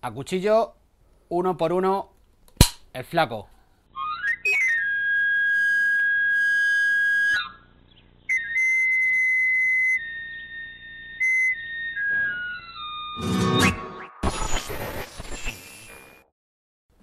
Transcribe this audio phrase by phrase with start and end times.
[0.00, 0.74] A cuchillo,
[1.28, 2.10] uno por uno,
[2.92, 3.48] el flaco.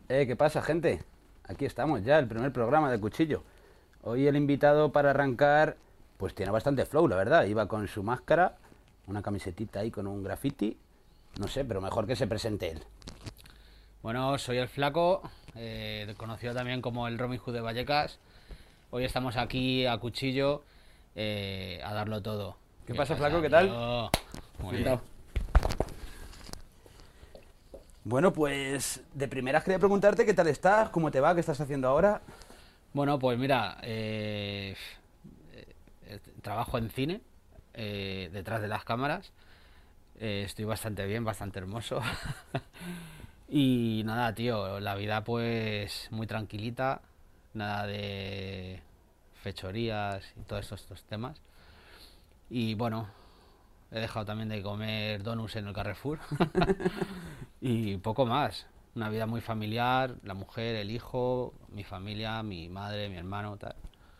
[0.07, 1.03] Eh, ¿qué pasa, gente?
[1.43, 3.43] Aquí estamos ya, el primer programa de Cuchillo.
[4.03, 5.75] Hoy el invitado para arrancar,
[6.17, 7.43] pues tiene bastante flow, la verdad.
[7.43, 8.55] Iba con su máscara,
[9.07, 10.77] una camisetita ahí con un graffiti.
[11.39, 12.83] No sé, pero mejor que se presente él.
[14.01, 15.21] Bueno, soy el flaco,
[15.55, 18.19] eh, conocido también como el Robin Hood de Vallecas.
[18.91, 20.63] Hoy estamos aquí a cuchillo
[21.15, 22.55] eh, a darlo todo.
[22.85, 23.41] ¿Qué pasa, flaco?
[23.41, 23.67] ¿Qué tal?
[23.67, 24.09] tío?
[24.59, 24.99] Muy bien.
[28.03, 31.87] Bueno, pues de primeras quería preguntarte qué tal estás, cómo te va, qué estás haciendo
[31.87, 32.21] ahora.
[32.93, 34.75] Bueno, pues mira, eh,
[36.41, 37.21] trabajo en cine,
[37.73, 39.31] eh, detrás de las cámaras.
[40.19, 42.01] Eh, estoy bastante bien, bastante hermoso.
[43.49, 47.01] y nada, tío, la vida pues muy tranquilita,
[47.53, 48.81] nada de
[49.43, 51.41] fechorías y todos estos, estos temas.
[52.49, 53.09] Y bueno,
[53.91, 56.19] he dejado también de comer donuts en el Carrefour.
[57.61, 58.67] y poco más.
[58.95, 63.75] Una vida muy familiar, la mujer, el hijo, mi familia, mi madre, mi hermano, tal.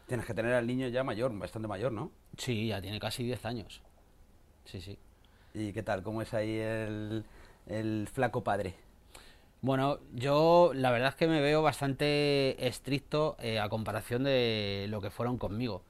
[0.08, 2.12] Tienes que tener al niño ya mayor, bastante mayor, ¿no?
[2.38, 3.82] Sí, ya tiene casi 10 años.
[4.66, 5.00] Sí, sí.
[5.56, 6.04] ¿Y qué tal?
[6.04, 8.76] ¿Cómo es ahí el, flaco padre?
[9.62, 15.00] Bueno, yo la verdad es que me veo bastante estricto eh, a comparación de lo
[15.00, 15.82] que fueron conmigo.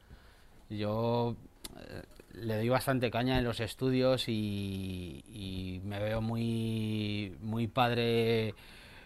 [0.69, 1.35] Yo
[1.79, 8.53] eh, le doy bastante caña en los estudios y, me veo muy, muy padre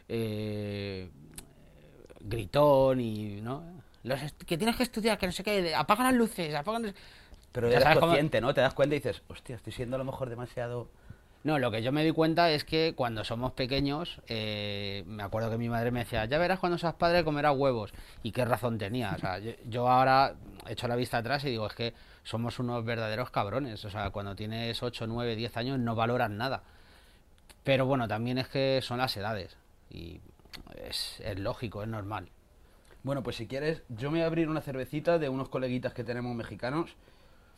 [0.09, 1.09] eh,
[2.19, 3.63] gritón y, ¿no?
[4.03, 6.95] Los que tienes que estudiar, que no sé qué, apaga las luces, apaga las-
[7.51, 8.53] Pero Ya eres sabes cómo- consciente, ¿no?
[8.53, 10.87] Te das cuenta y dices, hostia, estoy siendo a lo mejor demasiado...
[11.43, 15.49] No, lo que yo me di cuenta es que cuando somos pequeños, eh, me acuerdo
[15.49, 17.93] que mi madre me decía, ya verás cuando seas padre comerás huevos.
[18.23, 19.13] Y qué razón tenía.
[19.15, 20.35] O sea, yo, yo ahora
[20.67, 21.93] echo la vista atrás y digo, es que
[22.23, 23.85] somos unos verdaderos cabrones.
[23.85, 26.61] O sea, cuando tienes 8, 9, 10 años no valoras nada.
[27.63, 29.55] Pero bueno, también es que son las edades.
[29.89, 30.19] Y
[30.75, 32.27] es, es lógico, es normal.
[33.03, 36.03] Bueno, pues si quieres, yo me voy a abrir una cervecita de unos coleguitas que
[36.03, 36.95] tenemos mexicanos.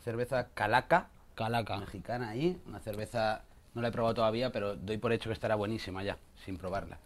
[0.04, 1.78] Cerveza Calaca, Calaca.
[1.78, 2.60] mexicana ahí.
[2.66, 3.42] Una cerveza,
[3.74, 6.98] no la he probado todavía, pero doy por hecho que estará buenísima ya, sin probarla.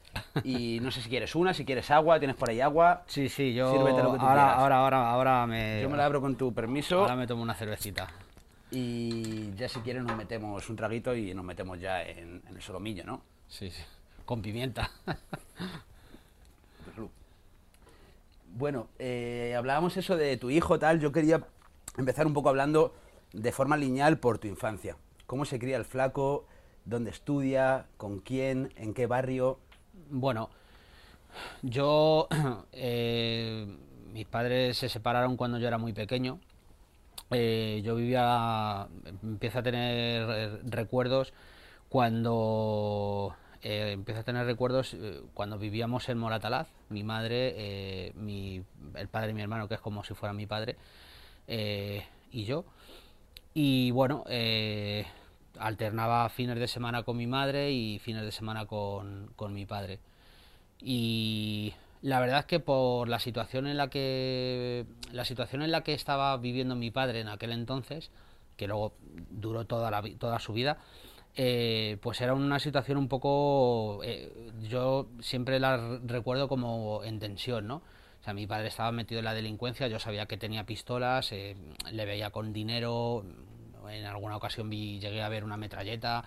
[0.44, 3.04] Y no sé si quieres una, si quieres agua, tienes por ahí agua.
[3.06, 4.58] Sí, sí, yo Sírvete lo que tú ahora, quieras.
[4.58, 5.82] ahora, ahora, ahora me...
[5.82, 7.00] Yo me la abro con tu permiso.
[7.00, 8.08] Ahora me tomo una cervecita.
[8.70, 12.62] Y ya si quieres nos metemos un traguito y nos metemos ya en, en el
[12.62, 13.22] solomillo, ¿no?
[13.46, 13.82] Sí, sí.
[14.24, 14.90] Con pimienta.
[18.54, 20.98] Bueno, eh, hablábamos eso de tu hijo, tal.
[20.98, 21.42] Yo quería
[21.98, 22.94] empezar un poco hablando
[23.32, 24.96] de forma lineal por tu infancia.
[25.26, 26.46] ¿Cómo se cría el flaco?
[26.84, 27.86] ¿Dónde estudia?
[27.96, 28.72] ¿Con quién?
[28.76, 29.58] ¿En qué barrio?
[30.10, 30.50] Bueno,
[31.62, 32.28] yo,
[32.72, 33.66] eh,
[34.12, 36.38] mis padres se separaron cuando yo era muy pequeño.
[37.30, 38.86] Eh, yo vivía,
[39.22, 41.32] empiezo a tener recuerdos
[41.88, 46.68] cuando eh, empiezo a tener recuerdos eh, cuando vivíamos en Moratalaz.
[46.88, 50.76] Mi madre, el padre de mi hermano, que es como si fuera mi padre,
[51.46, 52.64] eh, y yo.
[53.54, 55.06] Y bueno, eh,
[55.58, 59.98] alternaba fines de semana con mi madre y fines de semana con, con mi padre.
[60.80, 65.82] Y la verdad es que por la situación en la que la situación en la
[65.82, 68.10] que estaba viviendo mi padre en aquel entonces,
[68.56, 68.92] que luego
[69.30, 70.78] duró toda la toda su vida,
[71.36, 74.02] eh, pues era una situación un poco
[74.68, 77.82] yo siempre la recuerdo como en tensión, ¿no?
[78.34, 81.56] Mi padre estaba metido en la delincuencia, yo sabía que tenía pistolas, eh,
[81.92, 83.24] le veía con dinero,
[83.88, 86.24] en alguna ocasión vi, llegué a ver una metralleta.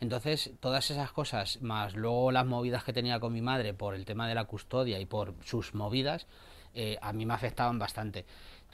[0.00, 4.04] Entonces, todas esas cosas, más luego las movidas que tenía con mi madre por el
[4.04, 6.26] tema de la custodia y por sus movidas,
[6.74, 8.24] eh, a mí me afectaban bastante.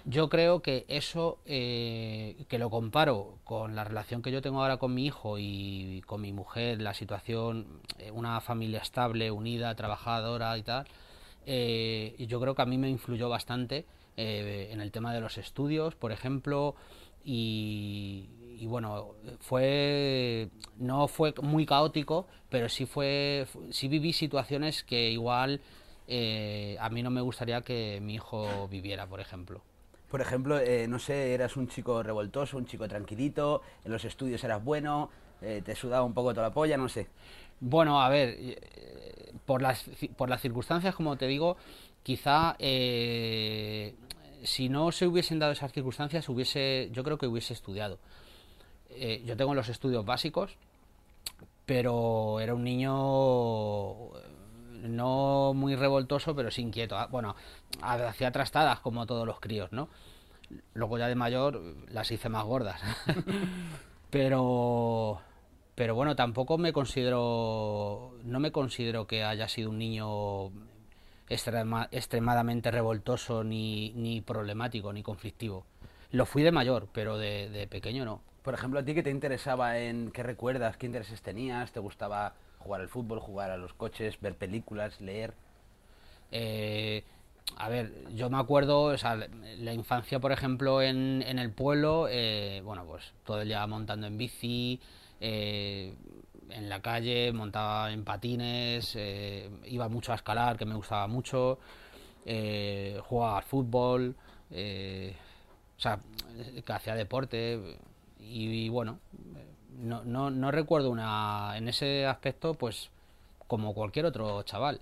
[0.04, 4.76] Yo creo que eso, eh, que lo comparo con la relación que yo tengo ahora
[4.76, 7.80] con mi hijo y con mi mujer, la situación,
[8.12, 10.86] una familia estable, unida, trabajadora y tal,
[11.46, 15.20] eh, y yo creo que a mí me influyó bastante eh, en el tema de
[15.20, 16.74] los estudios, por ejemplo,
[17.24, 25.60] y, bueno, fue no fue muy caótico, pero sí fue sí viví situaciones que igual
[26.08, 29.62] eh, a mí no me gustaría que mi hijo viviera, por ejemplo.
[30.08, 34.64] Por ejemplo, no sé, eras un chico revoltoso, un chico tranquilito, en los estudios eras
[34.64, 35.10] bueno,
[35.40, 37.08] te sudaba un poco toda la polla, no sé.
[37.60, 39.84] Bueno, a ver, eh, por las,
[40.16, 41.56] por las circunstancias, como te digo,
[42.02, 43.94] quizá eh,
[44.42, 47.98] si no se hubiesen dado esas circunstancias, hubiese, yo creo que hubiese estudiado.
[48.90, 50.56] Eh, yo tengo los estudios básicos,
[51.64, 52.92] pero era un niño
[54.82, 56.96] no muy revoltoso, pero sí inquieto.
[56.96, 57.34] Ah, bueno,
[57.82, 59.88] hacía trastadas como todos los críos, ¿no?
[60.74, 62.80] Luego ya de mayor las hice más gordas.
[64.10, 65.20] pero
[65.76, 70.50] pero bueno, tampoco me considero no me considero que haya sido un niño
[71.28, 75.64] extremadamente revoltoso ni, ni problemático ni conflictivo.
[76.10, 78.22] Lo fui de mayor, pero de, de pequeño no.
[78.42, 80.76] Por ejemplo, ¿a ti qué te interesaba en qué recuerdas?
[80.76, 81.72] ¿Qué intereses tenías?
[81.72, 85.34] ¿Te gustaba jugar al fútbol, jugar a los coches, ver películas, leer?
[86.30, 87.04] Eh,
[87.56, 92.06] a ver, yo me acuerdo, o sea, la infancia, por ejemplo, en, en el pueblo,
[92.08, 94.80] eh, bueno, pues todo el día montando en bici,
[95.20, 95.94] eh,
[96.50, 101.58] en la calle, montaba en patines, eh, iba mucho a escalar, que me gustaba mucho,
[102.24, 104.14] eh, jugaba al fútbol,
[104.50, 106.00] o sea,
[106.64, 107.78] que hacía deporte
[108.18, 108.98] y, y bueno,
[109.78, 112.90] no, no, no recuerdo una, en ese aspecto, pues
[113.46, 114.80] como cualquier otro chaval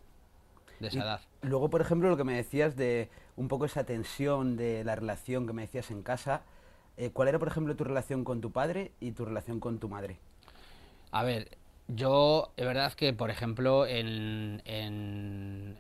[0.81, 1.21] de esa Y edad.
[1.43, 5.47] Luego, por ejemplo, lo que me decías de un poco esa tensión de la relación
[5.47, 6.43] que me decías en casa,
[6.97, 9.89] eh, ¿cuál era, por ejemplo, tu relación con tu padre y tu relación con tu
[9.89, 10.19] madre?
[11.11, 11.57] A ver,
[11.89, 15.77] yo, es verdad que, por ejemplo, en, en,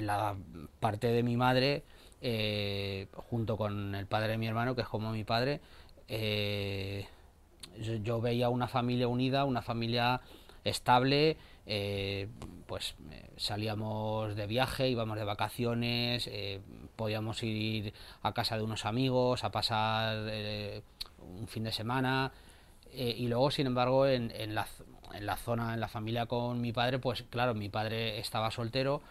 [0.00, 0.36] la
[0.80, 1.82] parte de mi madre,
[2.20, 5.60] eh, junto con el padre de mi hermano, que es como mi padre,
[6.08, 7.06] eh,
[8.02, 10.20] yo, veía una familia unida, una familia
[10.64, 11.36] estable,
[12.66, 16.60] pues eh, salíamos de viaje, íbamos de vacaciones, eh,
[16.96, 20.82] podíamos ir a casa de unos amigos a pasar eh,
[21.18, 22.32] un fin de semana.
[22.92, 24.66] y luego, sin embargo, en, la,
[25.14, 29.02] en la zona, en la familia con mi padre, pues claro, mi padre estaba soltero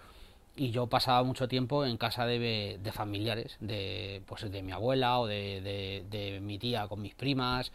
[0.56, 5.20] y yo pasaba mucho tiempo en casa de, de familiares, de, pues, de mi abuela
[5.20, 7.72] o de, de- de mi tía con mis primas.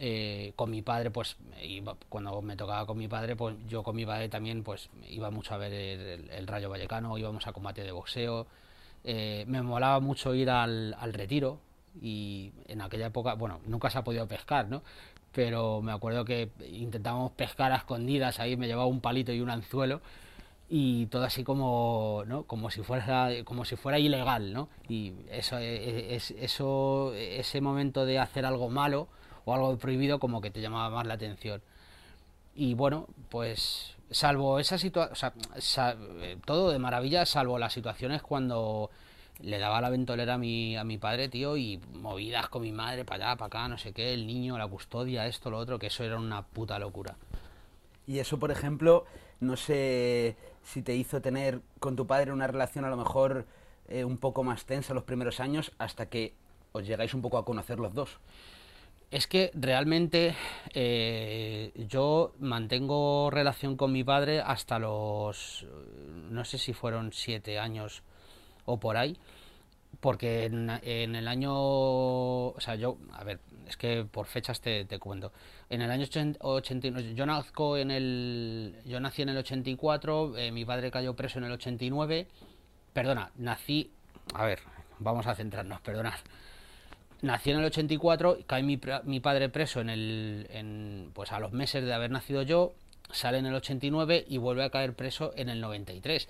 [0.00, 3.96] Eh, con mi padre, pues iba- cuando me tocaba con mi padre, pues yo con
[3.96, 7.82] mi padre también pues iba mucho a ver el, el- Rayo Vallecano, íbamos a combate
[7.82, 8.46] de boxeo.
[9.04, 11.58] Eh, me molaba mucho ir al, al retiro
[12.00, 14.82] y en aquella época, bueno, nunca se ha podido pescar, ¿no?
[15.32, 19.50] Pero me acuerdo que intentábamos pescar a escondidas, ahí me llevaba un palito y un
[19.50, 20.00] anzuelo
[20.70, 25.56] y todo así como no como si fuera como si fuera ilegal no y eso
[25.58, 29.08] es eso ese momento de hacer algo malo
[29.48, 31.62] o algo prohibido como que te llamaba más la atención
[32.54, 35.32] y bueno pues salvo esa situación
[36.20, 38.90] eh, todo de maravilla salvo las situaciones cuando
[39.40, 43.04] le daba la ventolera a mi a mi padre tío y movidas con mi madre
[43.04, 45.86] para allá para acá no sé qué el niño la custodia esto lo otro que
[45.88, 47.16] eso era una puta locura
[48.08, 49.04] Y eso, por ejemplo,
[49.38, 50.34] no sé
[50.64, 53.44] si te hizo tener con tu padre una relación a lo mejor
[53.88, 56.32] eh, un poco más tensa los primeros años hasta que
[56.72, 58.18] os llegáis un poco a conocer los dos.
[59.10, 60.34] Es que realmente
[60.74, 65.66] eh, yo mantengo relación con mi padre hasta los,
[66.30, 68.02] no sé si fueron siete años
[68.66, 69.16] o por ahí,
[70.00, 75.32] porque en, el año, o sea, yo, a ver, es que por fechas te, cuento.
[75.70, 80.52] En el año 80 89, yo nazco en el, yo nací en el 84, eh,
[80.52, 82.28] mi padre cayó preso en el 89,
[82.92, 83.90] perdona, nací,
[84.34, 84.60] a ver,
[84.98, 86.18] vamos a centrarnos, perdonad.
[87.20, 91.84] Nací en el 84, cae mi, padre preso en el, en, pues a los meses
[91.84, 92.74] de haber nacido yo,
[93.10, 96.28] sale en el 89 y vuelve a caer preso en el 93.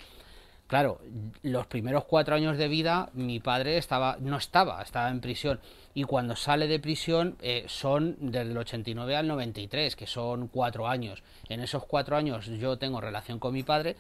[0.66, 1.00] Claro,
[1.42, 5.60] los primeros cuatro años de vida mi padre estaba, no estaba, estaba en prisión.
[5.94, 10.86] Y cuando sale de prisión eh, son desde el 89 al 93, que son cuatro
[10.86, 11.22] años.
[11.48, 13.96] En esos cuatro años yo tengo relación con mi padre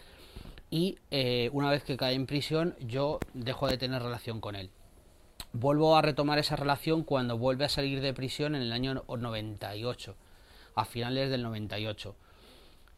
[0.70, 4.70] y eh, una vez que cae en prisión yo dejo de tener relación con él.
[5.52, 10.14] Vuelvo a retomar esa relación cuando vuelve a salir de prisión en el año 98,
[10.74, 12.14] a finales del 98.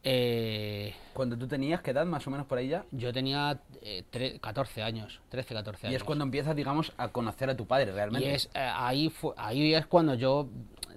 [0.02, 2.84] Eh, Cuando tú tenías, ¿qué edad más o menos por ahí ya?
[2.90, 5.96] yo tenía eh, tre- 14 años, 13, 14 Y años.
[6.00, 8.34] es cuando empiezas, digamos, a conocer a tu padre Y realmente.
[8.34, 10.48] es, eh, ahí, ahí es cuando yo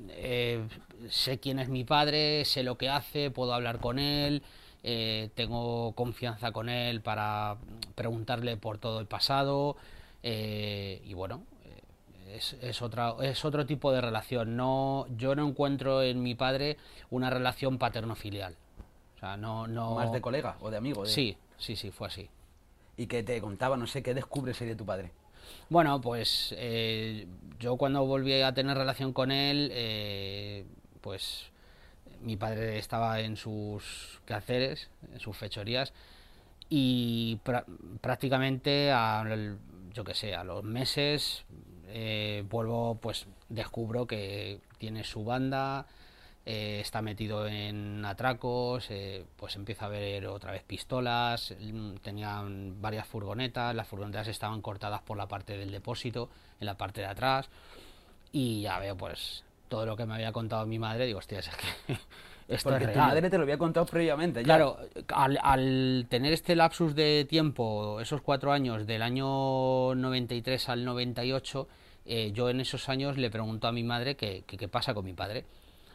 [0.10, 0.66] eh,
[1.10, 4.42] sé quién es mi padre, sé lo que hace, puedo hablar con él,
[4.84, 7.58] eh, tengo confianza con él para
[7.96, 9.76] preguntarle por todo el pasado
[10.24, 14.56] eh, y bueno, eh, es, es, otra, es otro tipo de relación.
[14.56, 16.78] No, yo no encuentro en mi padre
[17.12, 18.56] una relación paterno-filial.
[19.16, 19.96] O sea, no, no...
[19.96, 21.04] Más de colega o de amigo.
[21.04, 22.30] de- Sí, sí, sí, fue así.
[22.98, 25.12] Y que te contaba, no sé, qué descubres ahí de tu padre.
[25.70, 27.28] Bueno, pues eh,
[27.60, 30.66] yo cuando volví a tener relación con él, eh,
[31.02, 31.52] pues
[32.22, 35.92] mi padre estaba en sus quehaceres, en sus fechorías,
[36.70, 37.40] y
[38.02, 39.58] prácticamente, al-
[39.94, 41.46] yo que sé, a los meses
[41.88, 45.86] eh, vuelvo, pues descubro que tiene su banda,
[46.46, 52.82] eh, está metido en atracos, eh, pues empieza a ver otra vez pistolas, mm, tenían
[52.82, 57.08] varias furgonetas, las furgonetas estaban cortadas por la parte del depósito, en la parte de
[57.08, 57.50] atrás,
[58.32, 61.50] y ya veo pues todo lo que me había contado mi madre, digo, hostia, es
[61.50, 61.98] que
[62.48, 64.40] esto Porque es tu madre te lo había contado previamente.
[64.42, 64.46] ya.
[64.46, 64.78] Claro,
[65.14, 71.68] al, al tener este lapsus de tiempo, esos cuatro años, del año 93 al 98,
[72.06, 75.06] eh, yo en esos años le pregunto a mi madre qué qué- qué pasa con
[75.06, 75.46] mi padre.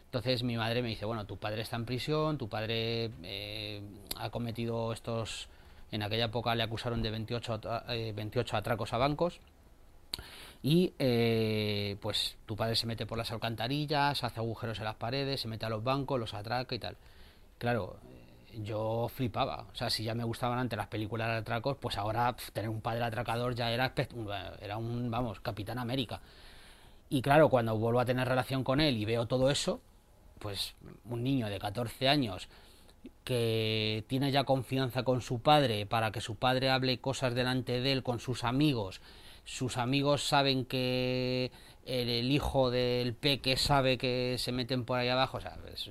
[0.07, 3.83] Entonces mi madre me dice, bueno, tu padre está en prisión, tu padre eh,
[4.17, 5.49] ha cometido estos...
[5.91, 9.41] En aquella época le acusaron de 28, atra- eh, 28 atracos a bancos
[10.63, 15.41] y eh, pues tu padre se mete por las alcantarillas, hace agujeros en las paredes,
[15.41, 16.97] se mete a los bancos, los atraca y tal.
[17.59, 17.99] Claro,
[18.53, 19.67] eh, yo flipaba.
[19.73, 22.81] O sea, si ya me gustaban antes las películas de atracos, pues ahora tener un
[22.81, 23.93] padre atracador ya era,
[24.61, 26.21] era un, vamos, Capitán América.
[27.09, 29.81] Y claro, cuando vuelvo a tener relación con él y veo todo eso,
[30.39, 30.75] pues
[31.05, 32.49] un niño de 14 años
[33.25, 37.93] que tiene ya confianza con su padre para que su padre hable cosas delante de
[37.93, 39.01] él con sus amigos.
[39.49, 41.51] Sus amigos saben que
[41.87, 45.39] el, el hijo del peque sabe que se meten por ahí abajo.
[45.39, 45.91] O sea, es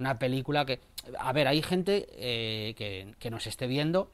[0.00, 0.80] una película que...
[1.20, 4.10] A ver, hay gente eh, que, que nos esté viendo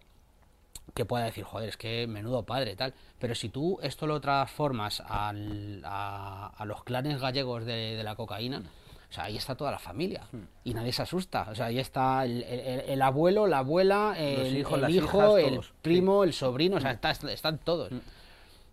[0.93, 2.93] que pueda decir, joder, es que menudo padre, tal.
[3.19, 8.17] Pero si tú esto lo transformas al- a, a los clanes gallegos de, de la
[8.17, 8.63] cocaína,
[9.11, 10.25] o sea, ahí está toda la familia.
[10.65, 11.49] Y nadie se asusta.
[11.51, 15.39] O sea, ahí está el, el- el abuelo, la abuela, el, hijos, el las hijo,
[15.39, 17.91] hijas, el primo, el sobrino, o sea, está- están todos.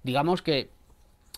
[0.03, 0.69] Digamos que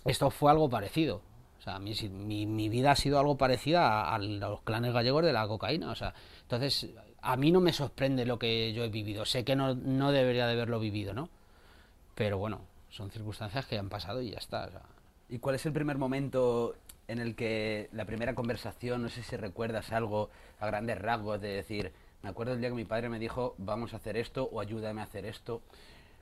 [0.05, 1.21] esto fue algo parecido.
[1.59, 5.33] O sea, mi, mi, mi vida ha sido algo parecida a, los clanes gallegos de
[5.33, 5.91] la cocaína.
[5.91, 6.89] O sea, entonces,
[7.21, 9.25] a mí no me sorprende lo que yo he vivido.
[9.25, 11.29] Sé que no, no debería de haberlo vivido, ¿no?
[12.15, 14.69] Pero bueno, son circunstancias que han pasado y ya está.
[15.29, 16.75] ¿Y cuál es el primer momento
[17.07, 21.49] en el que la primera conversación, no sé si recuerdas algo a grandes rasgos de
[21.49, 21.91] decir,
[22.23, 25.01] me acuerdo el día que mi padre me dijo, vamos a hacer esto o ayúdame
[25.01, 25.61] a hacer esto?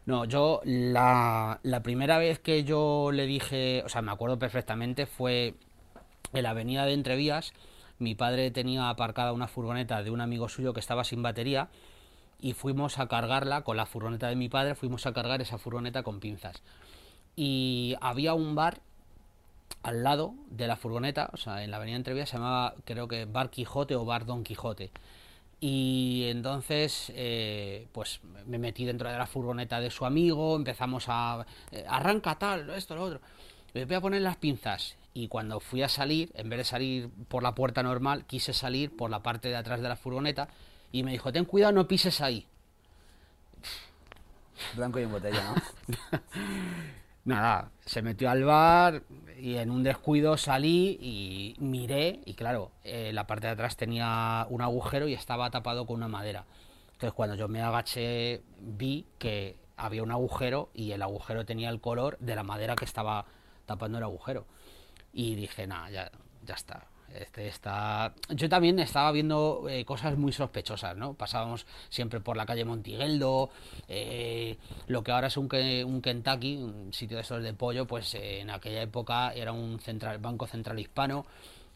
[0.10, 5.54] No, yo la, primera vez que yo le dije, o sea, me acuerdo perfectamente, fue
[6.34, 7.54] en la avenida de Entrevías.
[8.00, 11.70] Mi padre tenía aparcada una furgoneta de un amigo suyo que estaba sin batería
[12.39, 16.01] y fuimos a cargarla con la furgoneta de mi padre, fuimos a cargar esa furgoneta
[16.01, 16.63] con pinzas.
[17.36, 18.82] Y había un bar
[19.84, 23.25] al lado de la furgoneta, o sea, en la avenida Entrevías se llamaba, creo que
[23.25, 24.89] Bar Quijote o Bar Don Quijote.
[25.62, 31.46] Y entonces, eh, pues me metí dentro de la furgoneta de su amigo, empezamos a...
[31.72, 33.22] eh, arranca tal, esto, lo otro.
[33.74, 34.96] Me voy a poner las pinzas.
[35.13, 38.96] Y cuando fui a salir, en vez de salir por la puerta normal, quise salir
[38.96, 40.48] por la parte de atrás de la furgoneta.
[40.92, 42.46] Y me dijo, ten cuidado, no pises ahí.
[44.75, 46.20] Blanco y en botella, ¿no?
[47.29, 49.03] Nada, se metió al bar
[49.38, 54.48] y en un descuido salí y miré y claro, eh, la parte de atrás tenía
[54.50, 56.45] un agujero y estaba tapado con una madera.
[56.93, 61.79] Entonces cuando yo me agaché vi que había un agujero y el agujero tenía el
[61.79, 63.25] color de la madera que estaba
[63.67, 64.48] tapando el agujero.
[65.13, 66.12] Y dije, nada, ya,
[66.43, 66.88] ya está.
[67.13, 68.13] Este está...
[68.30, 71.13] Yo también estaba viendo eh, cosas muy sospechosas, ¿no?
[71.13, 73.50] Pasábamos siempre por la calle Montigueldo,
[73.88, 75.50] eh, lo que ahora es un,
[75.86, 79.80] un Kentucky, un sitio de esos de pollo, pues eh, en aquella época era un
[80.20, 81.25] banco central hispano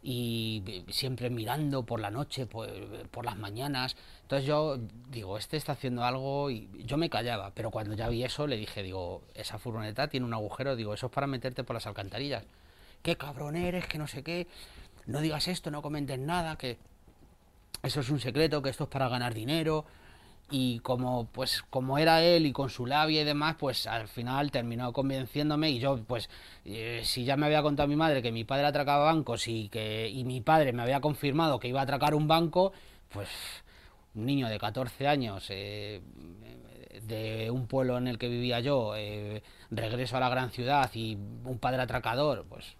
[0.03, 2.69] y eh, siempre mirando por la noche, por,
[3.09, 3.95] por las mañanas.
[4.23, 4.77] Entonces yo
[5.09, 8.57] digo, este está haciendo algo y yo me callaba, pero cuando ya vi eso le
[8.57, 12.43] dije, digo, esa furgoneta tiene un agujero, digo, eso es para meterte por las alcantarillas.
[13.01, 14.47] Qué cabrón eres, que no sé qué,
[15.05, 16.77] no digas esto, no comentes nada, que
[17.83, 19.85] eso es un secreto, que esto es para ganar dinero.
[20.49, 24.51] Y como pues como era él y con su labia y demás, pues al final
[24.51, 26.29] terminó convenciéndome y yo pues
[26.65, 30.09] eh, si ya me había contado mi madre que mi padre atracaba bancos y que
[30.09, 32.73] y mi padre me había confirmado que iba a atracar un banco,
[33.09, 33.29] pues
[34.15, 36.01] un niño de 14 años eh,
[37.03, 39.41] de un pueblo en el que vivía yo, eh,
[39.71, 42.75] regreso a la gran ciudad y un padre atracador, pues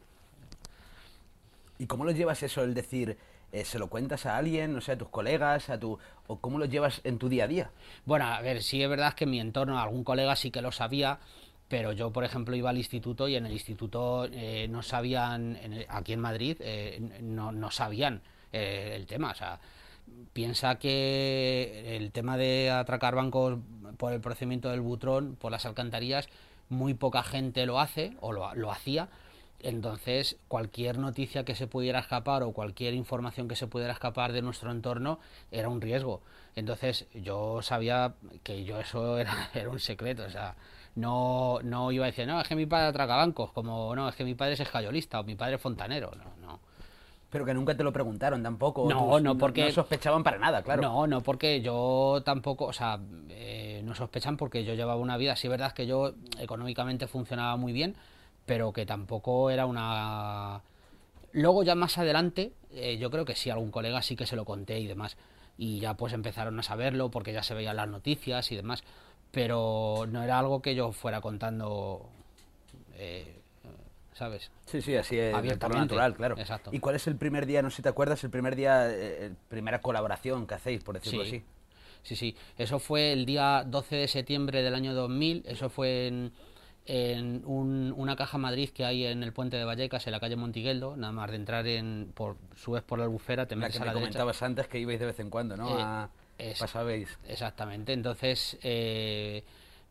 [1.84, 3.18] ¿Y cómo lo llevas eso, el decir,
[3.52, 6.00] eh, se lo cuentas a alguien, no sé, a tus colegas, a tu...
[6.28, 7.72] o cómo lo llevas en tu día a día?
[8.06, 10.72] Bueno, a ver, sí es verdad que en mi entorno algún colega sí que lo
[10.72, 11.20] sabía,
[11.68, 15.74] pero yo, por ejemplo, iba al instituto y en el instituto eh, no sabían, en
[15.74, 18.22] el- aquí en Madrid, eh, no, sabían
[18.54, 19.32] el tema.
[19.32, 19.60] O sea,
[20.32, 23.60] piensa que el tema de atracar bancos
[23.98, 26.30] por el procedimiento del butrón, por las alcantarillas,
[26.70, 29.10] muy poca gente lo hace o lo hacía.
[29.64, 34.42] Entonces, cualquier noticia que se pudiera escapar o cualquier información que se pudiera escapar de
[34.42, 35.20] nuestro entorno
[35.52, 36.22] era un riesgo.
[36.56, 40.24] Entonces, yo sabía que yo eso era, era un secreto.
[40.26, 40.56] O sea,
[40.96, 44.16] no, no iba a decir, no, es que mi padre atraca bancos, como no, es
[44.16, 46.12] que mi padre es escayolista o mi padre es fontanero.
[46.18, 46.60] No, no.
[47.30, 48.88] Pero que nunca te lo preguntaron tampoco.
[48.88, 50.82] No, tus- no, porque- No sospechaban para nada, claro.
[50.84, 55.36] No, no, porque yo tampoco, o sea, eh, no sospechan porque yo llevaba una vida,
[55.36, 57.96] sí es verdad que yo económicamente funcionaba muy bien,
[58.46, 60.62] pero que tampoco era una...
[61.32, 64.46] Luego ya más adelante, eh, yo creo que sí, algún colega sí que se lo
[64.46, 65.18] conté y demás,
[65.58, 68.84] y ya pues empezaron a saberlo porque ya se veían las noticias y demás,
[69.32, 72.08] pero no era algo que yo fuera contando,
[72.96, 73.40] eh,
[74.14, 74.52] ¿sabes?
[74.68, 75.34] Sí, sí, así es.
[75.34, 75.82] Abiertamente.
[75.82, 76.38] natural, claro.
[76.38, 76.70] Exacto.
[76.72, 79.32] ¿Y cuál es el primer día, no sé si te acuerdas, el primer día, eh,
[79.50, 81.38] primera colaboración que hacéis, por decirlo Sí.
[81.38, 81.44] así?
[82.04, 82.36] Sí, sí.
[82.58, 85.44] Eso fue el día 12 de septiembre del año 2000.
[85.48, 86.34] Eso fue en,
[86.86, 90.36] en un- una caja Madrid que hay en el puente de Vallecas, en la calle
[90.36, 90.96] Montigueldo.
[90.98, 92.12] Nada más de entrar en.
[92.14, 94.10] Por, subes por la albufera, te La metes que a me la derecha.
[94.20, 95.70] comentabas antes que ibais de vez en cuando, ¿no?
[95.80, 96.10] Eh, a...
[96.38, 97.18] es- Pasabais.
[97.28, 97.94] Exactamente.
[97.94, 99.44] Entonces, eh,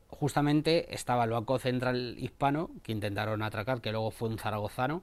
[0.09, 5.03] justamente estaba el Banco Central Hispano, que intentaron atracar, que luego fue un zaragozano,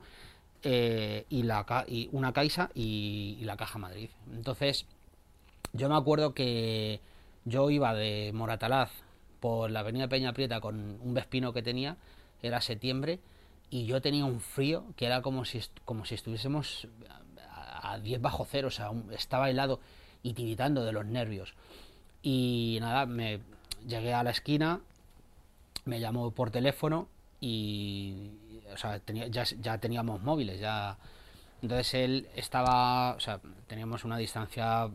[0.61, 4.09] eh, y, la, y una Caixa y, y la Caja Madrid.
[4.31, 4.85] Entonces,
[5.73, 6.99] yo me acuerdo que
[7.45, 8.91] yo iba de Moratalaz
[9.39, 11.97] por la avenida Peña Prieta con un Vespino que tenía,
[12.41, 13.19] era septiembre,
[13.69, 17.19] y yo tenía un frío que era como si, como si estuviésemos a
[17.81, 19.79] a 10 bajo cero, o sea, estaba helado
[20.23, 21.53] y tiritando de los nervios.
[22.21, 23.39] Y nada, me
[23.87, 24.81] llegué a la esquina,
[25.85, 27.07] me llamó por teléfono
[27.39, 28.31] y
[28.73, 30.97] o sea, ya, ya teníamos móviles, ya
[31.61, 34.89] entonces él estaba, o sea, teníamos una distancia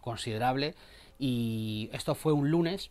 [0.00, 0.74] considerable
[1.18, 2.90] y esto fue un lunes,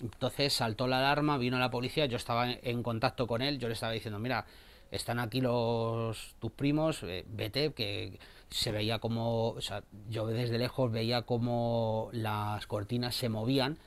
[0.00, 3.74] entonces saltó la alarma, vino la policía, yo estaba en, contacto con él, yo le
[3.74, 4.46] estaba diciendo, mira,
[4.90, 8.18] están aquí los tus primos, eh, vete, que
[8.50, 13.78] se veía como, o sea, yo desde lejos veía como las cortinas se movían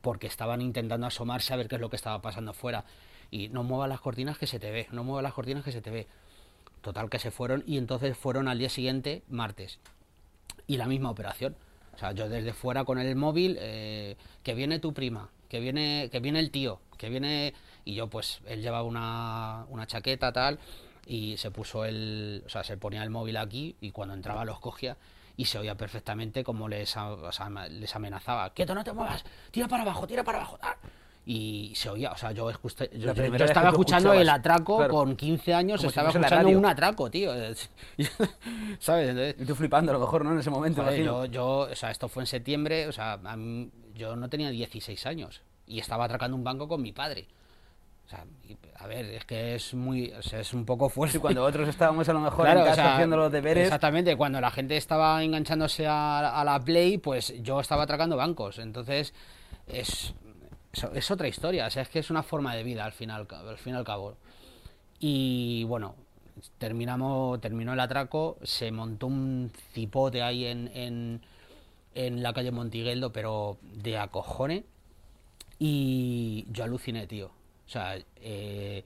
[0.00, 2.84] porque estaban intentando asomarse a ver qué es lo que estaba pasando fuera.
[3.30, 5.82] Y no muevas las cortinas que se te ve, no muevas las cortinas que se
[5.82, 6.06] te ve.
[6.80, 9.80] Total que se fueron y entonces fueron al día siguiente, martes.
[10.66, 11.56] Y la misma operación.
[11.94, 16.08] O sea, yo desde fuera con el móvil, eh, que viene tu prima, que viene,
[16.10, 17.54] que viene el tío, que viene...
[17.84, 20.58] Y yo pues, él llevaba una, una chaqueta tal
[21.06, 22.42] y se puso el...
[22.44, 24.96] O sea, se ponía el móvil aquí y cuando entraba los cogía
[25.36, 28.50] y se oía perfectamente como les, a- o sea, les amenazaba.
[28.52, 30.58] Quieto, no te muevas, tira para abajo, tira para abajo.
[30.58, 30.74] tal.
[31.26, 34.92] Y se oía, o sea, yo, escuché- yo- La estaba escuchando el atraco claro.
[34.94, 37.32] con 15 años, Como estaba escuchando un atraco, tío.
[38.78, 39.08] ¿Sabes?
[39.10, 40.32] Entonces, Y tú flipando, a lo mejor, ¿no?
[40.32, 41.26] En ese momento, Joder, imagino.
[41.26, 44.50] yo, yo, o sea, esto fue en septiembre, o sea, a mí- yo no tenía
[44.50, 47.26] 16 años y estaba atracando un banco con mi padre.
[48.06, 48.26] O sea,
[48.76, 51.14] a ver, es que es muy, o sea, es un poco fuerte.
[51.14, 53.64] Sí, cuando otros estábamos a lo mejor Claro, en o casa sea, haciendo los deberes.
[53.64, 58.58] Exactamente, cuando la gente estaba enganchándose a, a la Play, pues yo estaba atracando bancos.
[58.58, 59.14] Entonces,
[59.66, 60.14] es,
[60.72, 63.26] es, es otra historia, o sea, es que es una forma de vida al final,
[63.30, 64.16] al fin y al cabo.
[64.98, 65.94] Y bueno,
[66.58, 71.20] terminamos, terminó el atraco, se montó un cipote ahí en, en,
[71.94, 74.64] en la calle Montigueldo, pero de acojone.
[75.58, 77.26] Y yo aluciné, tío.
[77.26, 78.84] O sea, eh,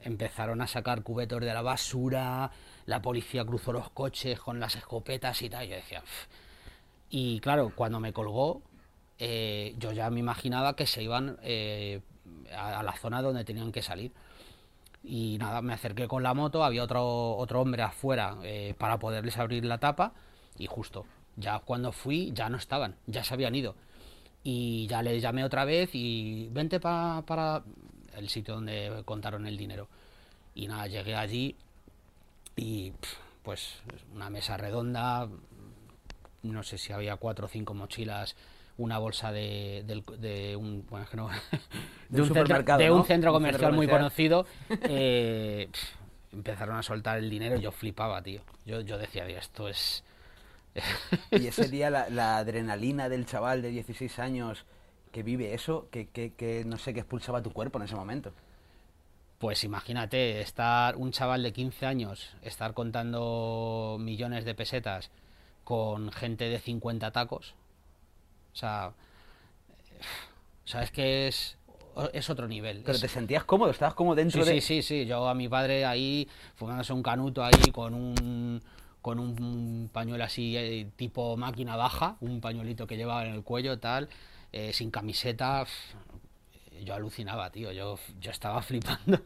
[0.00, 2.50] empezaron a sacar cubetos de la basura,
[2.86, 5.64] la policía cruzó los coches con las escopetas y tal.
[5.66, 6.02] Y yo decía,
[7.10, 8.62] y claro, cuando me colgó,
[9.18, 12.00] eh, yo ya me imaginaba que se iban eh,
[12.54, 14.12] a, a la zona donde tenían que salir.
[15.04, 18.36] Y nada, me acerqué con la moto, había otro, otro hombre afuera
[18.78, 20.12] para poderles abrir la tapa
[20.56, 23.74] y justo, ya cuando fui ya no estaban, ya se habían ido.
[24.44, 27.62] Y ya les llamé otra vez y vente pa- para
[28.16, 29.88] el sitio donde contaron el dinero.
[30.54, 31.56] Y nada, llegué allí
[32.56, 32.92] y
[33.42, 33.76] pues
[34.14, 35.28] una mesa redonda,
[36.42, 38.36] no sé si había cuatro o cinco mochilas,
[38.78, 39.84] una bolsa de,
[40.58, 41.28] un, bueno, no-
[42.08, 42.96] De un centro, supermercado, de ¿no?
[42.96, 44.46] un centro comercial muy conocido.
[44.70, 45.68] eh,
[46.32, 48.40] empezaron a soltar el dinero y yo flipaba, tío.
[48.66, 50.02] Yo, yo decía, "Tío, esto es...
[51.30, 54.64] Y ese día la, la adrenalina del chaval de 16 años
[55.12, 58.32] que vive eso, que, que, que no sé, que expulsaba tu cuerpo en ese momento.
[59.38, 65.10] Pues imagínate, estar un chaval de 15 años, estar contando millones de pesetas
[65.64, 67.54] con gente de 50 tacos.
[68.52, 68.88] O sea,
[70.64, 71.58] o sea, es que es,
[72.12, 72.82] es otro nivel.
[72.84, 74.60] Pero Es- te sentías cómodo, estabas como dentro Sí, de...
[74.60, 75.06] sí, sí, sí.
[75.06, 78.62] Yo a mi padre ahí fumándose un canuto ahí con un
[79.02, 83.78] con un pañuelo así eh, tipo máquina baja, un pañuelito que llevaba en el cuello
[83.78, 84.08] tal,
[84.52, 85.64] eh, sin camiseta.
[85.64, 87.72] pf, Yo alucinaba, tío.
[87.72, 89.20] Yo, yo estaba flipando.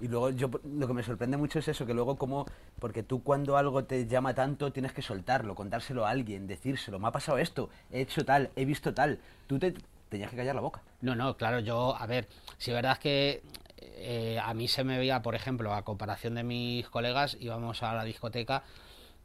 [0.00, 2.46] Y luego yo lo que me sorprende mucho es eso, que luego como,
[2.78, 7.08] porque tú cuando algo te llama tanto tienes que soltarlo, contárselo a alguien, decírselo, me
[7.08, 9.74] ha pasado esto, he hecho tal, he visto tal, tú te
[10.08, 10.82] tenías que callar la boca.
[11.00, 13.42] No, no, claro, yo, a ver, si verdad es que
[13.78, 17.94] eh, a mí se me veía, por ejemplo, a comparación de mis colegas, íbamos a
[17.94, 18.62] la discoteca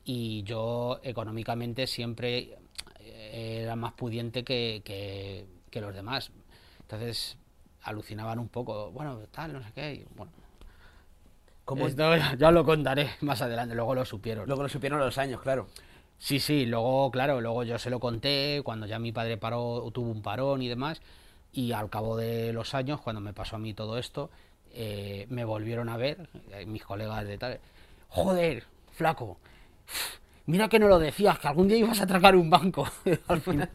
[0.05, 2.57] y yo económicamente siempre
[2.99, 6.31] eh, era más pudiente que, que, que los demás.
[6.81, 7.37] Entonces
[7.83, 10.31] alucinaban un poco, bueno, tal, no sé qué, y bueno.
[11.65, 14.47] ¿Cómo- Esto ya lo contaré más adelante, luego lo supieron.
[14.47, 15.67] Luego lo supieron a los años, claro.
[16.17, 20.11] Sí, sí, luego, claro, luego yo se lo conté cuando ya mi padre paró, tuvo
[20.11, 21.01] un parón y demás,
[21.51, 24.29] y al cabo de los años, cuando me pasó a mí todo esto,
[24.73, 27.59] eh, me volvieron a ver, eh, mis colegas de tal,
[28.09, 29.37] joder, flaco,
[30.45, 32.87] mira que no lo decías, que algún día ibas a atracar un banco.
[33.27, 33.69] al final.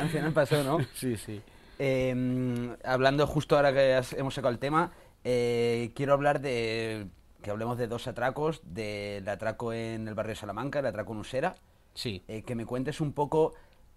[0.00, 0.78] Al final pasó, ¿no?
[0.94, 1.40] Sí, sí.
[1.78, 4.92] Eh, hablando justo ahora que has- hemos sacado el tema,
[5.24, 7.06] eh, quiero hablar de
[7.42, 11.18] que hablemos de dos atracos, del atraco en el barrio de Salamanca, el atraco en
[11.18, 11.54] Usera,
[11.94, 13.52] Sí, eh, que me cuentes un poco,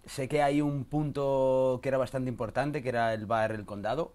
[0.06, 4.12] sé que hay un punto que era bastante importante, que era el bar El Condado,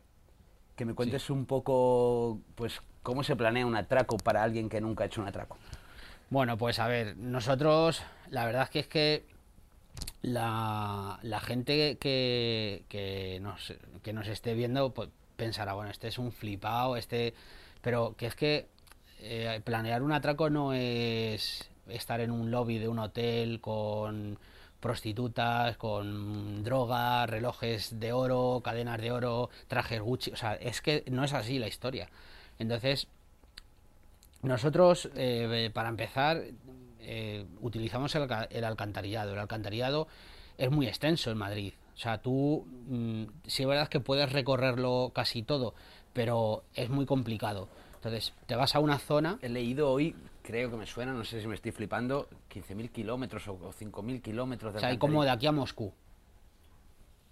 [0.76, 5.04] que me cuentes un poco, pues, cómo se planea un atraco para alguien que nunca
[5.04, 5.56] ha hecho un atraco.
[6.30, 9.24] Bueno, pues a ver, nosotros, la verdad es que es que
[10.22, 16.30] la, gente que, que, nos, que nos esté viendo pues, pensará, bueno, este es un
[16.32, 17.34] flipado, este...
[17.82, 18.68] Pero que es que
[19.20, 24.38] eh, planear un atraco no es estar en un lobby de un hotel con
[24.78, 31.04] prostitutas, con droga, relojes de oro, cadenas de oro, trajes Gucci, o sea, es que
[31.10, 32.08] no es así la historia.
[32.58, 33.08] Entonces,
[34.42, 36.42] nosotros, eh, para empezar,
[37.00, 39.33] eh, utilizamos el, el alcantarillado.
[39.33, 40.09] El alcantarillado
[40.59, 41.72] es muy extenso en Madrid.
[41.94, 45.74] O sea, tú, mm, sí es verdad que puedes recorrerlo casi todo,
[46.12, 47.68] pero es muy complicado.
[47.96, 51.42] Entonces, te vas a una zona, He leído hoy, creo que me suena, no sé
[51.42, 55.22] si me estoy flipando, 15.000 kilómetros o, o 5.000 kilómetros de o sea, hay como
[55.22, 55.92] de aquí a Moscú.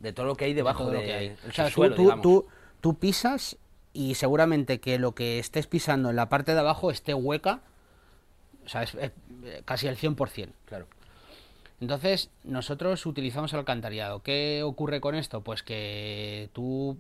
[0.01, 1.27] de todo lo que hay de debajo de, lo que hay.
[1.43, 2.47] el O sea, tú, subsuelo, tú- tú-
[2.83, 3.57] tú pisas
[3.93, 7.61] y seguramente que lo que estés pisando en la parte de abajo esté hueca,
[8.65, 9.13] o sea, es, eh,
[9.65, 10.53] casi el 100%.
[10.67, 10.87] Claro.
[11.81, 14.23] Entonces, nosotros utilizamos alcantarillado.
[14.23, 15.43] ¿Qué ocurre con esto?
[15.43, 16.99] Pues que tú,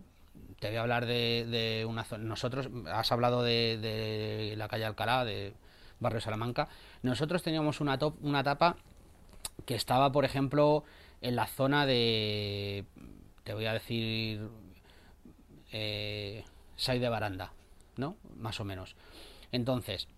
[0.60, 5.52] te voy a hablar de, una zona, nosotros, has hablado de, la calle Alcalá, de
[6.00, 6.68] Barrio Salamanca,
[7.02, 8.76] nosotros teníamos una, top- una etapa
[9.66, 10.84] que estaba, por ejemplo,
[11.20, 12.84] en la zona de,
[13.42, 14.48] te voy a decir,
[15.72, 16.44] eh,
[16.78, 17.52] Sai de Baranda,
[17.96, 18.16] ¿no?
[18.38, 18.96] Más o menos.
[19.52, 20.08] Entonces,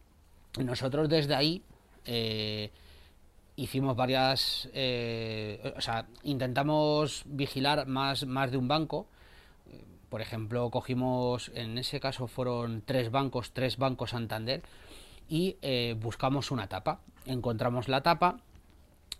[0.62, 1.64] nosotros desde ahí
[2.04, 2.70] eh,
[3.56, 9.08] hicimos varias, eh, o sea, intentamos vigilar más, más de un banco.
[10.10, 14.62] Por ejemplo, cogimos, en ese caso fueron tres bancos, tres bancos Santander,
[15.28, 17.00] y eh, buscamos una tapa.
[17.24, 18.38] Encontramos la tapa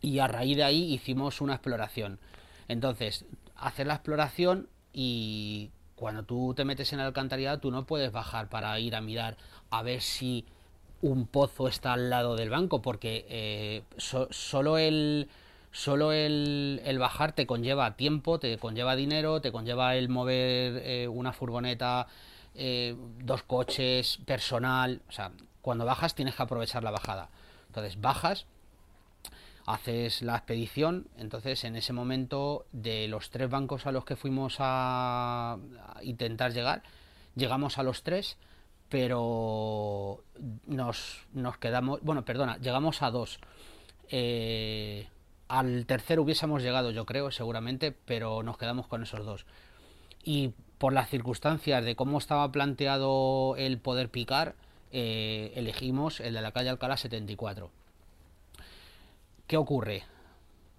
[0.02, 2.18] y a raíz de ahí hicimos una exploración.
[2.68, 3.24] Entonces,
[3.56, 5.70] hacer la exploración y
[6.00, 9.36] cuando tú te metes en el alcantarillado, tú no puedes bajar para ir a mirar
[9.70, 10.44] a ver si
[11.02, 15.28] un pozo está al lado del banco, porque eh, so- solo el
[15.72, 21.32] solo el bajar te conlleva tiempo, te conlleva dinero, te conlleva el mover eh, una
[21.32, 22.08] furgoneta,
[22.54, 25.30] eh, dos coches, personal, o sea,
[25.62, 27.28] cuando bajas tienes que aprovechar la bajada.
[27.68, 28.46] Entonces bajas,
[29.72, 34.56] haces la expedición, entonces en ese momento de los tres bancos a los que fuimos
[34.58, 35.58] a,
[36.02, 36.82] intentar llegar,
[37.34, 38.36] llegamos a los tres,
[38.88, 40.22] pero
[40.66, 43.38] nos, nos quedamos, bueno, perdona, llegamos a dos.
[44.08, 45.08] Eh,
[45.48, 49.46] al tercero hubiésemos llegado, yo creo, seguramente, pero nos quedamos con esos dos.
[50.22, 54.54] Y por las circunstancias de cómo estaba planteado el poder picar,
[54.92, 57.70] eh, elegimos el de la calle Alcalá 74.
[59.50, 60.04] ¿Qué ocurre?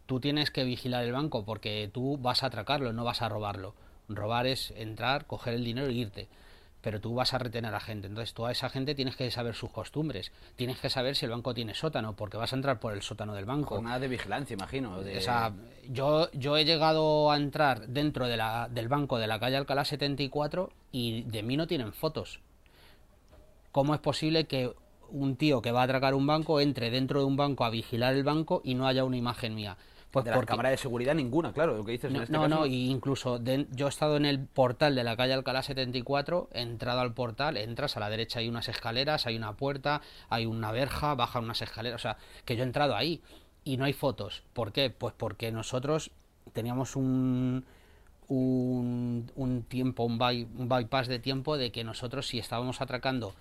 [0.05, 3.75] Tú tienes que vigilar el banco porque tú vas a atracarlo, no vas a robarlo.
[4.07, 6.29] Robar es entrar, coger el dinero e irte.
[6.79, 8.07] Pero tú vas a retener a gente.
[8.07, 10.31] Entonces, tú a esa gente tienes que saber sus costumbres.
[10.55, 13.33] Tienes que saber si el banco tiene sótano, porque vas a entrar por el sótano
[13.33, 13.75] del banco.
[13.75, 15.01] Jornada de vigilancia, imagino.
[15.03, 15.51] de- O sea,
[15.89, 19.83] yo, yo he llegado a entrar dentro de la, del banco de la calle Alcalá
[19.83, 22.39] 74 y de mí no tienen fotos.
[23.73, 24.73] ¿Cómo es posible que
[25.11, 28.13] un tío que va a atracar un banco entre dentro de un banco a vigilar
[28.15, 29.77] el banco y no haya una imagen mía?
[30.11, 32.33] Pues de la porque- cámara de seguridad ninguna, claro, lo que dices en no, este
[32.33, 32.55] no, caso.
[32.55, 36.49] no, y incluso de- yo he estado en el portal de la calle Alcalá 74,
[36.53, 40.45] he entrado al portal, entras, a la derecha hay unas escaleras, hay una puerta, hay
[40.45, 43.21] una verja, baja unas escaleras, o sea, que yo he entrado ahí
[43.63, 44.43] y no hay fotos.
[44.51, 44.89] ¿Por qué?
[44.89, 46.11] Pues porque nosotros
[46.51, 47.63] teníamos un,
[48.27, 53.33] un, un tiempo, un, by- un bypass de tiempo de que nosotros si estábamos atracando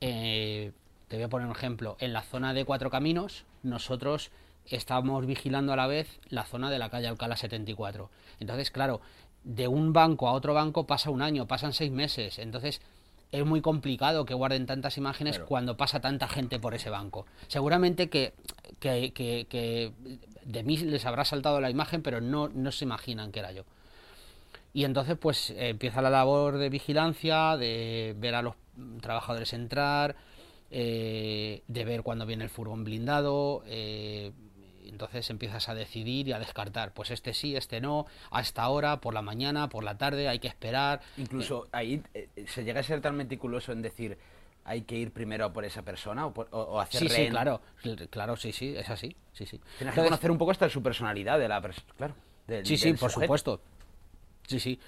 [0.00, 0.72] eh,
[1.10, 4.30] te voy a poner un ejemplo, en la zona de Cuatro Caminos, nosotros
[4.66, 8.08] estábamos vigilando a la vez la zona de la calle Alcalá 74.
[8.38, 9.00] Entonces, claro,
[9.42, 12.38] de un banco a otro banco pasa un año, pasan seis meses.
[12.38, 12.80] Entonces,
[13.32, 15.48] es muy complicado que guarden tantas imágenes Claro.
[15.48, 17.26] cuando pasa tanta gente por ese banco.
[17.48, 18.32] Seguramente que,
[18.78, 19.92] que, que- que
[20.44, 23.64] de mí les habrá saltado la imagen, pero no, no se imaginan que era yo.
[24.72, 28.54] Y entonces pues eh, empieza la labor de vigilancia, de ver a los
[29.00, 30.14] trabajadores entrar,
[30.70, 34.32] eh, de ver cuando viene el furgón blindado, eh,
[34.84, 39.00] entonces empiezas a decidir y a descartar, pues este sí, este no, a esta hora,
[39.00, 41.00] por la mañana, por la tarde, hay que esperar.
[41.16, 44.18] Incluso ahí eh, se llega a ser tan meticuloso en decir
[44.64, 47.60] hay que ir primero por esa persona o, por- o- o hacer Sí, sí, claro,
[48.10, 49.58] claro, sí, sí, es así, sí, sí.
[49.78, 52.14] Tienes que conocer un poco hasta su personalidad de la persona, claro.
[52.46, 53.60] del- Sí, sí, por supuesto.
[54.46, 54.78] Sí, sí.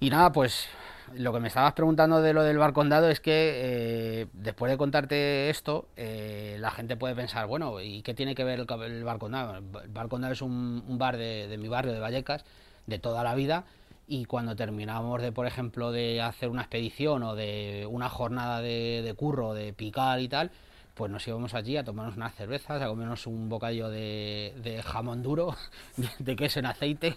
[0.00, 0.68] Y nada, pues
[1.14, 4.78] lo que me estabas preguntando de lo del bar condado es que eh, después de
[4.78, 9.04] contarte esto, eh, la gente puede pensar, bueno, ¿y qué tiene que ver el, el
[9.04, 9.56] bar condado?
[9.56, 12.44] El bar condado es un, bar de, mi barrio, de Vallecas,
[12.86, 13.64] de toda la vida.
[14.06, 19.02] Y cuando terminamos de, por ejemplo, de hacer una expedición o de una jornada de,
[19.04, 20.50] de curro, de picar y tal,
[20.94, 25.22] pues nos íbamos allí a tomarnos unas cervezas, a comernos un bocadillo de, de jamón
[25.22, 25.54] duro,
[26.18, 27.16] de queso en aceite.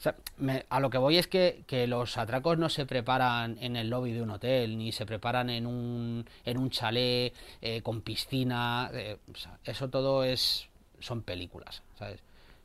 [0.00, 3.58] O sea, me- a lo que voy es que, que los atracos no se preparan
[3.60, 7.82] en el lobby de un hotel, ni se preparan en un, en un chalet eh,
[7.82, 8.90] con piscina.
[8.94, 9.18] eh,
[9.64, 10.68] eso todo es
[11.00, 11.82] son películas.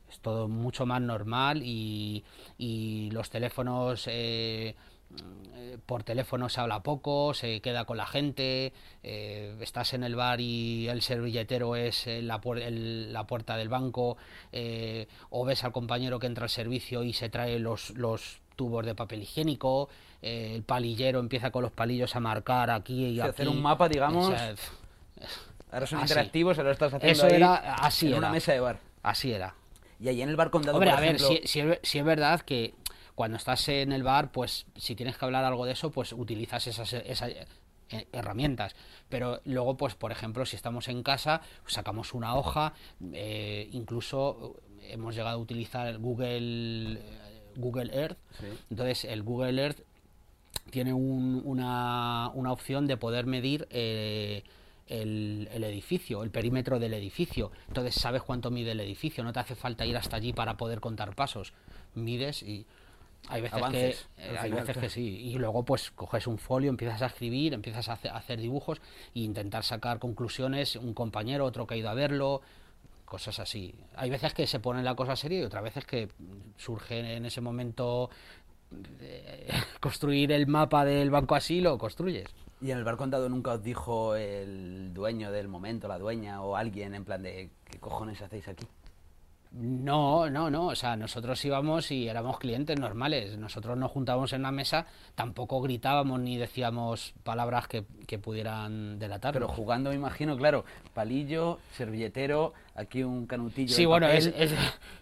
[0.10, 2.24] Es todo mucho más normal y,
[2.58, 4.06] y los teléfonos...
[4.08, 4.76] eh,
[5.86, 10.40] por teléfono se habla poco, se queda con la gente, eh, estás en el bar
[10.42, 14.18] y el servilletero es eh, la, puer- el- la puerta del banco,
[14.52, 18.86] eh, o ves al compañero que entra al servicio y se trae los, los tubos
[18.86, 19.90] de papel higiénico,
[20.22, 23.30] eh, el palillero empieza con los palillos a marcar aquí y Sí, aquí.
[23.30, 24.56] hacer un mapa, digamos, O sea,
[25.72, 26.06] Ahora son Así.
[26.14, 28.20] interactivos, ahora estás haciendo Eso ahí era- así en era.
[28.20, 28.80] una mesa de bar.
[29.04, 29.56] así era.
[30.00, 32.00] Y ahí en el bar condado, Hombre, por a ver, ejemplo, si, si es, si
[32.00, 32.74] es verdad que
[33.16, 36.68] cuando estás en el bar, pues si tienes que hablar algo de eso, pues utilizas
[36.68, 37.30] esas, esas
[37.90, 38.76] eh, herramientas.
[39.10, 42.74] Pero luego, pues por ejemplo, si estamos en casa, sacamos una hoja,
[43.14, 47.00] eh, incluso eh, hemos llegado a utilizar el Google,
[47.56, 48.18] Google Earth.
[48.40, 48.48] Sí.
[48.70, 49.80] Entonces, el Google Earth
[50.72, 54.44] tiene un- una, una opción de poder medir eh,
[54.88, 57.52] el, el edificio, el perímetro del edificio.
[57.68, 60.80] Entonces sabes cuánto mide el edificio, no te hace falta ir hasta allí para poder
[60.82, 61.54] contar pasos.
[61.94, 62.66] Mides y
[63.30, 65.06] hay veces Avances, que eh, hay veces que sí.
[65.32, 68.80] Y luego pues coges un folio, empiezas a escribir, empiezas a hace- a hacer dibujos
[69.14, 72.42] e intentar sacar conclusiones, un compañero, otro que ha ido a verlo,
[73.06, 73.76] cosas así.
[73.96, 76.10] Hay veces que se pone la cosa seria y otras veces que
[76.58, 78.10] surge en ese momento
[79.02, 79.48] eh,
[79.80, 82.28] construir el mapa del banco así lo construyes.
[82.62, 86.56] Y en el bar condado nunca os dijo el dueño del momento, la dueña o
[86.56, 88.66] alguien en plan de ¿qué cojones hacéis aquí?
[89.58, 90.68] No, no, no.
[90.68, 93.38] O sea, nosotros íbamos y éramos clientes normales.
[93.38, 99.40] Nosotros nos juntábamos en una mesa, tampoco gritábamos ni decíamos palabras que, que pudieran delatarnos.
[99.42, 103.74] Pero jugando, me imagino, claro, palillo, servilletero, aquí un canutillo.
[103.74, 104.44] Sí, de bueno, es, papel.
[104.44, 104.54] es-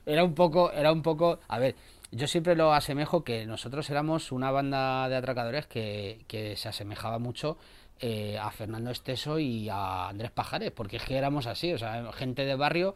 [0.06, 1.76] era un poco, era un poco, a ver,
[2.12, 7.18] yo siempre lo asemejo que nosotros éramos una banda de atracadores que, que se asemejaba
[7.18, 7.58] mucho
[8.00, 12.12] eh, a Fernando Esteso y a Andrés Pajares, porque es que éramos así, o sea,
[12.14, 12.94] gente de barrio,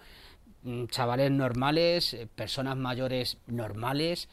[0.88, 4.28] chavales normales, eh, personas mayores normales,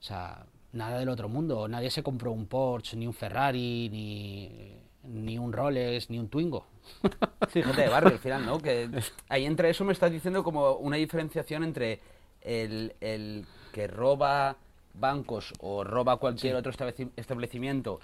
[0.00, 4.76] o sea, nada del otro mundo, nadie se compró un Porsche, ni un Ferrari, ni,
[5.04, 6.66] ni un Rolex, ni un Twingo.
[7.52, 8.58] Gente de barrio al final, ¿no?
[8.58, 8.88] Que
[9.28, 12.00] ahí entre eso me estás diciendo como una diferenciación entre
[12.42, 14.56] el, el que roba
[14.94, 18.00] bancos o roba cualquier otro estableci- establecimiento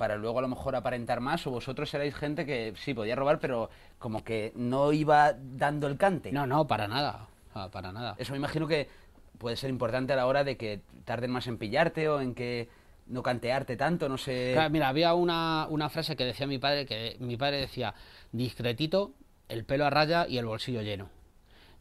[0.00, 3.38] para luego a lo mejor aparentar más o vosotros erais gente que sí podía robar
[3.38, 6.32] pero como que no iba dando el cante.
[6.32, 8.14] No, no, para nada, ah, para nada.
[8.16, 8.88] Eso me imagino que
[9.36, 12.70] puede ser importante a la hora de que tarden más en pillarte o en que
[13.08, 14.52] no cantearte tanto, no sé.
[14.54, 17.92] Claro, mira, había una, una frase que decía mi padre, que mi padre decía,
[18.32, 19.12] discretito,
[19.50, 21.10] el pelo a raya y el bolsillo lleno.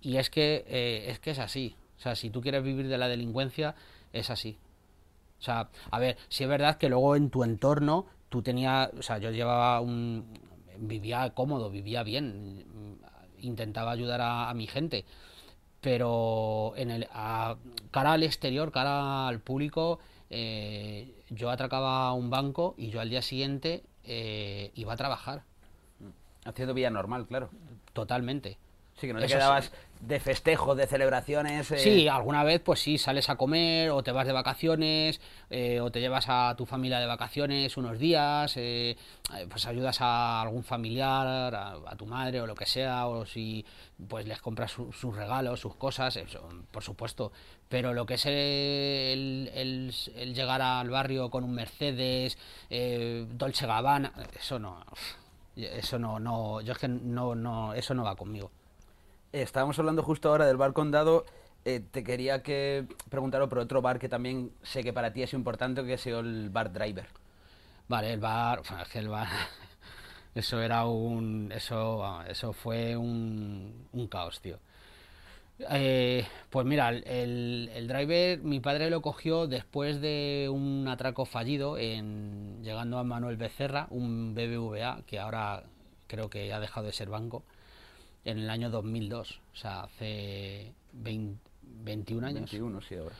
[0.01, 1.77] Y es que, eh, es que es así.
[1.97, 3.75] O sea, si tú quieres vivir de la delincuencia,
[4.11, 4.57] es así.
[5.39, 9.01] O sea, a ver, si es verdad que luego en tu entorno tú tenías, o
[9.01, 10.25] sea, yo llevaba un,
[10.77, 12.65] vivía cómodo, vivía bien,
[13.39, 15.05] intentaba ayudar a, a mi gente,
[15.81, 17.55] pero en el, a-
[17.91, 19.99] cara al exterior, cara al público,
[20.29, 25.43] eh, yo atracaba un banco y yo al día siguiente eh, iba a trabajar,
[26.45, 27.49] Haciendo vida normal, claro.
[27.93, 28.57] totalmente.
[28.99, 29.39] Sí, que no te Eso sí.
[29.39, 31.71] quedabas de festejos, de celebraciones.
[31.71, 35.79] eh, Sí, alguna vez pues sí, sales a comer o te vas de vacaciones eh,
[35.81, 38.97] o te llevas a tu familia de vacaciones unos días, eh,
[39.49, 43.65] pues ayudas a algún familiar, a, a tu madre o lo que sea, o si
[44.07, 47.31] pues les compras su- sus regalos, sus cosas, eso, por supuesto.
[47.67, 52.37] Pero lo que es el, el- el llegar al barrio con un Mercedes,
[52.69, 54.83] Dolce Gabbana, eso no,
[55.55, 58.51] eso no, no, yo es que no, no, eso no va conmigo.
[59.31, 61.25] Estábamos hablando justo ahora del bar Condado.
[61.65, 65.33] eh, te quería que preguntar por otro bar que también sé que para ti es
[65.33, 67.07] importante, que ha sido el bar Driver.
[67.89, 68.61] Vale, el bar,
[68.95, 69.27] el bar,
[70.35, 74.59] eso era un, eso, eso fue un, caos, tío.
[75.71, 81.77] Eh, pues mira, el- el driver, mi padre lo cogió después de un atraco fallido
[81.77, 85.63] en llegando a Manuel Becerra, un BBVA que ahora
[86.07, 87.43] creo que ha dejado de ser banco,
[88.25, 91.49] en el año 2002, o sea, hace 20
[91.83, 92.51] 21 años.
[92.51, 93.15] 21, sí, ahora.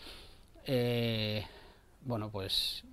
[0.65, 1.45] Eh,
[2.05, 2.83] bueno, pues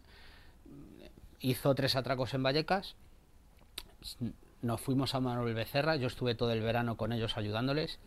[1.41, 2.95] hizo tres atracos en Vallecas.
[4.63, 5.97] Nos fuimos a Manuel Becerra.
[5.97, 7.99] Yo estuve todo el verano con ellos ayudándoles.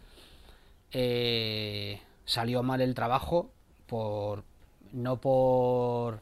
[0.92, 3.52] Eh, salió mal el trabajo
[3.86, 4.44] por
[4.92, 6.22] no por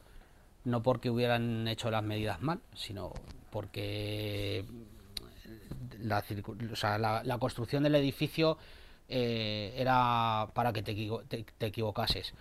[0.64, 3.14] no porque hubieran hecho las medidas mal, sino
[3.50, 4.66] porque
[5.98, 8.58] la, construcción del edificio
[9.08, 12.34] eh, era para que te, equivo- te- te equivocases.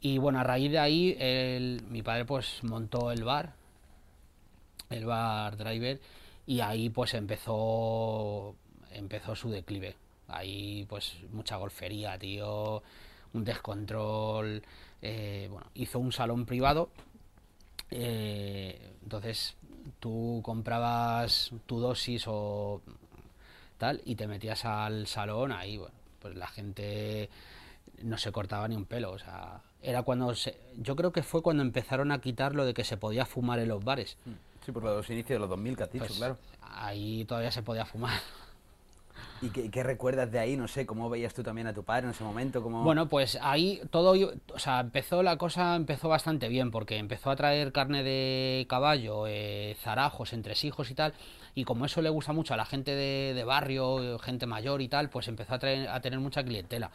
[0.00, 3.54] Y bueno, a raíz de ahí, mi padre pues montó el bar,
[4.90, 6.00] el bar driver,
[6.46, 8.54] y ahí pues empezó,
[8.92, 9.96] empezó su declive.
[10.28, 12.82] Ahí pues mucha golfería, tío,
[13.32, 14.62] un descontrol.
[15.02, 16.90] eh, bueno, hizo un salón privado.
[17.90, 19.56] eh, entonces
[20.00, 22.80] tú comprabas tu dosis o
[23.78, 27.28] tal y te metías al salón ahí bueno, pues la gente
[28.02, 31.40] no se cortaba ni un pelo o sea era cuando se, yo creo que fue
[31.42, 34.16] cuando empezaron a quitar lo de que se podía fumar en los bares.
[34.66, 36.36] Sí, por los inicios de los 2000 que has dicho, Pues, claro.
[36.62, 38.18] ahí todavía se podía fumar
[39.40, 40.56] ¿Y qué, recuerdas de ahí?
[40.56, 42.62] No sé, ¿cómo veías tú también a tu padre en ese momento?
[42.62, 42.82] ¿Cómo...
[42.82, 44.14] Bueno, pues ahí todo,
[44.52, 49.26] o sea, empezó la cosa, empezó bastante bien, porque empezó a traer carne de caballo,
[49.28, 51.14] eh, zarajos, entresijos y tal,
[51.54, 54.88] y como eso le gusta mucho a la gente de, de barrio, gente mayor y
[54.88, 56.90] tal, pues empezó a, traer- a tener mucha clientela.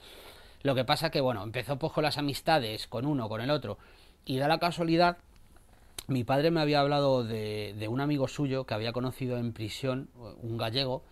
[0.63, 3.77] Lo que pasa que, bueno, empezó pues con las amistades, con uno, con el otro,
[4.25, 5.17] y da la casualidad,
[6.07, 10.09] mi padre me había hablado de, de un amigo suyo que había conocido en prisión,
[10.41, 11.03] un gallego,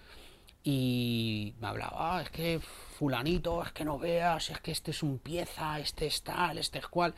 [0.63, 5.01] y me hablaba, "Ah, es que fulanito, es que no veas, es que este es
[5.01, 7.13] un pieza, este es tal, este es cual.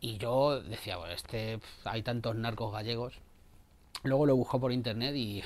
[0.00, 3.18] Y yo decía, bueno, este, hay tantos narcos gallegos.
[4.02, 5.42] Luego lo buscó por internet y,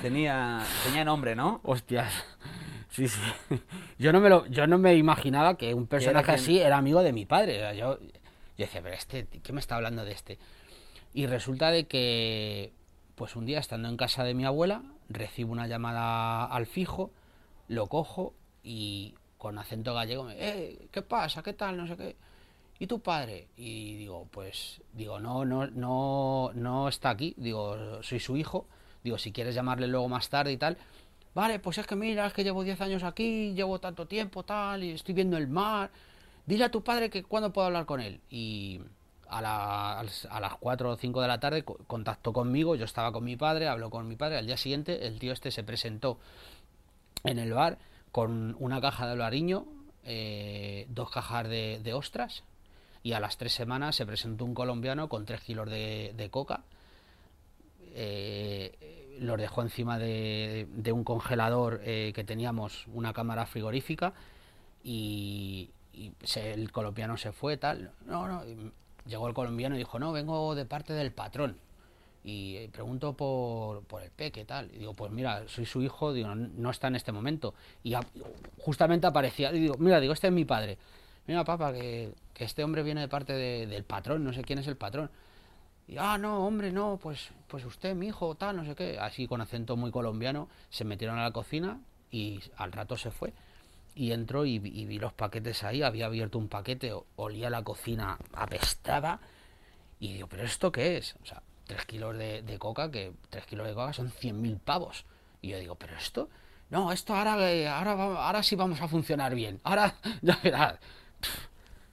[0.00, 1.60] Tenía, tenía nombre, ¿no?
[1.64, 2.12] hostias,
[2.90, 3.20] sí, sí.
[3.98, 7.12] Yo no me lo, yo no me imaginaba que un personaje así era amigo de
[7.12, 7.76] mi padre.
[7.76, 8.00] Yo, yo
[8.56, 10.38] decía, pero este, ¿qué me está hablando de este?
[11.12, 12.72] Y resulta de que,
[13.16, 17.10] pues un día estando en casa de mi abuela, recibo una llamada al fijo,
[17.68, 21.42] lo cojo y con acento gallego me, eh, ¿qué pasa?
[21.42, 21.76] ¿Qué tal?
[21.76, 22.16] No sé qué.
[22.78, 23.48] ¿Y tu padre?
[23.56, 27.34] Y digo, pues, digo, no, no, no, no está aquí.
[27.36, 28.66] Digo, soy su hijo.
[29.04, 30.76] Digo, si quieres llamarle luego más tarde y tal.
[31.34, 34.84] Vale, pues es que mira, es que llevo 10 años aquí, llevo tanto tiempo, tal,
[34.84, 35.90] y estoy viendo el mar.
[36.46, 38.20] Dile a tu padre que cuándo puedo hablar con él.
[38.30, 38.80] Y
[39.28, 43.12] a, la- a las 4 o 5 de la tarde co- contactó conmigo, yo estaba
[43.12, 44.38] con mi padre, habló con mi padre.
[44.38, 46.18] Al día siguiente el tío este se presentó
[47.24, 47.78] en el bar
[48.12, 49.64] con una caja de albariño,
[50.04, 52.44] eh, dos cajas de, ostras,
[53.02, 56.62] y a las tres semanas se presentó un colombiano con tres kilos de, coca.
[57.94, 64.12] eh, los dejó encima de, un congelador eh, que teníamos, una cámara frigorífica,
[64.82, 65.70] y,
[66.34, 67.92] el colombiano se fue, tal.
[68.06, 68.42] No, no,
[69.06, 71.56] llegó el colombiano y dijo, no, vengo de parte del patrón.
[72.26, 74.70] Y eh, pregunto por, por el peque, tal.
[74.74, 77.54] Y digo, pues mira, soy su hijo, digo, no, no está en este momento.
[77.82, 77.94] Y
[78.58, 80.78] justamente aparecía, y digo, mira, digo, este es mi padre.
[81.26, 84.58] Mira, papá, que, que este hombre viene de parte de- del patrón, no sé quién
[84.58, 85.10] es el patrón.
[85.86, 88.98] Y, ah, no, hombre, no, pues, pues usted, mi hijo, tal, no sé qué.
[88.98, 91.78] Así con acento muy colombiano, se metieron a la cocina
[92.10, 93.34] y al rato se fue.
[93.94, 99.20] Y entró y, vi- los paquetes ahí, había abierto un paquete, olía la cocina apestada.
[100.00, 101.16] Y digo, ¿pero esto qué es?
[101.22, 105.04] O sea, tres kilos de, coca, que tres kilos de coca son 100.000 pavos.
[105.42, 106.28] Y yo digo, ¿pero esto?
[106.70, 109.60] No, esto ahora, eh, ahora, ahora sí vamos a funcionar bien.
[109.64, 110.78] Ahora, ya verás.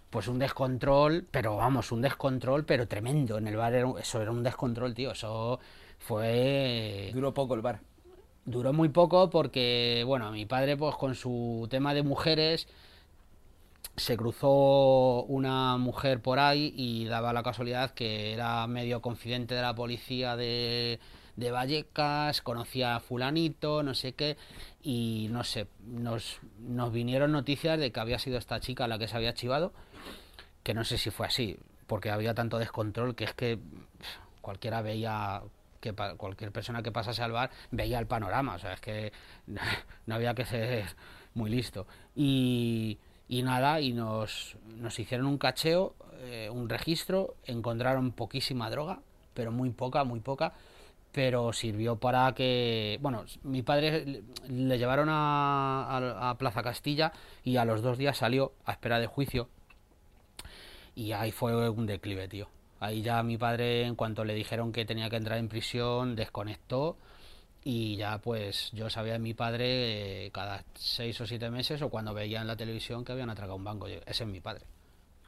[0.09, 3.37] Pues un descontrol, pero vamos, un descontrol, pero tremendo.
[3.37, 5.11] En el bar era eso era un descontrol, tío.
[5.11, 5.59] Eso
[5.99, 7.11] fue...
[7.13, 7.79] Duró poco el bar.
[8.45, 12.67] Duró muy poco porque, bueno, mi padre, pues con su tema de mujeres,
[13.95, 19.61] se cruzó una mujer por ahí y daba la casualidad que era medio confidente de
[19.61, 20.99] la policía de,
[21.35, 24.37] de Vallecas, conocía a fulanito, no sé qué,
[24.81, 29.07] y no sé, nos, nos vinieron noticias de que había sido esta chica la que
[29.07, 29.73] se había chivado,
[30.63, 33.59] que no sé si fue así, porque había tanto descontrol que es que
[34.41, 35.41] cualquiera veía
[35.81, 39.11] que cualquier persona que pasase al bar veía el panorama, o sea, es que
[40.05, 40.85] no había que ser
[41.33, 41.87] muy listo.
[42.15, 42.97] Y,
[43.29, 48.99] nada, y nos, nos hicieron un cacheo, eh, un registro, encontraron poquísima droga,
[49.33, 50.53] pero muy poca, muy poca,
[51.11, 57.11] pero sirvió para que, bueno, mi padre le llevaron a, a Plaza Castilla
[57.43, 59.49] y a los dos días salió a espera de juicio
[60.95, 62.47] y ahí fue un declive, tío.
[62.81, 66.97] Ahí ya mi padre, en cuanto le dijeron que tenía que entrar en prisión, desconectó
[67.63, 71.89] y ya pues yo sabía de mi padre eh, cada seis o siete meses o
[71.89, 73.85] cuando veía en la televisión que habían atracado un banco.
[73.85, 74.65] Ese es mi padre.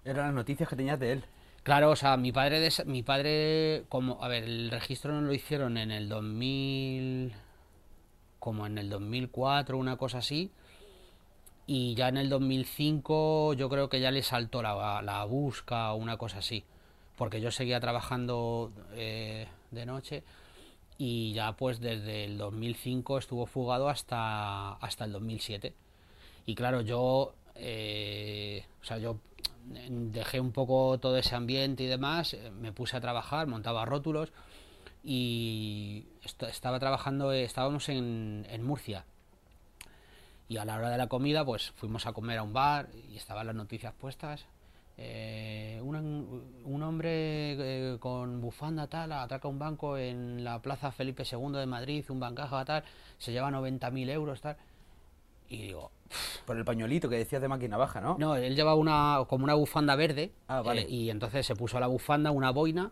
[0.03, 1.25] Eran las noticias que tenías de él.
[1.61, 5.31] Claro, o sea, mi padre, de, mi padre, como, a ver, el registro no lo
[5.31, 7.33] hicieron en el 2000,
[8.39, 10.49] como en el 2004, una cosa así,
[11.67, 15.97] y ya en el 2005 yo creo que ya le saltó la, la busca o
[15.97, 16.65] una cosa así
[17.17, 20.23] porque yo seguía trabajando eh, de noche
[20.97, 25.73] y ya pues desde el 2005 estuvo fugado hasta, hasta el 2007.
[26.45, 29.17] Y claro, yo, eh, o sea, yo
[29.65, 34.31] dejé un poco todo ese ambiente y demás, eh, me puse a trabajar, montaba rótulos
[35.03, 36.05] y
[36.47, 39.05] estaba trabajando, estábamos en, en Murcia.
[40.49, 43.15] Y a la hora de la comida, pues fuimos a comer a un bar y
[43.15, 44.45] estaban las noticias puestas
[44.97, 47.09] eh, un, hombre
[47.93, 52.19] eh, con bufanda tal atraca un banco en la plaza Felipe II de Madrid, un
[52.19, 52.83] bancaja tal,
[53.17, 54.57] se lleva 90.000 euros tal.
[55.49, 55.91] Y digo...
[56.45, 58.17] Por el pañuelito que decías de máquina baja, ¿no?
[58.19, 60.31] No, él lleva una, como una bufanda verde.
[60.47, 60.81] Ah, vale.
[60.81, 62.91] Eh, y entonces se puso la bufanda, una boina,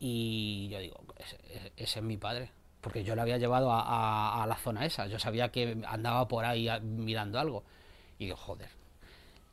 [0.00, 1.38] y yo digo, ese,
[1.76, 2.50] ese es mi padre.
[2.80, 5.06] Porque yo lo había llevado a, a, a, la zona esa.
[5.06, 7.64] Yo sabía que andaba por ahí mirando algo.
[8.18, 8.70] Y digo, joder,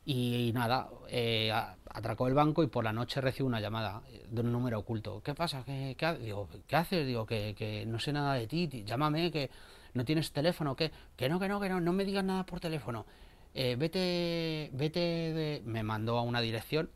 [0.08, 1.52] y, nada, eh,
[1.90, 5.20] atracó el banco y por la noche recibo una llamada de un número oculto.
[5.20, 5.64] ¿Qué pasa?
[5.64, 7.04] ¿Qué, qué, digo, ¿qué haces?
[7.04, 9.50] Digo, que, que, no sé nada de ti, llámame, que
[9.94, 12.60] no tienes teléfono, que, que no, que no, que no, no me digas nada por
[12.60, 13.04] teléfono.
[13.52, 15.62] Eh, vete, vete, de...
[15.64, 16.88] me mandó a una dirección,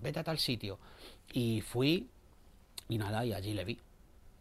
[0.00, 0.78] vete a tal sitio.
[1.30, 2.08] Y fui
[2.88, 3.78] y nada, y allí le vi.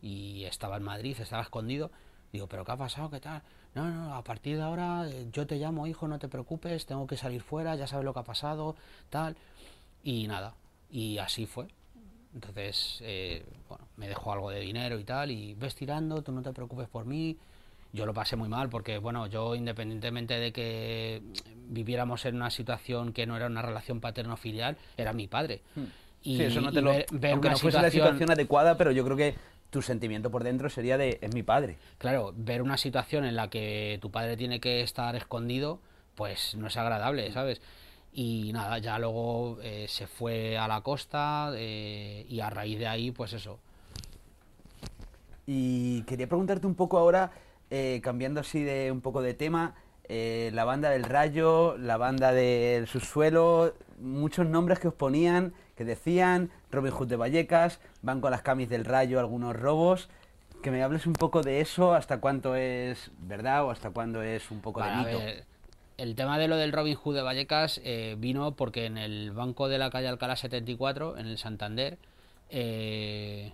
[0.01, 1.91] Y estaba en Madrid, estaba escondido.
[2.31, 3.09] Digo, ¿pero qué ha pasado?
[3.09, 3.41] ¿Qué tal?
[3.83, 7.05] No, no, a partir de ahora eh, yo te llamo, hijo, no te preocupes, tengo
[7.05, 8.75] que salir fuera, ya sabes lo que ha pasado,
[9.09, 9.35] tal.
[10.03, 10.55] Y nada,
[10.89, 11.67] y así fue.
[12.33, 16.41] Entonces, eh, bueno, me dejó algo de dinero y tal, y ves tirando, tú no
[16.41, 17.37] te preocupes por mí.
[17.93, 21.21] Yo lo pasé muy mal porque, bueno, yo independientemente de que
[21.69, 25.61] viviéramos en una situación que no era una relación paterno-filial, era mi padre.
[25.75, 25.85] Hmm.
[26.23, 26.91] Y, sí, eso no te lo...
[26.91, 29.35] aunque no fuese la situación adecuada, pero yo creo que
[29.69, 31.77] tu sentimiento por dentro sería de es mi padre.
[31.97, 35.79] Claro, ver una situación en la que tu padre tiene que estar escondido,
[36.15, 37.61] pues no es agradable, ¿sabes?
[38.13, 42.87] Y nada, ya luego eh, se fue a la costa eh, y a raíz de
[42.87, 43.59] ahí, pues eso.
[45.45, 47.31] Y quería preguntarte un poco ahora,
[47.69, 49.75] eh, cambiando así de un poco de tema,
[50.09, 56.49] la banda del Rayo, la banda del Subsuelo, muchos nombres que os ponían que decían,
[56.71, 60.09] Robin Hood de Vallecas, van con las camis del rayo algunos robos.
[60.63, 64.49] Que me hables un poco de eso, hasta cuánto es verdad o hasta cuándo es
[64.49, 65.19] un poco de mito.
[65.97, 69.67] el tema de lo del Robin Hood de Vallecas eh, vino porque en el banco
[69.67, 71.99] de la calle Alcalá 74, en el Santander,
[72.49, 73.53] eh,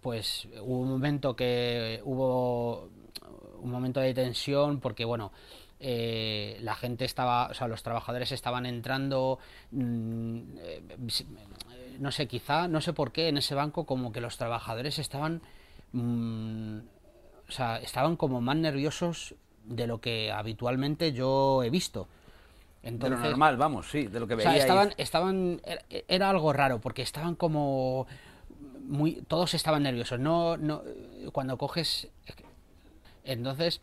[0.00, 2.88] pues hubo un momento que hubo
[3.60, 5.32] un momento de tensión porque bueno
[5.82, 9.38] eh, la gente estaba, o sea, los trabajadores estaban entrando,
[9.70, 10.82] mm, eh,
[11.98, 15.40] no sé, quizá, no sé por qué, en ese banco como que los trabajadores estaban,
[15.92, 16.78] mm,
[17.48, 22.08] o sea, estaban como más nerviosos de lo que habitualmente yo he visto.
[22.82, 24.50] Entonces, de lo normal, vamos, sí, de lo que veía.
[24.50, 25.62] O sea, estaban, estaban,
[26.08, 28.06] era, algo raro, porque estaban como
[28.86, 30.20] muy, todos estaban nerviosos.
[30.20, 30.82] No, no,
[31.32, 32.08] cuando coges,
[33.24, 33.80] entonces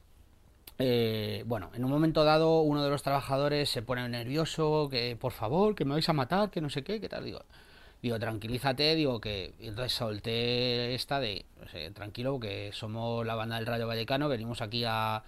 [0.80, 5.32] eh, bueno, en un momento dado uno de los trabajadores se pone nervioso, que por
[5.32, 7.42] favor, que me vais a matar, que no sé qué, qué tal, digo,
[8.02, 9.54] digo, tranquilízate, digo que,
[9.88, 15.24] solté esta de, no tranquilo, que somos la banda del Rayo Vallecano, venimos aquí a,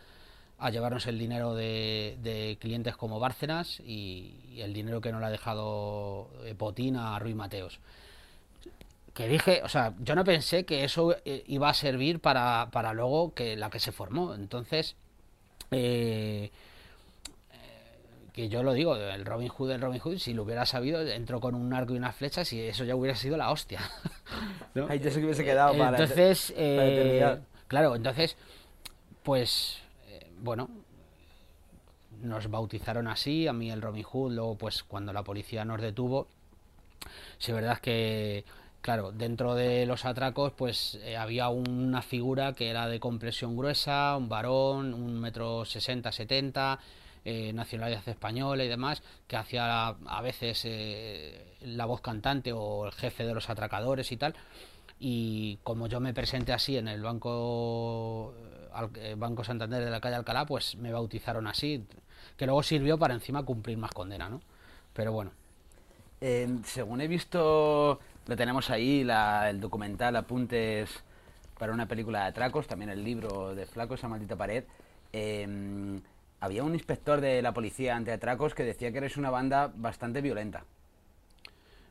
[0.71, 6.95] llevarnos el dinero de, clientes como Bárcenas y, el dinero que nos ha dejado Potín
[6.95, 7.79] a Ruiz Mateos.
[9.13, 12.93] que dije, o sea, yo no pensé que eso eh, iba a servir para, para
[12.93, 14.35] luego que la que se formó.
[14.35, 14.95] Entonces,
[15.72, 16.51] eh,
[18.34, 21.39] que yo lo digo, el Robin Hood, el Robin Hood, si lo hubiera sabido, entró
[21.39, 23.82] con un arco y unas flechas y eso ya hubiera sido la hostia.
[24.76, 24.88] ¿no?
[24.88, 25.97] Ahí yo sé que hubiese quedado para.
[25.97, 28.38] Entonces, eh, claro, entonces,
[29.24, 30.70] pues, eh, bueno,
[32.22, 36.28] nos bautizaron así, a mí el Robin Hood, luego pues cuando la policía nos detuvo,
[37.38, 38.45] sí, verdad es que,
[38.82, 44.15] claro, dentro de los atracos pues eh, había una figura que era de compresión gruesa,
[44.17, 46.80] un varón, un metro sesenta, setenta,
[47.25, 52.93] eh, nacionalidad española y demás, que hacía a veces eh, la voz cantante o el
[52.93, 54.36] jefe de los atracadores y tal.
[54.99, 58.34] Y como yo me presenté así en el banco,
[58.95, 61.86] eh, banco Santander de la calle Alcalá, pues me bautizaron así,
[62.38, 64.41] que luego sirvió para encima cumplir más condena, ¿no?
[64.93, 65.32] Pero bueno,
[66.63, 67.99] según he visto,
[68.30, 71.03] lo tenemos ahí, el documental Apuntes
[71.57, 74.63] para una película de atracos, también el libro de Flaco, esa maldita pared.
[75.11, 75.99] eh,
[76.39, 80.63] había un inspector de la policía antiatracos que decía que eres una banda bastante violenta.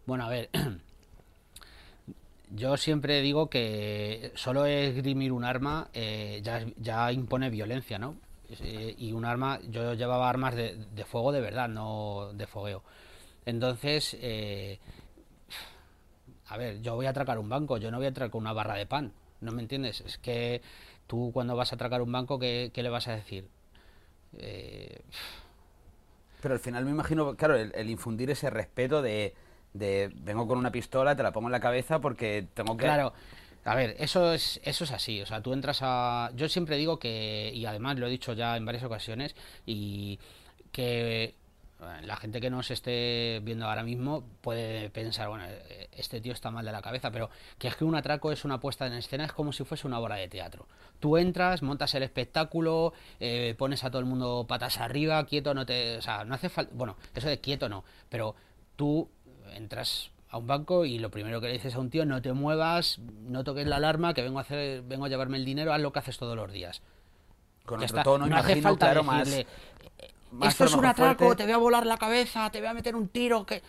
[0.07, 0.49] Bueno, a ver,
[2.55, 8.15] yo siempre digo que solo esgrimir un arma eh, ya, ya impone violencia, ¿no?
[8.61, 12.85] Eh, y un arma, yo llevaba armas de, de fuego de verdad, no de fogueo.
[13.45, 14.79] Entonces, eh,
[16.49, 18.75] a ver, yo voy a atracar un banco, yo no voy a atracar una barra
[18.75, 20.01] de pan, ¿no me entiendes?
[20.01, 20.63] Es que
[21.07, 23.47] tú cuando vas a atracar un banco, ¿qué, qué le vas a decir?
[24.39, 25.01] Eh,
[26.43, 29.35] Pero al final me imagino, claro, el, el infundir ese respeto de,
[29.75, 32.85] de vengo con una pistola, te la pongo en la cabeza porque tengo que...
[32.85, 33.13] Claro,
[33.65, 35.21] a ver, eso es, eso es así.
[35.21, 36.31] O sea, tú entras a.
[36.35, 39.37] Yo siempre digo que, y además lo he dicho ya en varias ocasiones,
[39.67, 40.19] y
[40.73, 41.35] que
[42.03, 45.45] la gente que nos esté viendo ahora mismo puede pensar, bueno,
[45.93, 48.59] este tío está mal de la cabeza, pero que es que un atraco es una
[48.59, 50.67] puesta en escena, es como si fuese una obra de teatro.
[50.99, 55.65] Tú entras, montas el espectáculo, eh, pones a todo el mundo patas arriba, quieto, no
[55.65, 55.99] te.
[55.99, 56.73] O sea, no hace falta.
[56.75, 58.35] Bueno, eso de quieto no, pero
[58.75, 59.09] tú
[59.53, 62.33] entras a un banco y lo primero que le dices a un tío, no te
[62.33, 65.81] muevas, no toques la alarma, que vengo a hacer, vengo a llevarme el dinero, haz
[65.81, 66.83] lo que haces todos los días.
[67.65, 68.03] Con Ya otro está.
[68.03, 70.09] tono, no hace imagino, falta claro, decirle, más
[70.43, 71.43] esto es un atraco, fuerte".
[71.43, 73.63] te voy a volar la cabeza, te voy a meter un tiro, que...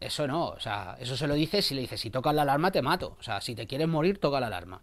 [0.00, 2.70] Eso no, o sea, eso se lo dices si le dices, si tocas la alarma
[2.70, 3.16] te mato.
[3.18, 4.80] O sea, si te quieres morir, toca la alarma.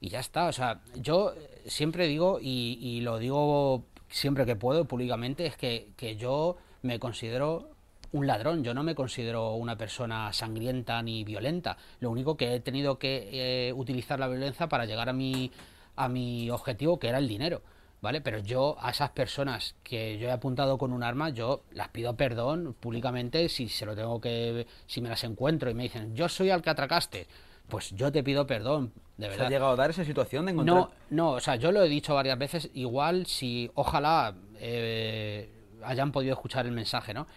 [0.00, 1.32] Y ya está, o sea, yo
[1.66, 6.98] siempre digo, y, y lo digo siempre que puedo públicamente, es que, que yo me
[6.98, 7.70] considero
[8.12, 11.78] un ladrón, yo no me considero una persona sangrienta ni violenta.
[12.00, 15.50] Lo único que he tenido que eh, utilizar la violencia para llegar a mi,
[15.96, 17.62] a mi objetivo, que era el dinero.
[18.02, 18.20] ¿Vale?
[18.20, 22.16] Pero yo a esas personas que yo he apuntado con un arma, yo las pido
[22.16, 26.28] perdón públicamente si se lo tengo que, si me las encuentro y me dicen, yo
[26.28, 27.28] soy al que atracaste,
[27.68, 29.46] pues yo te pido perdón, de ¿Se verdad.
[29.46, 30.76] ha llegado a dar esa situación de encontrar...
[30.76, 35.48] No, no, o sea, yo lo he dicho varias veces, igual si, ojalá eh,
[35.84, 37.28] hayan podido escuchar el mensaje, ¿no?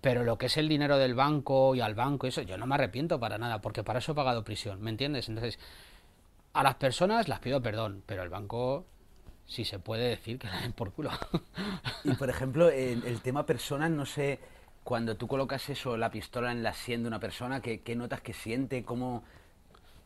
[0.00, 2.76] Pero lo que es el dinero del banco y al banco, eso, yo no me
[2.76, 5.28] arrepiento para nada, porque para eso he pagado prisión, ¿me entiendes?
[5.28, 5.58] Entonces,
[6.54, 8.86] a las personas las pido perdón, pero el banco,
[9.46, 11.10] si se puede decir, que la den por culo.
[12.04, 14.38] Y por ejemplo, el, el tema personas, no sé,
[14.84, 18.20] cuando tú colocas eso, la pistola en la sien de una persona, ¿qué, qué notas
[18.20, 18.84] que siente?
[18.84, 19.24] ¿Cómo,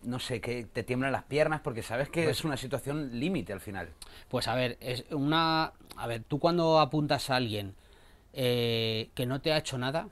[0.03, 1.61] no sé, que te tiemblan las piernas?
[1.61, 3.91] Porque sabes que Pues es una situación límite al final.
[4.29, 5.73] Pues a ver, es una.
[5.97, 7.75] A ver, tú cuando apuntas a alguien
[8.33, 10.09] eh, que no te ha hecho nada,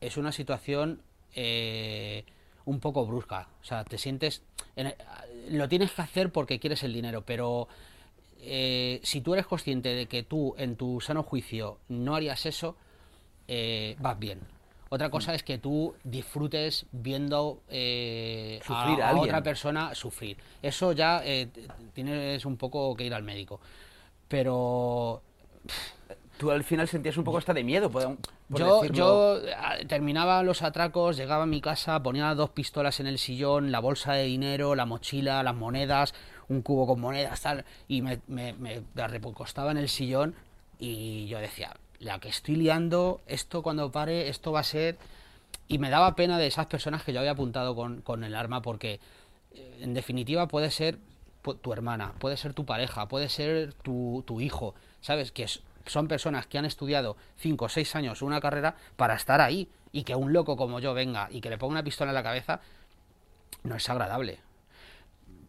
[0.00, 1.02] es una situación
[1.34, 2.24] eh,
[2.64, 3.48] un poco brusca.
[3.60, 4.42] O sea, te sientes.
[4.76, 4.94] en
[5.50, 7.68] lo tienes que hacer porque quieres el dinero, pero
[8.46, 12.76] eh, si tú eres consciente de que tú, en tu sano juicio, no harías eso,
[13.48, 14.40] eh, vas bien.
[14.88, 20.36] Otra cosa es que tú disfrutes viendo eh, a- Sufrir a a, otra persona sufrir.
[20.62, 21.48] Eso ya eh,
[21.92, 23.60] tienes un poco que ir al médico.
[24.28, 25.22] Pero
[26.38, 28.16] Tú al final sentías un poco hasta de miedo, por,
[28.50, 33.06] por yo, yo ah, terminaba los atracos, llegaba a mi casa, ponía dos pistolas en
[33.06, 36.12] el sillón, la bolsa de dinero, la mochila, las monedas,
[36.48, 40.34] un cubo con monedas, tal, y me, me, recostaba en el sillón
[40.78, 44.98] y yo decía, la que estoy liando, esto cuando pare, esto va a ser...
[45.68, 48.62] Y me daba pena de esas personas que yo había apuntado con, con el arma
[48.62, 49.00] porque,
[49.52, 50.98] eh, en definitiva, puede ser
[51.54, 55.32] tu hermana, puede ser tu pareja, puede ser tu, tu hijo, ¿sabes?
[55.32, 55.46] Que
[55.86, 60.04] son personas que han estudiado 5 o 6 años una carrera para estar ahí y
[60.04, 62.60] que un loco como yo venga y que le ponga una pistola en la cabeza
[63.62, 64.40] no es agradable.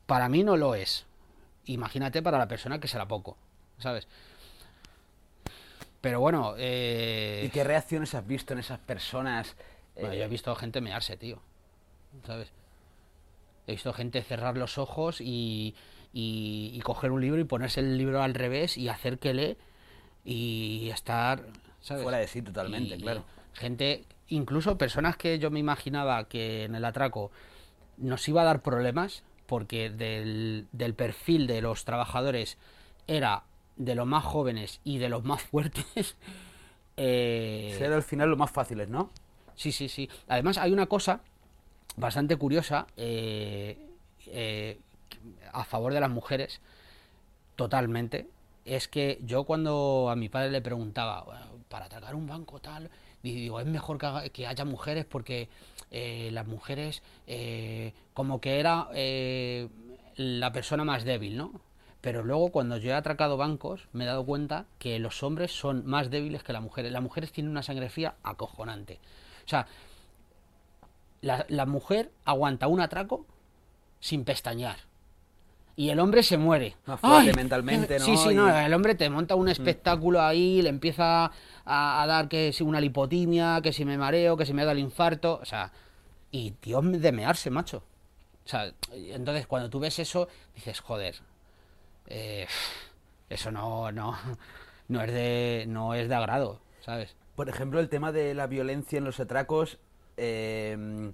[0.07, 1.05] Para mí no lo es.
[1.65, 3.37] Imagínate para la persona que será poco,
[3.77, 4.07] ¿sabes?
[6.01, 9.55] Pero bueno, eh, ¿Y qué reacciones has visto en esas personas?
[9.95, 11.39] bueno, Eh, yo he visto gente mearse, tío.
[12.25, 12.51] ¿sabes?
[13.67, 15.75] He visto gente cerrar los ojos y,
[16.13, 19.57] y, y coger un libro y ponerse el libro al revés y hacer que lee
[20.23, 21.43] y estar,
[21.81, 22.03] ¿sabes?
[22.03, 23.23] Fuera de sí totalmente, Y claro.
[23.53, 27.31] Gente, incluso personas que yo me imaginaba que en el atraco
[27.97, 32.57] nos iba a dar problemas porque del, del perfil de los trabajadores
[33.07, 33.43] era
[33.77, 36.15] de los más jóvenes y de los más fuertes.
[36.97, 39.09] eh, Ser al final lo más fáciles, ¿no?
[39.55, 40.09] Sí, sí, sí.
[40.27, 41.21] Además hay una cosa
[41.95, 43.77] bastante curiosa eh,
[44.27, 44.79] eh,
[45.53, 46.61] a favor de las mujeres,
[47.55, 48.27] totalmente.
[48.65, 52.89] Es que yo cuando a mi padre le preguntaba, "Bueno, para atracar un banco tal,
[53.31, 53.97] y digo, es mejor
[54.31, 55.49] que, haya mujeres porque
[55.91, 59.67] eh, las mujeres eh, como que era eh,
[60.15, 61.51] la persona más débil, ¿no?
[62.01, 65.85] Pero luego cuando yo he atracado bancos me he dado cuenta que los hombres son
[65.85, 66.91] más débiles que las mujeres.
[66.91, 68.99] Las mujeres tienen una sangre fría acojonante.
[69.45, 69.67] O sea,
[71.21, 73.25] la, la mujer aguanta un atraco
[73.99, 74.77] sin pestañear.
[75.79, 76.75] Y el hombre se muere.
[76.87, 77.33] Más fuerte ¡Ay!
[77.35, 78.05] mentalmente, ¿no?
[78.05, 81.25] Sí, sí, Y- no, el hombre te monta un espectáculo ahí, le empieza
[81.65, 84.71] a, a dar que si una lipotimia, que si me mareo, que si me da
[84.71, 85.71] el infarto, o sea,
[86.31, 87.83] y Dios de mearse, macho.
[88.43, 91.15] O sea, entonces cuando tú ves eso, dices, joder,
[92.07, 92.47] eh,
[93.29, 94.17] eso no, no,
[94.87, 97.15] no es de, no es de agrado, ¿sabes?
[97.35, 99.77] Por ejemplo, el tema de la violencia en los atracos,
[100.17, 101.11] eh,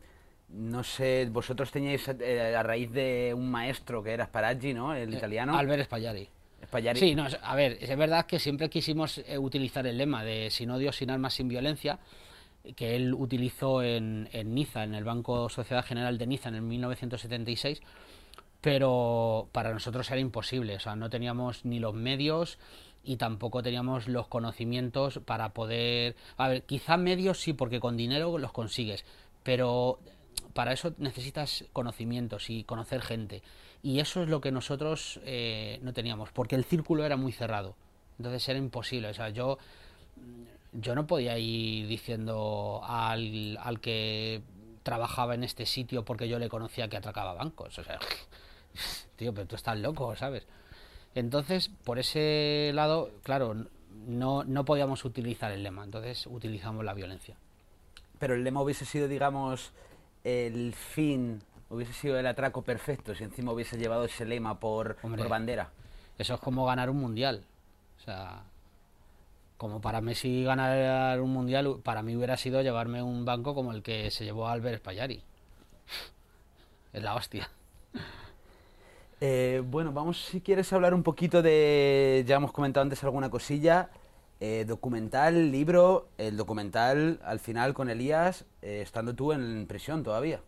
[0.54, 4.94] no sé, vosotros teníais eh, a raíz de un maestro que era Sparaggi, ¿no?
[4.94, 5.58] El italiano.
[5.58, 6.30] Albert Spagliari.
[6.66, 7.00] Spagliari.
[7.00, 10.70] Sí, no, a ver, es verdad que siempre quisimos eh, utilizar el lema de sin
[10.70, 12.00] odio, sin armas, sin violencia,
[12.76, 16.62] que él utilizó en, en Niza, en el Banco Sociedad General de Niza en el
[16.62, 17.82] 1976,
[18.62, 22.60] pero para nosotros era imposible, o sea, no teníamos ni los medios
[23.04, 26.16] y tampoco teníamos los conocimientos para poder...
[26.38, 29.04] A ver, quizá medios sí, porque con dinero los consigues,
[29.44, 30.00] pero
[30.54, 33.42] para eso necesitas conocimientos y conocer gente.
[33.82, 37.76] Y eso es lo que nosotros eh, no teníamos, porque el círculo era muy cerrado.
[38.18, 39.10] Entonces era imposible.
[39.10, 39.58] O sea, yo,
[40.72, 44.42] yo no podía ir diciendo al, al que
[44.84, 47.78] trabajaba en este sitio porque yo le conocía que atracaba bancos.
[47.80, 48.00] O sea,
[49.16, 50.46] tío, pero tú estás loco, ¿sabes?
[51.16, 53.56] Entonces, por ese lado, claro,
[54.08, 55.84] no, no podíamos utilizar el lema.
[55.84, 57.38] Entonces utilizamos la violencia.
[58.20, 59.74] Pero el lema hubiese sido, digamos,
[60.24, 65.22] el fin, hubiese sido el atraco perfecto si encima hubiese llevado ese lema por, Hombre.
[65.22, 65.70] por bandera.
[66.18, 67.44] Eso es como ganar un mundial.
[68.00, 68.44] O sea,
[69.58, 73.82] como para Messi ganar un mundial, para mí hubiera sido llevarme un banco como el
[73.82, 75.22] que se llevó Albert Spallari.
[76.94, 77.50] Es la hostia.
[79.20, 83.90] Eh, bueno, vamos si quieres hablar un poquito de, ya hemos comentado antes alguna cosilla,
[84.46, 90.42] eh, documental, libro, el documental al final con Elías, eh, estando tú en prisión todavía.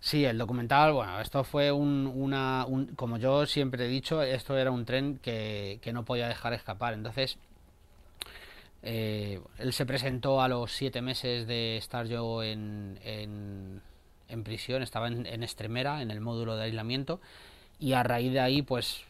[0.00, 4.58] Sí, el documental, bueno, esto fue un, una, un- como yo siempre he dicho, esto
[4.58, 6.92] era un tren que, que no podía dejar escapar.
[6.92, 7.38] Entonces,
[8.82, 13.80] eh, él se presentó a los siete meses de estar yo en, en,
[14.28, 17.20] en prisión, estaba en, en Extremera, en el módulo de aislamiento,
[17.78, 19.04] y a raíz de ahí, pues,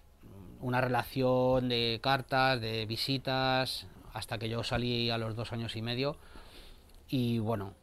[0.61, 5.83] una relación de cartas, de visitas, hasta que yo salí a los dos años y
[5.83, 6.17] medio,
[7.09, 7.75] y bueno,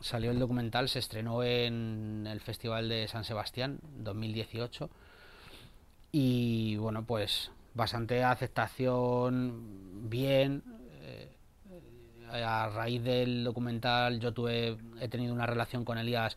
[0.00, 4.90] salió el documental, se estrenó en el Festival de San Sebastián 2018
[6.12, 10.62] y bueno, pues bastante aceptación, bien.
[11.02, 11.30] eh,
[12.32, 16.36] a raíz del documental yo tuve, he tenido una relación con Elías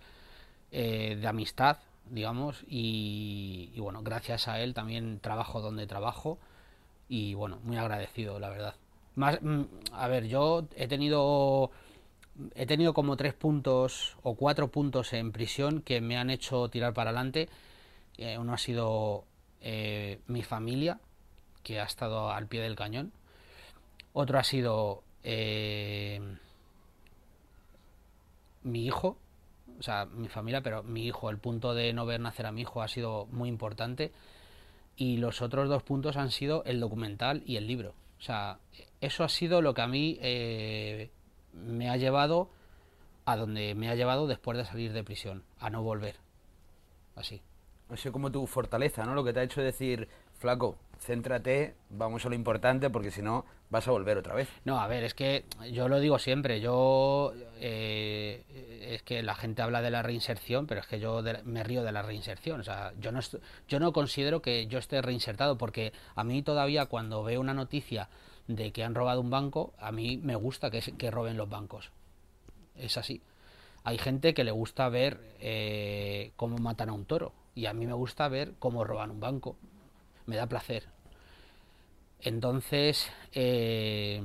[0.72, 1.78] eh, de amistad,
[2.10, 6.38] digamos, y bueno, gracias a él también trabajo donde trabajo
[7.10, 8.76] y bueno, muy agradecido, la verdad.
[9.16, 11.72] Más, mm, a ver, yo he tenido
[12.56, 16.94] he tenido como tres puntos o cuatro puntos en prisión que me han hecho tirar
[16.94, 17.50] para adelante.
[18.18, 19.26] Eh, uno ha sido
[19.62, 21.00] eh, mi familia,
[21.64, 23.12] que ha estado al pie del cañón.
[24.14, 26.22] Otro ha sido eh,
[28.64, 29.18] mi hijo,
[29.80, 32.62] o sea, mi familia, pero mi hijo, el punto de no ver nacer a mi
[32.62, 34.12] hijo ha sido muy importante.
[35.00, 37.96] Y los otros dos puntos han sido el documental y el libro.
[38.20, 38.60] O sea,
[39.00, 41.10] eso ha sido lo que a mí eh,
[41.54, 42.50] me ha llevado
[43.24, 46.18] a donde me ha llevado después de salir de prisión, a no volver.
[47.16, 47.42] Así.
[47.90, 49.16] Ha sido como tu fortaleza, ¿no?
[49.16, 53.46] Lo que te ha hecho decir, flaco, céntrate, vamos a lo importante, porque si no
[53.70, 54.50] vas a volver otra vez.
[54.66, 58.44] No, a ver, es que yo lo digo siempre, yo eh,
[58.82, 61.92] es que la gente habla de la reinserción, pero es que yo me río de
[61.92, 63.20] la reinserción, o sea, yo no
[63.68, 68.10] yo no considero que yo esté reinsertado porque a mí todavía cuando veo una noticia
[68.48, 71.92] de que han robado un banco, a mí me gusta que, que roben los bancos.
[72.76, 73.22] Es así.
[73.84, 77.86] hay gente que le gusta ver eh, cómo matan a un toro y a mí
[77.86, 79.58] me gusta ver cómo roban un banco.
[80.30, 80.84] Me da placer.
[82.22, 84.22] Entonces, eh,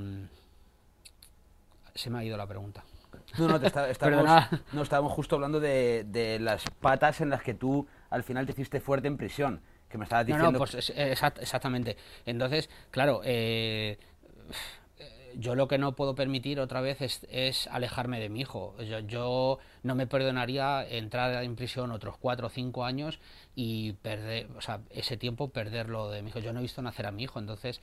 [1.95, 2.83] se me ha ido la pregunta.
[3.39, 4.29] No, no, te está- estábamos,
[4.71, 8.51] no, estábamos justo hablando de, de las patas en las que tú al final te
[8.51, 9.61] hiciste fuerte en prisión.
[9.89, 10.51] Que me estabas diciendo.
[10.51, 11.97] no, pues es- exact- exactamente.
[12.25, 13.97] Entonces, claro, eh,
[15.37, 18.75] yo lo que no puedo permitir otra vez es, es alejarme de mi hijo.
[19.07, 23.19] Yo, no me perdonaría entrar en prisión otros cuatro o cinco años
[23.55, 26.39] y perder, o sea, ese tiempo perderlo de mi hijo.
[26.39, 27.81] Yo no he visto nacer a mi hijo, entonces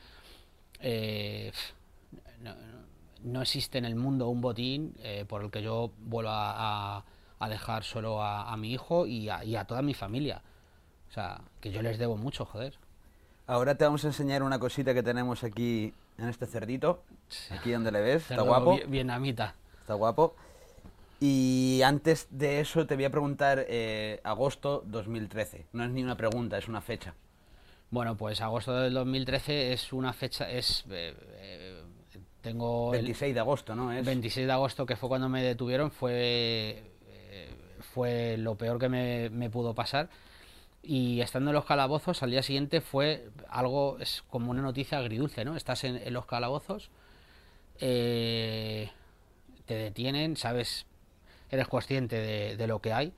[0.80, 1.52] eh,
[3.22, 7.04] no, existe en el mundo un botín eh, por el que yo vuelva a,
[7.48, 10.42] dejar solo a, mi hijo y a toda mi familia.
[11.10, 12.74] O sea, que yo les debo mucho, joder.
[13.46, 17.02] Ahora te vamos a enseñar una cosita que tenemos aquí en este cerdito.
[17.50, 18.22] Aquí donde le ves.
[18.30, 18.76] Está guapo.
[18.76, 19.54] vi- Vietnamita.
[19.80, 20.36] Está guapo.
[21.20, 25.66] Y antes de eso te voy a preguntar eh, agosto 2013.
[25.72, 27.14] No es ni una pregunta, es una fecha.
[27.90, 30.84] Bueno, pues agosto del 2013 es una fecha, es...
[30.90, 31.82] eh, eh,
[32.40, 32.92] tengo...
[32.94, 33.92] el- 26 de agosto, ¿no?
[33.92, 37.50] Es 26 de agosto, que fue cuando me detuvieron, fue, eh,
[37.94, 40.08] fue lo peor que me, me pudo pasar.
[40.82, 45.44] Y estando en los calabozos, al día siguiente fue algo, es como una noticia agridulce,
[45.44, 45.56] ¿no?
[45.56, 46.90] Estás en, los calabozos,
[47.78, 48.90] eh,
[49.64, 50.86] te detienen, sabes,
[51.50, 53.12] eres consciente de, de lo que hay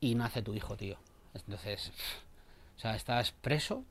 [0.00, 0.96] y nace tu hijo, tío.
[1.34, 1.92] Entonces,
[2.76, 3.84] o sea, estás preso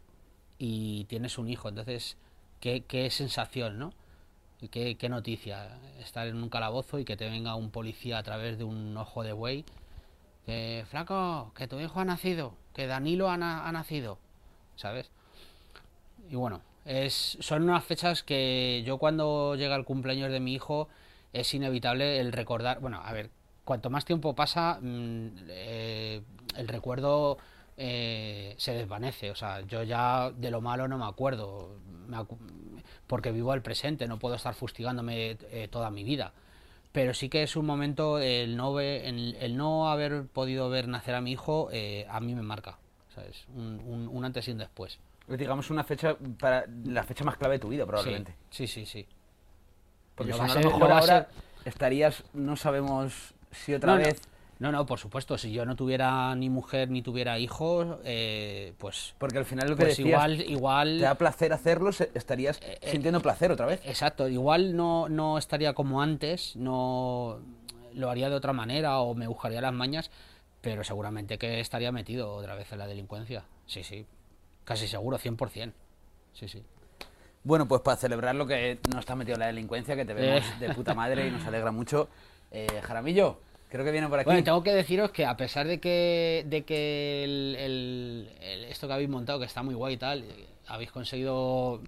[0.58, 1.70] y tienes un hijo.
[1.70, 2.18] Entonces,
[2.60, 3.94] qué, qué sensación, ¿no?
[4.72, 8.58] Qué, qué noticia, estar en un calabozo y que te venga un policía a través
[8.58, 9.66] de un ojo de buey.
[10.90, 14.20] Flaco, que tu hijo ha nacido, que Danilo ha, ha nacido,
[14.76, 15.10] ¿sabes?
[16.30, 20.88] Y bueno, es, son unas fechas que yo cuando llega el cumpleaños de mi hijo
[21.34, 23.32] es inevitable el recordar, bueno, a ver,
[23.66, 26.22] cuanto más tiempo pasa, mm, eh,
[26.56, 27.40] el recuerdo
[27.78, 32.38] eh, se desvanece, o sea, yo ya de lo malo no me acuerdo, me acu-
[33.08, 36.32] porque vivo el presente, no puedo estar fustigándome eh, toda mi vida.
[36.98, 40.88] Pero sí que es un momento, el no, ve- el, el no haber podido ver
[40.88, 42.80] nacer a mi hijo, eh, a mí me marca,
[43.14, 43.46] ¿sabes?
[43.56, 44.98] Un, un- un antes y un después.
[45.28, 48.34] digamos una fecha para la fecha más clave de tu vida probablemente.
[48.50, 49.04] Sí, sí, sí.
[49.04, 49.08] sí.
[50.16, 51.28] Porque si no, a lo mejor ahora ser-
[51.66, 54.00] estarías, no sabemos si otra no.
[54.00, 58.74] vez, No, no, por supuesto, si yo no tuviera ni mujer ni tuviera hijos, eh,
[58.78, 62.60] pues, porque al final lo que pues decías, igual, igual, te da placer hacerlo, estarías
[62.62, 63.82] Eh, eh, sintiendo placer otra vez.
[63.86, 67.40] exacto, igual no, no estaría como antes, no
[67.94, 70.10] lo haría de otra manera o me buscaría las mañas,
[70.62, 73.44] pero seguramente que estaría metido otra vez en la delincuencia.
[73.68, 74.06] Sí, sí,
[74.66, 75.74] casi seguro, 100%.
[76.34, 76.64] Sí, sí.
[77.44, 80.44] Bueno, pues para celebrar lo que no está metido en la delincuencia, que te vemos
[80.44, 80.54] Eh.
[80.68, 82.10] de puta madre y nos alegra mucho.
[82.52, 83.40] Eh, Jaramillo,
[83.70, 84.26] creo que viene por aquí.
[84.26, 88.28] Bueno, tengo que deciros que a pesar de que, de que
[88.70, 90.26] esto que habéis montado, que está muy guay y tal,
[90.68, 91.82] habéis conseguido...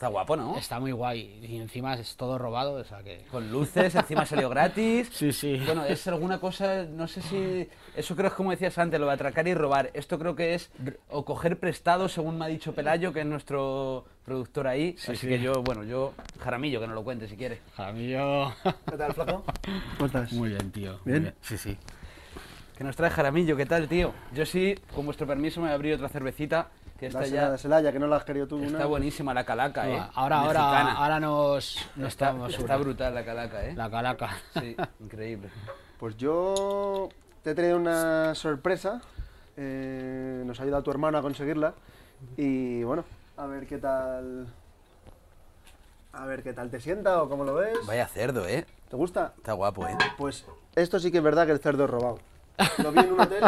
[0.00, 0.56] Está guapo, ¿no?
[0.56, 1.38] Está muy guay.
[1.42, 3.26] Y encima es todo robado, o sea que...
[3.30, 5.10] Con luces, encima salió gratis.
[5.12, 5.60] Sí, sí.
[5.66, 7.68] Bueno, es alguna cosa, no sé si...
[7.94, 9.90] Eso creo que es como decías antes, lo de atracar y robar.
[9.92, 10.70] Esto creo que es
[11.10, 14.94] o coger prestado, según me ha dicho Pelayo, que es nuestro productor ahí.
[14.96, 15.28] Sí, Así sí.
[15.28, 17.60] que yo, bueno, yo, Jaramillo, que nos lo cuente si quiere.
[17.76, 18.54] Jaramillo...
[18.90, 19.44] ¿Qué tal, flaco?
[19.98, 20.32] ¿Cómo estás?
[20.32, 20.98] Muy bien, tío.
[21.04, 21.34] muy ¿Bien?
[21.42, 21.76] Sí, sí.
[22.78, 24.14] Que nos trae Jaramillo, ¿qué tal, tío?
[24.32, 26.70] Yo sí, con vuestro permiso, me voy a abrir otra cervecita,
[27.00, 28.62] que esta Dásela, ya dásela, ya que no la has querido tú.
[28.62, 28.86] está una.
[28.86, 30.00] buenísima, la calaca, ¿eh?
[30.14, 33.74] Ahora, ahora, ahora nos, nos está, estamos está brutal la calaca, ¿eh?
[33.74, 34.30] La calaca.
[34.60, 35.48] Sí, increíble.
[35.98, 37.08] Pues yo
[37.42, 39.00] te he traído una sorpresa.
[39.56, 41.72] eh, nos ha ayudado tu hermano a conseguirla.
[42.36, 43.04] Y bueno,
[43.38, 44.46] a ver qué tal.
[46.12, 47.78] A ver qué tal te sienta o cómo lo ves.
[47.86, 48.66] Vaya cerdo, ¿eh?
[48.90, 49.32] ¿Te gusta?
[49.36, 49.96] Está guapo, ¿eh?
[50.18, 50.44] Pues
[50.74, 52.18] esto sí que es verdad que el cerdo es robado.
[52.82, 53.44] Lo vi en un hotel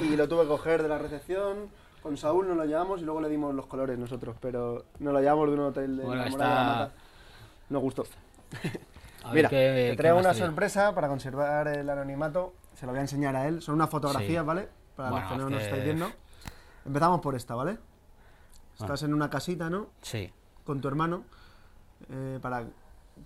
[0.00, 1.68] y lo tuve que coger de la recepción.
[2.06, 4.36] Con Saúl nos lo llevamos y luego le dimos los colores nosotros.
[4.40, 6.94] Pero nos lo llevamos de un hotel de Bueno, la Muralla de la está- Mata.
[7.68, 8.04] Nos gustó.
[9.24, 12.54] A Mira, qué- te traigo una sorpresa para conservar el anonimato.
[12.74, 13.60] Se lo voy a enseñar a él.
[13.60, 14.46] Son unas fotografías, Sí.
[14.46, 14.68] ¿vale?
[14.94, 16.08] Para Bueno, los que no nos estáis viendo.
[16.84, 17.76] Empezamos por esta, ¿vale?
[18.78, 19.88] Estás en una casita, ¿no?
[20.00, 20.32] Sí.
[20.64, 21.24] Con tu hermano.
[22.08, 22.66] eh, para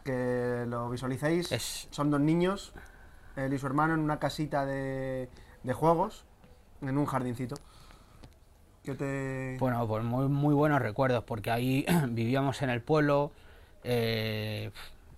[0.05, 1.53] que lo visualicéis.
[1.53, 2.73] Es- Son dos niños,
[3.37, 5.29] él y su hermano, en una casita de,
[5.65, 6.25] de juegos,
[6.81, 7.57] en un jardincito.
[9.59, 13.31] Bueno, pues muy, muy buenos recuerdos, porque ahí vivíamos en el pueblo,
[13.85, 14.71] eh,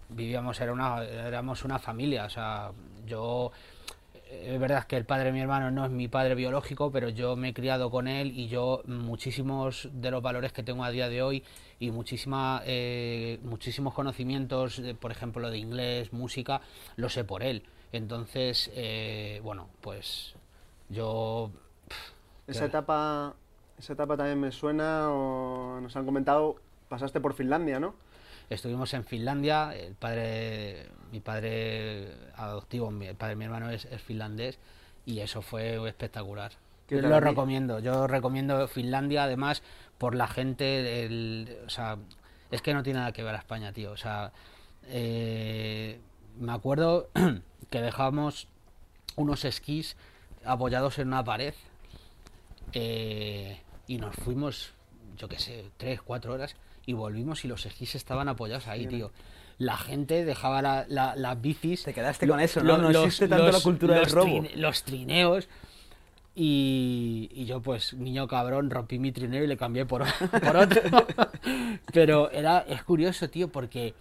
[0.08, 2.72] vivíamos, era una, éramos una familia, o sea,
[3.06, 3.52] yo
[4.32, 7.36] es verdad que el padre de mi hermano no es mi padre biológico, pero yo
[7.36, 11.08] me he criado con él y yo muchísimos de los valores que tengo a día
[11.08, 11.44] de hoy
[11.78, 16.62] y muchísima, eh, muchísimos conocimientos, de, por ejemplo, de inglés, música,
[16.96, 17.64] lo sé por él.
[17.92, 20.34] Entonces, eh, bueno, pues
[20.88, 21.50] yo...
[22.46, 23.34] esa etapa,
[23.82, 26.54] esa etapa también me suena, o nos han comentado,
[26.88, 27.96] pasaste por Finlandia, ¿no?
[28.48, 34.60] Estuvimos en Finlandia, el padre, mi padre adoptivo, el padre de mi hermano es, finlandés
[35.04, 36.52] y eso fue espectacular.
[36.88, 39.64] Yo lo recomiendo, yo recomiendo Finlandia además
[39.98, 41.98] por la gente, el, o sea,
[42.52, 43.90] es que no tiene nada que ver a España, tío.
[43.90, 44.32] O sea,
[44.86, 45.98] eh,
[46.38, 47.08] me acuerdo
[47.70, 48.46] que dejábamos
[49.16, 49.96] unos esquís
[50.44, 51.54] apoyados en una pared
[52.72, 54.72] eh, y nos fuimos,
[55.16, 56.56] yo qué sé, tres, cuatro horas
[56.86, 59.12] y volvimos y los esquís estaban apoyados ahí, tío.
[59.58, 61.84] La gente dejaba la, las bicis.
[61.84, 62.78] Te quedaste con eso, ¿no?
[62.78, 64.44] no existe tanto la cultura del robo.
[64.56, 65.48] los trineos.
[66.34, 71.06] Y, yo, pues, niño cabrón, rompí mi trineo y le cambié por, por otro.
[71.92, 73.94] Pero era, es curioso, tío, porque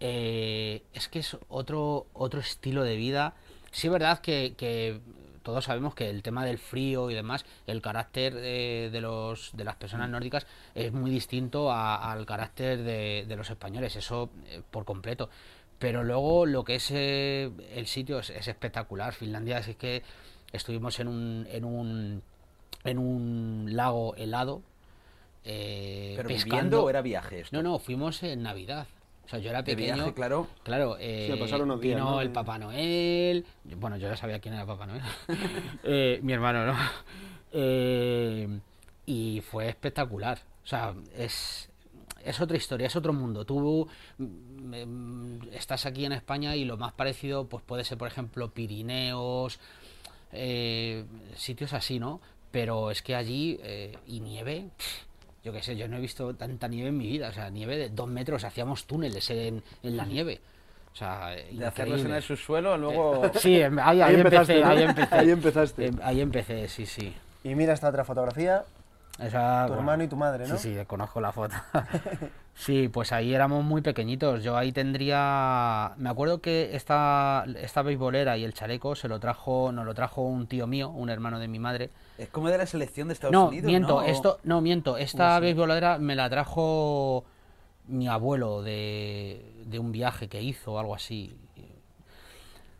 [0.00, 3.34] eh, es que es otro, otro estilo de vida.
[3.70, 5.00] Sí es verdad que, que
[5.44, 9.76] todos sabemos que el tema del frío y demás, el carácter de, los, de las
[9.76, 15.28] personas nórdicas es muy distinto al carácter de, los españoles, eso eh, por completo.
[15.78, 19.12] Pero luego lo que es eh, el sitio es, espectacular.
[19.12, 20.02] Finlandia es que
[20.52, 22.22] estuvimos en un, en un,
[22.84, 24.62] en un lago helado.
[25.44, 28.86] Eh, ¿Pero pescando, o era viaje No, no, fuimos en Navidad.
[29.26, 30.12] O sea, yo era pequeño.
[30.14, 30.48] claro.
[30.62, 31.34] Claro, eh,
[31.80, 33.44] vino el Papá Noel.
[33.76, 35.02] Bueno, yo ya sabía quién era Papá Noel.
[35.82, 36.74] Eh, mi hermano, ¿no?
[37.56, 38.48] Eh,
[39.06, 40.40] y fue espectacular.
[40.64, 41.70] O sea, es,
[42.24, 43.44] es otra historia, es otro mundo.
[43.44, 43.86] Tú
[44.18, 48.50] mm, mm, estás aquí en España y lo más parecido pues puede ser, por ejemplo,
[48.52, 49.60] Pirineos,
[51.36, 52.20] sitios así, ¿no?
[52.50, 53.60] Pero es que allí,
[54.08, 54.70] y nieve
[55.44, 57.76] yo qué sé, yo no he visto tanta nieve en mi vida, o sea, nieve
[57.76, 60.40] de dos metros, hacíamos túneles en, en la nieve.
[60.92, 63.30] O sea, de hacerlos en el subsuelo, luego...
[63.38, 65.14] Sí, ahí, ahí, ahí empecé, ahí empecé.
[65.14, 65.86] Ahí empezaste.
[65.86, 67.14] Em, ahí empecé, sí, sí.
[67.42, 68.64] Y mira esta otra fotografía,
[69.18, 70.56] esa, tu hermano y tu madre, ¿no?
[70.56, 71.54] Sí, sí, conozco la foto.
[72.54, 74.42] sí, pues ahí éramos muy pequeñitos.
[74.42, 75.92] Yo ahí tendría.
[75.96, 80.22] Me acuerdo que esta, esta beisbolera y el chaleco se lo trajo, nos lo trajo
[80.22, 81.90] un tío mío, un hermano de mi madre.
[82.18, 83.66] Es como de la selección de Estados no, Unidos.
[83.66, 84.96] Miento, esto, no, miento.
[84.96, 87.24] Esta beisbolera me la trajo
[87.86, 91.36] mi abuelo de, de un viaje que hizo o algo así.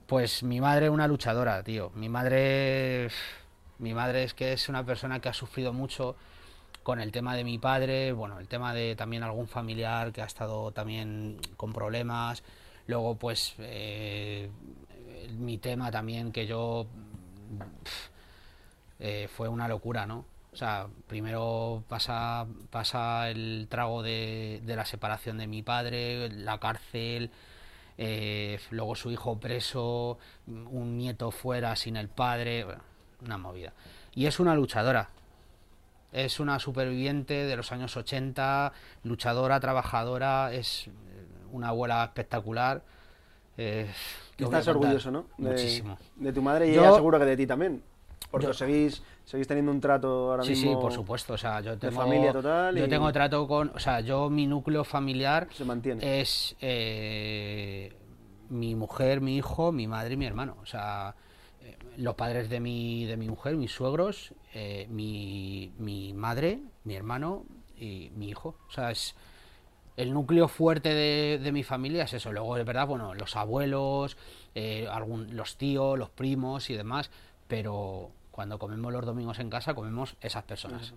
[0.06, 1.90] Pues mi madre una luchadora, tío.
[1.94, 3.10] Mi madre
[3.78, 6.16] mi madre es que es una persona que ha sufrido mucho
[6.84, 10.26] con el tema de mi padre, bueno, el tema de también algún familiar que ha
[10.26, 12.44] estado también con problemas,
[12.86, 14.50] luego pues eh,
[15.38, 16.86] mi tema también que yo
[19.00, 20.26] eh, fue una locura, ¿no?
[20.52, 27.30] O sea, primero pasa, pasa el trago de, la separación de mi padre, la cárcel,
[27.98, 32.66] eh, luego su hijo preso, un nieto fuera sin el padre
[33.22, 33.72] una movida.
[34.14, 35.08] Y es una luchadora.
[36.14, 40.88] Es una superviviente de los años 80, luchadora, trabajadora, es
[41.50, 42.82] una abuela espectacular.
[43.56, 45.26] Estás orgulloso, ¿no?
[45.38, 45.98] muchísimo.
[46.14, 47.82] De tu madre y yo, seguro que de ti también.
[48.30, 50.54] Porque seguís, seguís teniendo un trato ahora mismo.
[50.54, 51.34] Sí, sí, por supuesto.
[51.34, 51.94] O sea, yo tengo.
[51.94, 52.76] familia total.
[52.76, 53.70] Yo tengo trato con.
[53.74, 55.48] O sea, yo, mi núcleo familiar.
[55.52, 56.20] Se mantiene.
[56.20, 56.56] Es.
[56.60, 57.92] Eh,
[58.50, 60.56] mi mujer, mi hijo, mi madre y mi hermano.
[60.62, 61.14] O sea,
[61.96, 67.44] los padres de mi, de mi mujer, mis suegros, eh, mi, mi, madre, mi hermano
[67.76, 68.56] y mi hijo.
[68.68, 69.16] O sea, es
[69.96, 72.32] el núcleo fuerte de, de mi familia es eso.
[72.32, 74.16] Luego, de verdad, bueno, los abuelos,
[74.54, 77.10] eh, algún, los tíos, los primos y demás.
[77.48, 80.94] Pero cuando comemos los domingos en casa, comemos esas personas.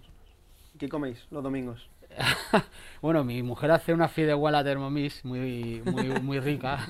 [0.78, 1.90] ¿Qué coméis los domingos?
[3.02, 6.88] bueno, mi mujer hace una fideuá Thermomix muy, muy, muy rica.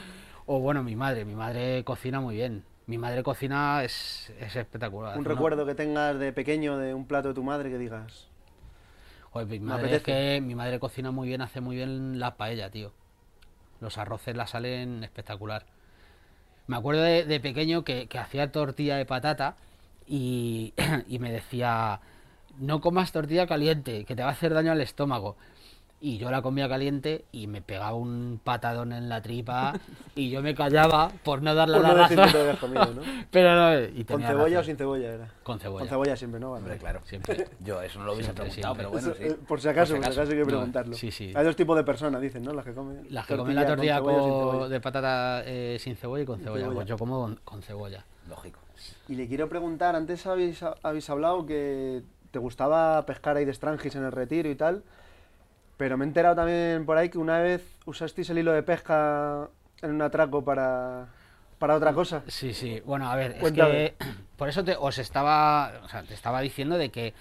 [0.46, 2.64] o bueno, mi madre, mi madre cocina muy bien.
[2.90, 5.16] Mi madre cocina es, espectacular.
[5.16, 8.26] ¿Un recuerdo que tengas de pequeño de un plato de tu madre que digas?
[9.30, 12.68] Joder, mi madre es que mi madre cocina muy bien, hace muy bien la paella,
[12.68, 12.90] tío.
[13.78, 15.66] Los arroces la salen espectacular.
[16.66, 19.54] Me acuerdo de, pequeño que, hacía tortilla de patata
[20.08, 20.74] y,
[21.06, 22.00] y me decía,
[22.58, 25.36] no comas tortilla caliente, que te va a hacer daño al estómago.
[26.02, 29.74] Y yo la comía caliente y me pegaba un patadón en la tripa
[30.14, 32.32] y yo me callaba por no darle Por la no que razón.
[32.32, 33.02] te habías comido, ¿no?
[33.30, 35.28] Pero no, y ¿Con cebolla o sin cebolla era?
[35.42, 35.80] Con cebolla.
[35.80, 36.52] Con cebolla siempre, ¿no?
[36.52, 36.62] Vale.
[36.62, 37.00] Hombre, claro.
[37.04, 37.48] Siempre.
[37.60, 38.78] Yo eso no lo hubiese Siempre, preguntado, siempre.
[38.78, 39.24] pero bueno, sí.
[39.40, 40.94] eh, por si acaso, por si acaso hay que No, preguntarlo.
[40.96, 41.32] sí, sí.
[41.36, 42.52] Hay dos tipos de personas, dicen, ¿no?
[42.54, 43.06] Las que comen.
[43.10, 44.68] Las que comen la tortilla con- cebolla.
[44.68, 46.62] de patata eh, sin cebolla y con cebolla.
[46.62, 46.74] cebolla.
[46.76, 48.04] Pues yo como con, con cebolla.
[48.28, 48.58] Lógico.
[49.08, 53.94] Y le quiero preguntar, antes habéis, habéis hablado que te gustaba pescar ahí de Strangis
[53.96, 54.82] en el retiro y tal,
[55.80, 59.48] pero me he enterado también por ahí que una vez usasteis el hilo de pesca
[59.80, 61.06] en un atraco para,
[61.58, 62.22] para otra cosa.
[62.28, 62.82] Sí, sí.
[62.84, 63.86] Bueno, a ver, Cuéntame.
[63.86, 64.06] es que
[64.36, 67.14] por eso te, os estaba, o sea, te estaba diciendo de que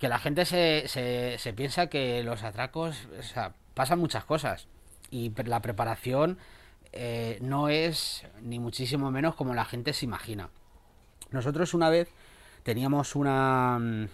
[0.00, 4.66] que la gente se, se, se piensa que los atracos, o sea, pasan muchas cosas
[5.12, 6.38] y la preparación
[6.92, 10.48] eh, no es ni muchísimo menos como la gente se imagina.
[11.30, 12.08] Nosotros una vez
[12.64, 14.08] teníamos una mm,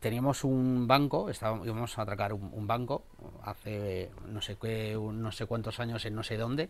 [0.00, 3.02] teníamos un banco, estábamos, íbamos a atracar un, banco
[3.42, 6.68] hace no sé qué, no sé cuántos años en no sé dónde.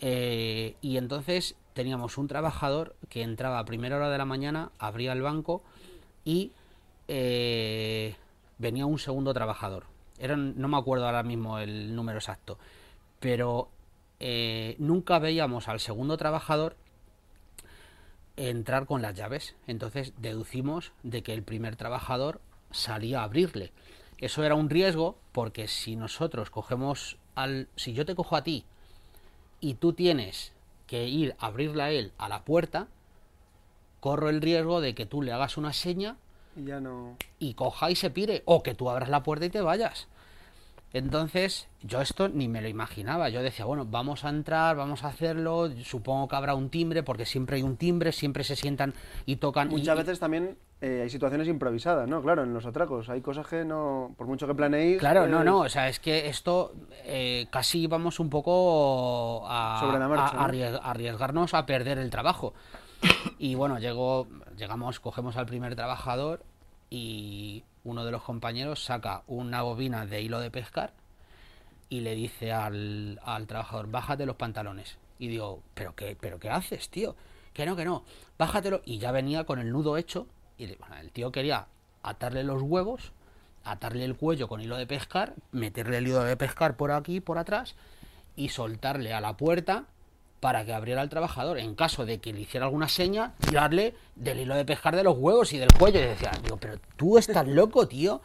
[0.00, 5.12] Eh, y entonces teníamos un trabajador que entraba a primera hora de la mañana, abría
[5.12, 5.62] el banco
[6.24, 6.52] y
[7.08, 8.16] eh,
[8.58, 9.84] venía un segundo trabajador.
[10.18, 12.58] Eran, no me acuerdo ahora mismo el número exacto,
[13.20, 13.68] pero
[14.20, 16.76] eh, nunca veíamos al segundo trabajador
[18.36, 19.54] entrar con las llaves.
[19.66, 23.72] Entonces deducimos de que el primer trabajador salía a abrirle.
[24.18, 27.68] Eso era un riesgo porque si nosotros cogemos al...
[27.76, 28.64] Si yo te cojo a ti
[29.60, 30.52] y tú tienes
[30.86, 32.88] que ir a abrirle a él a la puerta,
[34.00, 36.16] corro el riesgo de que tú le hagas una seña
[36.56, 37.16] Y ya no...
[37.38, 40.08] y coja y se pire, o que tú abras la puerta y te vayas.
[40.94, 43.28] Entonces, yo esto ni me lo imaginaba.
[43.28, 45.68] Yo decía, bueno, vamos a entrar, vamos a hacerlo.
[45.82, 48.94] Supongo que habrá un timbre, porque siempre hay un timbre, siempre se sientan
[49.26, 49.68] y tocan.
[49.70, 52.22] Muchas y- veces también eh, hay situaciones improvisadas, ¿no?
[52.22, 53.08] Claro, en los atracos.
[53.08, 54.14] Hay cosas que no...
[54.16, 55.00] Por mucho que planeéis...
[55.00, 56.72] Claro, no, eh, no, o sea, es que esto
[57.04, 62.54] eh, casi íbamos un poco a, Sobre la marcha, a arriesgarnos a perder el trabajo.
[63.40, 66.44] Y bueno, llegó, llegamos, cogemos al primer trabajador
[66.88, 70.92] y uno de los compañeros saca una bobina de hilo de pescar
[71.88, 74.98] y le dice al, al trabajador, bájate los pantalones.
[75.18, 77.14] Y digo, ¿pero qué, ¿pero qué haces, tío?
[77.52, 78.04] Que no, que no,
[78.36, 78.82] bájatelo.
[78.84, 80.26] Y ya venía con el nudo hecho.
[80.58, 81.66] Y bueno, el tío quería
[82.02, 83.12] atarle los huevos,
[83.64, 87.38] atarle el cuello con hilo de pescar, meterle el hilo de pescar por aquí, por
[87.38, 87.76] atrás,
[88.34, 89.84] y soltarle a la puerta
[90.44, 91.56] para que abriera el trabajador.
[91.58, 95.16] En caso de que le hiciera alguna seña, tirarle del hilo de pescar de los
[95.16, 96.00] huevos y del cuello.
[96.00, 98.20] Y decía, digo, pero tú estás loco, tío.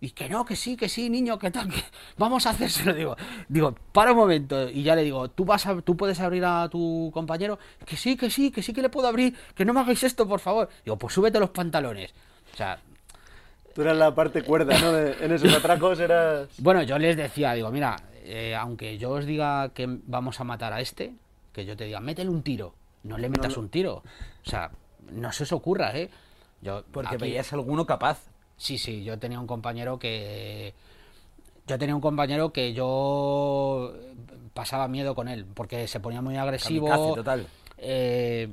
[0.00, 1.82] Y que no, que sí, que sí, niño, que tal, que
[2.16, 2.94] vamos a hacérselo.
[2.94, 3.16] Digo,
[3.48, 4.70] digo, para un momento.
[4.70, 7.58] Y ya le digo, ¿tú, vas a, tú puedes abrir a tu compañero.
[7.84, 9.34] Que sí, que sí, que sí que le puedo abrir.
[9.56, 10.68] Que no me hagáis esto, por favor.
[10.84, 12.14] Digo, pues súbete los pantalones.
[12.54, 12.78] O sea,
[13.74, 14.92] Tú eras la parte cuerda, ¿no?
[14.92, 16.50] De- en esos atracos eras...
[16.58, 20.72] bueno, yo les decía, digo, mira, eh, aunque yo os diga que vamos a matar
[20.72, 21.14] a este,
[21.58, 22.74] que yo te diga, métele un tiro.
[23.02, 24.02] No le metas un tiro.
[24.46, 24.70] O sea,
[25.12, 26.08] no se os ocurra, ¿eh?
[26.62, 28.20] Yo, Porque aquí- veías alguno capaz.
[28.56, 30.74] Sí, sí, yo tenía un compañero que.
[31.66, 33.92] Yo tenía un compañero que yo
[34.54, 36.86] pasaba miedo con él, porque se ponía muy agresivo.
[36.88, 37.46] Kamikaze total.
[37.78, 38.48] eh,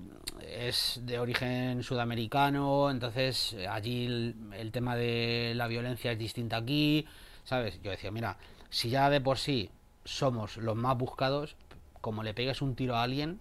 [0.47, 7.05] es de origen sudamericano, entonces allí el, el tema de la violencia es distinta aquí,
[7.43, 7.81] ¿sabes?
[7.81, 8.37] Yo decía, mira,
[8.69, 9.69] si ya de por sí
[10.03, 11.55] somos los más buscados,
[12.05, 13.39] como le pegues un tiro a alguien,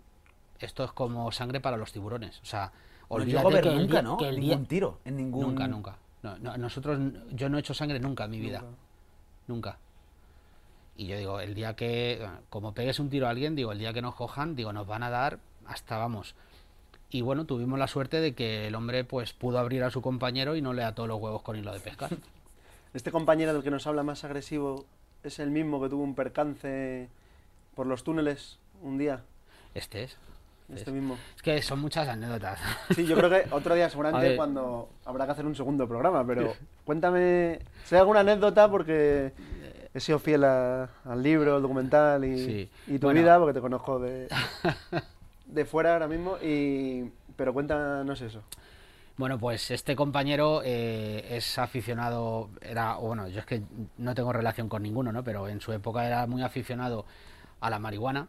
[0.59, 2.41] esto es como sangre para los tiburones.
[2.41, 2.73] O sea,
[3.09, 4.17] olvídate que el nunca, día- ¿no?
[4.17, 5.43] que el Ningún día- tiro, en ningún...
[5.49, 5.97] Nunca, nunca.
[6.23, 6.99] No, no, nosotros,
[7.33, 8.65] yo no he hecho sangre nunca en mi vida.
[9.49, 9.77] Nunca.
[10.97, 13.93] Y yo digo, el día que, como pegues un tiro a alguien, digo, el día
[13.93, 16.35] que nos cojan, digo, nos van a dar hasta, vamos.
[17.11, 20.57] Y bueno, tuvimos la suerte de que el hombre pues pudo abrir a su compañero
[20.57, 22.11] y no le ató los huevos con hilo de pescar.
[22.95, 24.87] Este compañero del que nos habla más agresivo
[25.23, 27.09] es el mismo que tuvo un percance
[27.75, 29.23] por los túneles un día.
[29.75, 30.17] Este es.
[30.75, 31.19] Este mismo.
[31.37, 32.59] Es que son muchas anécdotas.
[32.95, 36.55] Sí, yo creo que otro día seguramente cuando habrá que hacer un segundo programa, pero
[36.85, 39.33] cuéntame, si hay alguna anécdota porque
[39.93, 42.71] he sido fiel a- al libro, al documental y, Sí.
[42.87, 43.21] y tu Bueno.
[43.21, 44.27] vida, porque te conozco de,
[45.47, 48.43] de fuera ahora mismo, y, pero cuéntanos eso.
[49.17, 53.63] Bueno, pues este compañero eh, es aficionado, era, bueno, yo es que
[53.99, 55.23] no tengo relación con ninguno, ¿no?
[55.23, 57.05] Pero en su época era muy aficionado
[57.67, 58.29] a la marihuana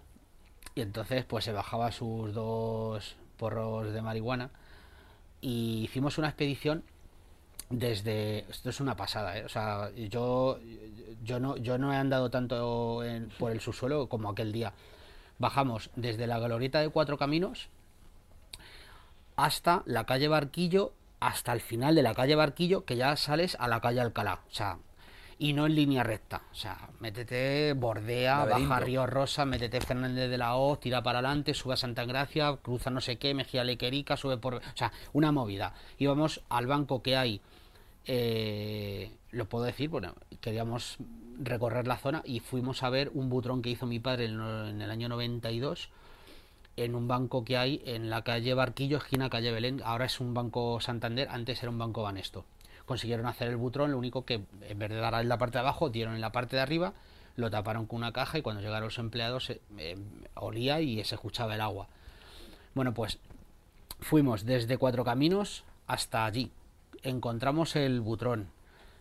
[0.76, 4.50] y entonces pues se bajaba sus dos porros de marihuana
[5.42, 6.84] y hicimos una expedición
[7.70, 9.46] desde esto es una pasada ¿eh?
[9.46, 10.60] o sea yo
[11.24, 14.74] yo no yo no he andado tanto en- por el subsuelo como aquel día
[15.40, 17.70] bajamos desde la glorieta de cuatro caminos
[19.36, 23.68] hasta la calle Barquillo, hasta el final de la calle Barquillo, que ya sales a
[23.68, 24.40] la calle Alcalá.
[24.50, 24.78] O sea,
[25.38, 26.44] y no en línea recta.
[26.52, 28.70] O sea, métete, bordea, Laberinto.
[28.70, 32.58] baja Río Rosa, métete Fernández de la Hoz, tira para adelante, sube a Santa Gracia,
[32.62, 34.56] cruza no sé qué, Mejía Lequerica, sube por...
[34.56, 35.74] O sea, una movida.
[35.98, 37.42] Íbamos al banco que hay,
[38.06, 40.98] eh, lo puedo decir, bueno, queríamos
[41.38, 44.82] recorrer la zona y fuimos a ver un butrón que hizo mi padre en, en
[44.82, 45.90] el año 92
[46.78, 49.82] en un banco que hay en la calle Barquillo, esquina calle Belén.
[49.84, 52.46] Ahora es un banco Santander, antes era un banco Banesto.
[52.86, 55.62] Consiguieron hacer el butrón, lo único que en vez de dar en la parte de
[55.62, 56.94] abajo, dieron en la parte de arriba,
[57.36, 59.98] lo taparon con una caja y cuando llegaron los empleados eh, eh,
[60.36, 61.88] olía y se escuchaba el agua.
[62.74, 63.20] Bueno, pues
[64.00, 66.52] fuimos desde Cuatro Caminos hasta allí.
[67.04, 68.50] Encontramos el butrón.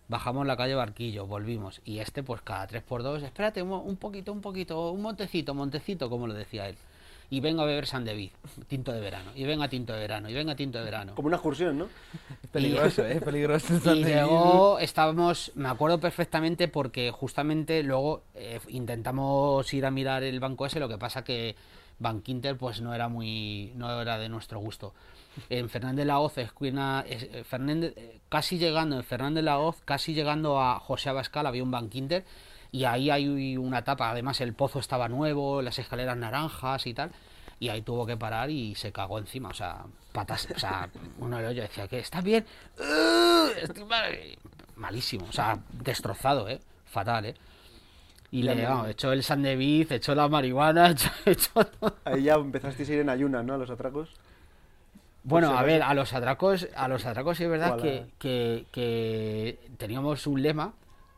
[0.09, 1.81] Bajamos la calle Barquillo, volvimos.
[1.85, 6.27] Y este, pues cada 3x2, espérate un, un poquito, un poquito, un montecito, montecito, como
[6.27, 6.77] lo decía él.
[7.31, 8.31] Y venga a beber San David,
[8.69, 9.31] tinto de verano.
[9.35, 11.15] Y venga tinto de verano, y venga tinto de verano.
[11.15, 11.85] Como una excursión, ¿no?
[12.43, 13.15] Es peligroso, ¿eh?
[13.17, 13.75] Es peligroso.
[13.75, 19.91] el San Y luego estábamos, me acuerdo perfectamente porque justamente luego eh, intentamos ir a
[19.91, 21.57] mirar el banco ese, lo que pasa que
[21.99, 24.95] Bank Inter pues no era muy, no era de nuestro gusto.
[25.51, 29.43] En Fernández de la Hoz, esquina, es- eh, Fernández, eh, casi llegando, en Fernández de
[29.43, 32.25] la Hoz, casi llegando a José Abascal había un Bank Inter
[32.75, 37.13] y ahí hay una etapa, además el pozo estaba nuevo, las escaleras naranjas y tal.
[37.61, 40.89] Y ahí tuvo que parar y se cagó encima, o sea, patas, o sea,
[41.21, 42.45] uno de ellos decía que estás bien,
[42.77, 44.13] "Uh, estoy mal".
[44.75, 47.35] malísimo, o sea, destrozado, eh, fatal, eh.
[48.33, 51.95] Y le vamos, echó el Sandeviz, echó la marihuana, echó, echó todo.
[52.05, 53.55] Ahí ya empezasteis a ir en ayunas, ¿no?
[53.55, 54.09] A los atracos.
[55.23, 59.61] Bueno, si a ver, a los atracos, a los atracos sí es verdad que, que
[59.79, 60.73] teníamos un lema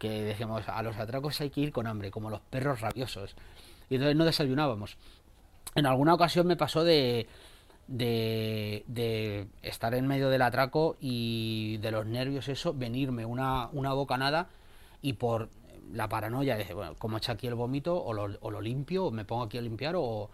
[0.08, 3.34] que a los atracos hay que ir con hambre, como los perros rabiosos.
[3.88, 4.96] Y entonces no desayunábamos.
[5.74, 7.26] En alguna ocasión me pasó de,
[7.86, 13.92] de, de estar en medio del atraco y de los nervios eso, venirme una, una
[13.92, 14.48] bocanada
[15.02, 15.48] y por
[15.92, 19.10] la paranoia de, bueno, como echa aquí el vómito, o lo, o lo limpio, o
[19.10, 20.30] me pongo aquí a limpiar, o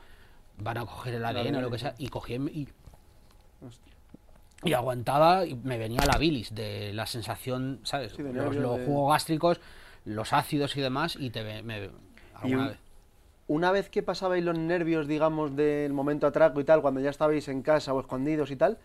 [0.58, 2.68] van a coger el ADN o lo que sea, y cogí y
[3.64, 3.91] Hostia.
[4.64, 8.12] Y aguantaba y me venía la bilis de la sensación, ¿sabes?
[8.12, 9.60] Sí, de los, nervios, los de- jugos gástricos,
[10.04, 11.90] los ácidos y demás, y te ve- me,
[12.34, 12.78] alguna un- vez.
[13.48, 17.48] Una vez que pasabais los nervios, digamos, del momento atraco y tal, cuando ya estabais
[17.48, 18.78] en casa o escondidos y tal,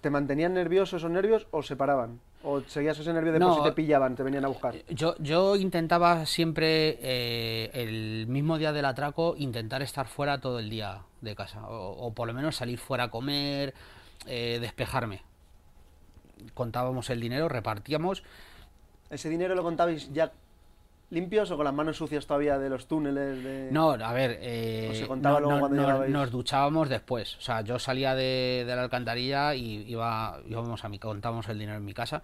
[0.00, 2.18] ¿te mantenían nervioso esos nervios o se paraban?
[2.42, 3.56] ¿O seguías ese nervio de por No.
[3.56, 4.74] si te pillaban, te venían a buscar?
[4.88, 10.70] Yo, yo intentaba siempre, eh, el mismo día del atraco, intentar estar fuera todo el
[10.70, 13.74] día de casa, o, o por lo menos salir fuera a comer,
[14.26, 15.22] eh, despejarme.
[16.54, 18.22] Contábamos el dinero, repartíamos,
[19.10, 20.30] ¿Ese dinero lo contabais ya
[21.10, 23.42] limpios o con las manos sucias todavía de los túneles?
[23.42, 23.68] De...
[23.72, 26.10] No, a ver, eh, ¿O se contaba no- luego no- cuando no- llegabais?
[26.12, 27.36] nos duchábamos después.
[27.36, 31.58] O sea, yo salía de, de la alcantarilla y iba, íbamos a mi, contábamos el
[31.58, 32.22] dinero en mi casa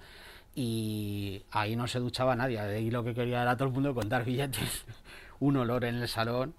[0.54, 2.60] y ahí no se duchaba nadie.
[2.60, 4.84] Ahí lo que quería era todo el mundo contar billetes.
[5.40, 6.54] Un olor en el salón,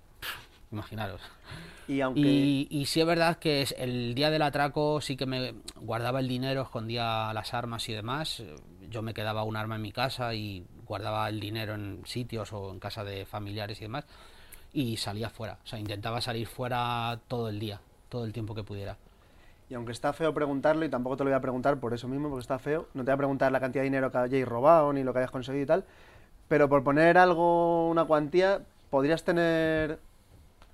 [0.72, 1.22] imaginaros.
[1.88, 2.22] Y aunque...
[2.22, 6.20] Y, y sí es verdad que es- el día del atraco sí que me guardaba
[6.20, 8.43] el dinero, escondía las armas y demás.
[8.89, 12.72] Yo me quedaba un arma en mi casa y guardaba el dinero en sitios o
[12.72, 14.05] en casa de familiares y demás.
[14.74, 15.57] Y salía fuera.
[15.63, 18.97] O sea, intentaba salir fuera todo el día, todo el tiempo que pudiera.
[19.70, 22.30] Y aunque está feo preguntarlo, y tampoco te lo voy a preguntar por eso mismo,
[22.30, 24.93] porque está feo, no te voy a preguntar la cantidad de dinero que hayáis robado
[24.93, 25.86] ni lo que hayas conseguido y tal,
[26.47, 28.61] pero por poner algo, una cuantía,
[28.91, 29.97] podrías tener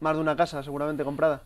[0.02, 1.42] más de una casa seguramente comprada.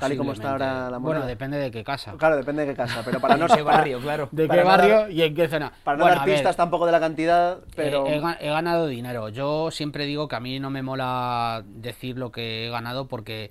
[0.00, 1.20] Tal y como está ahora la moneda.
[1.20, 2.14] Bueno, depende de qué casa.
[2.18, 4.28] Claro, depende de qué casa, pero para no En qué barrio, claro.
[4.32, 5.72] De para qué barrio y en qué zona.
[5.84, 8.88] Para no Bueno, dar pistas tampoco de la cantidad, pero Eh, he, ga- he ganado
[8.88, 9.28] dinero.
[9.30, 13.50] Yo siempre digo que a mí no me mola decir lo que he ganado porque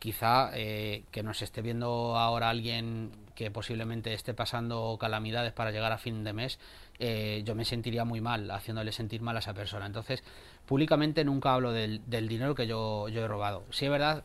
[0.00, 5.92] quizá eh, que nos esté viendo ahora alguien que posiblemente esté pasando calamidades para llegar
[5.92, 6.58] a fin de mes,
[6.98, 9.84] eh, yo me sentiría muy mal haciéndole sentir mal a esa persona.
[9.86, 10.24] Entonces,
[10.66, 13.64] públicamente nunca hablo del, del dinero que yo, yo he robado.
[13.70, 14.24] Sí es verdad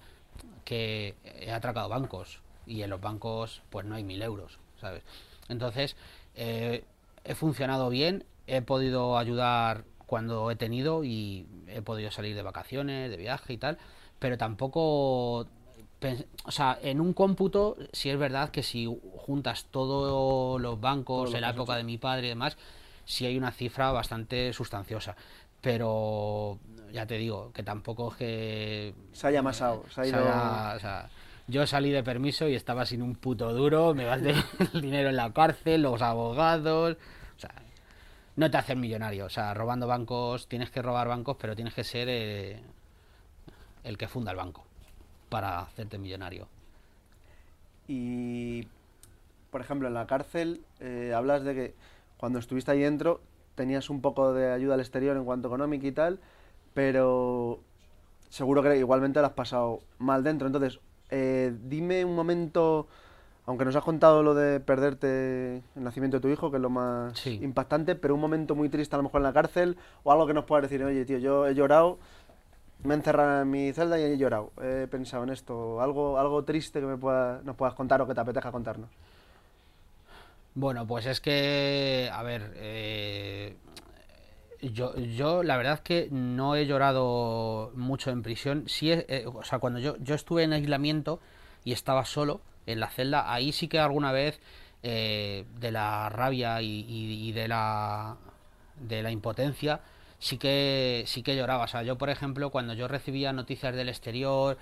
[0.65, 5.03] que he atracado bancos y en los bancos pues no hay mil euros, ¿sabes?
[5.49, 5.95] Entonces
[6.35, 6.83] eh,
[7.23, 13.09] he funcionado bien, he podido ayudar cuando he tenido y he podido salir de vacaciones,
[13.09, 13.77] de viaje y tal,
[14.19, 18.87] pero tampoco, o sea, en un cómputo sí es verdad que si
[19.17, 22.57] juntas todos los bancos en la época de mi padre y demás,
[23.05, 25.15] sí hay una cifra bastante sustanciosa.
[25.62, 26.59] Pero
[26.91, 30.20] ya te digo, que tampoco es que se haya amasado, se ha ido...
[30.20, 31.09] o sea,
[31.47, 34.33] yo salí de permiso y estaba sin un puto duro, me gasté
[34.74, 36.97] el dinero en la cárcel, los abogados,
[37.38, 37.51] o sea,
[38.36, 41.83] no te hacen millonario, o sea, robando bancos, tienes que robar bancos, pero tienes que
[41.83, 42.59] ser eh,
[43.83, 44.63] el que funda el banco
[45.29, 46.47] para hacerte millonario.
[47.88, 48.67] Y,
[49.50, 51.74] por ejemplo, en la cárcel eh, hablas de que
[52.17, 53.21] cuando estuviste ahí dentro
[53.55, 56.19] tenías un poco de ayuda al exterior en cuanto económica y tal,
[56.73, 57.59] pero
[58.29, 60.47] seguro que igualmente lo has pasado mal dentro.
[60.47, 60.79] Entonces,
[61.09, 62.87] eh, dime un momento,
[63.45, 66.69] aunque nos has contado lo de perderte el nacimiento de tu hijo, que es lo
[66.69, 67.39] más Sí.
[67.41, 70.33] impactante, pero un momento muy triste a lo mejor en la cárcel, o algo que
[70.33, 71.97] nos puedas decir, oye, tío, yo he llorado,
[72.83, 76.43] me he encerrado en mi celda y he llorado, he pensado en esto, algo, algo
[76.45, 78.89] triste que me pueda, nos puedas contar o que te apetezca contarnos.
[80.53, 83.55] Bueno, pues es que, a ver, eh,
[84.61, 88.65] yo, yo la verdad que no he llorado mucho en prisión.
[88.67, 91.19] Sí, he- eh, o sea, cuando yo, yo estuve en aislamiento
[91.63, 94.39] y estaba solo en la celda, ahí sí que alguna vez
[94.83, 98.17] eh, de la rabia y, y- y de la
[98.79, 99.82] de la impotencia
[100.19, 101.65] sí que sí que lloraba.
[101.65, 104.57] O sea, yo por ejemplo cuando yo recibía noticias del exterior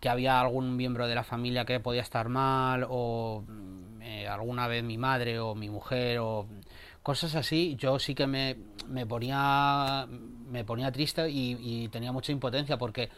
[0.00, 4.66] que había algún miembro de la familia que podía estar mal o mm, eh, alguna
[4.66, 6.46] vez mi madre o mi mujer o
[7.02, 8.56] cosas así yo sí que me,
[8.88, 10.06] me ponía
[10.50, 13.08] me ponía triste y, y tenía mucha impotencia porque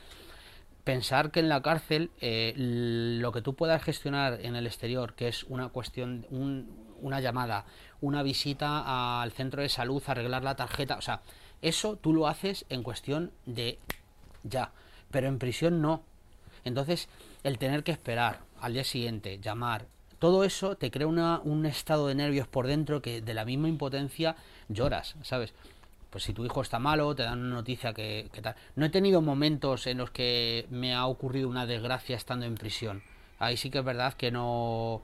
[0.85, 5.29] pensar que en la cárcel eh, lo que tú puedas gestionar en el exterior, que
[5.29, 7.65] es una cuestión, un- una llamada,
[8.01, 11.23] una visita al centro de salud, arreglar la tarjeta, o sea,
[11.63, 13.79] eso tú lo haces en cuestión de
[14.45, 14.73] ya,
[15.11, 16.03] pero en prisión no.
[16.65, 17.09] Entonces,
[17.43, 19.87] el tener que esperar al día siguiente, llamar,
[20.19, 23.69] todo eso te crea una, un estado de nervios por dentro que de la misma
[23.69, 24.37] impotencia
[24.69, 25.53] lloras, ¿sabes?
[26.11, 28.55] Pues si tu hijo está malo, te dan una noticia que, tal.
[28.77, 33.03] No he tenido momentos en los que me ha ocurrido una desgracia estando en prisión.
[33.39, 35.03] Ahí sí que es verdad que no,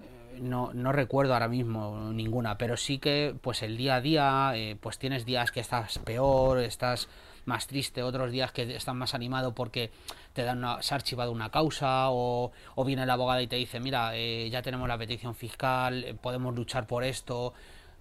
[0.00, 4.52] eh, no, no recuerdo ahora mismo ninguna, pero sí que pues el día a día,
[4.56, 7.08] eh, pues tienes días que estás peor, estás
[7.44, 9.90] más triste, otros días que estás más animado porque
[10.32, 13.56] te dan una, se ha archivado una causa o, o viene el abogado y te
[13.56, 17.52] dice, mira, eh, ya tenemos la petición fiscal, eh, podemos luchar por esto,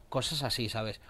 [0.09, 1.01] cosas así, ¿sabes?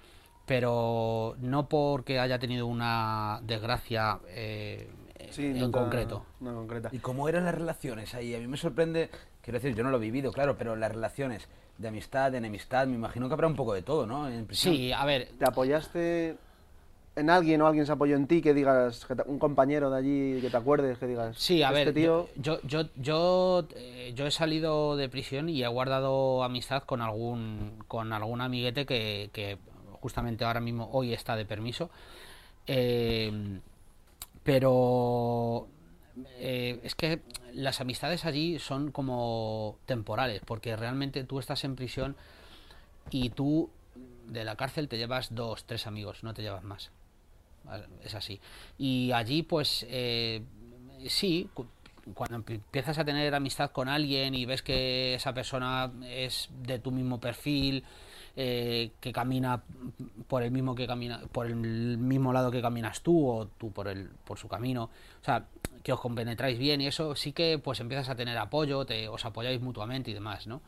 [0.45, 4.89] Pero no porque haya tenido una desgracia eh,
[5.29, 6.25] Sí, en concreto.
[6.39, 6.89] No concreta.
[6.91, 8.35] ¿Y cómo eran las relaciones ahí?
[8.35, 9.09] A mí me sorprende,
[9.41, 11.47] quiero decir, yo no lo he vivido, claro, pero las relaciones
[11.77, 14.27] de amistad, de enemistad, me imagino que habrá un poco de todo, ¿no?
[14.27, 14.47] En.
[14.51, 16.37] Sí, a ver, ¿Te apoyaste
[17.15, 19.97] en alguien o alguien se apoyó en ti que digas, que te- un compañero de
[19.97, 24.13] allí que te acuerdes, que digas, Sí, a este ver, tío, yo, yo, yo, eh,
[24.15, 29.29] yo he salido de prisión y he guardado amistad con algún, con algún amiguete que,
[29.33, 29.57] que
[29.99, 31.89] justamente ahora mismo, hoy está de permiso.
[32.67, 33.59] Eh,
[34.43, 35.67] pero
[36.39, 37.21] eh, es que
[37.53, 42.15] las amistades allí son como temporales, porque realmente tú estás en prisión
[43.09, 43.69] y tú
[44.27, 46.91] de la cárcel te llevas dos, tres amigos, no te llevas más.
[48.03, 48.39] Es así.
[48.77, 50.41] Y allí, pues, eh,
[51.07, 51.67] sí, cu-
[52.13, 56.79] cuando empi- empiezas a tener amistad con alguien y ves que esa persona es de
[56.79, 57.83] tu mismo perfil,
[58.35, 59.61] eh, que camina
[60.27, 63.87] por el mismo que camina, por el mismo lado que caminas tú o tú por
[63.87, 64.85] el, por su camino,
[65.21, 65.45] o sea,
[65.83, 69.23] que os compenetráis bien y eso sí que pues empiezas a tener apoyo, te, os
[69.25, 70.61] apoyáis mutuamente y demás, ¿no?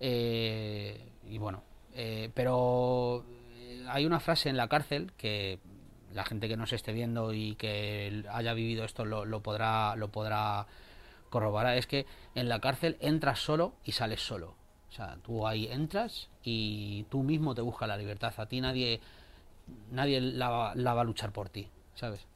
[0.00, 1.62] Eh, y bueno,
[1.94, 3.24] eh, pero
[3.88, 5.58] hay una frase en la cárcel que
[6.14, 10.08] la gente que nos esté viendo y que haya vivido esto lo, lo podrá lo
[10.08, 10.66] podrá
[11.28, 14.54] corroborar es que en la cárcel entras solo y sales solo.
[14.88, 18.32] O sea tú ahí entras y tú mismo te buscas la libertad.
[18.36, 19.00] A ti nadie
[19.90, 22.26] nadie la, la va a luchar por ti sabes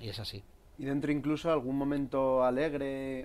[0.00, 0.42] y es así.
[0.78, 3.24] Y dentro incluso algún momento alegre,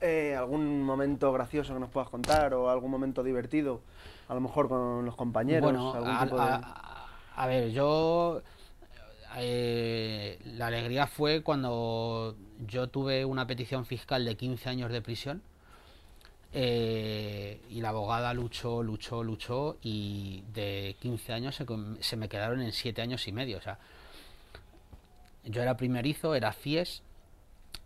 [0.00, 3.80] eh, algún momento gracioso que nos puedas contar o algún momento divertido,
[4.28, 6.42] a lo mejor con los compañeros, Bueno, algún a, tipo de...
[6.50, 7.06] a-
[7.38, 8.40] a ver, yo.
[9.36, 12.36] Eh, la alegría fue cuando
[12.66, 15.42] yo tuve una petición fiscal de 15 años de prisión.
[16.52, 19.76] eh, y la abogada luchó, luchó, luchó.
[19.82, 21.66] Y de 15 años se,
[22.00, 23.58] se me quedaron en 7 años y medio.
[23.58, 23.78] O sea,
[25.44, 27.02] yo era primerizo, era FIES.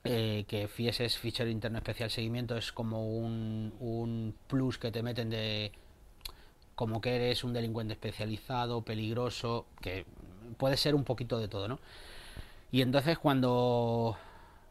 [0.05, 5.02] eh, que FIES es Fichero Interno Especial Seguimiento, es como un, un plus que te
[5.02, 5.72] meten de,
[6.74, 10.06] como que eres un delincuente especializado, peligroso, que
[10.56, 11.78] puede ser un poquito de todo, ¿no?
[12.72, 14.16] Y entonces cuando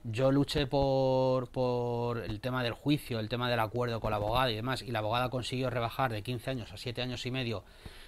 [0.03, 4.49] yo luché por, por el tema del juicio, el tema del acuerdo con la abogada
[4.51, 7.63] y demás, y la abogada consiguió rebajar de 15 años a 7 años y medio,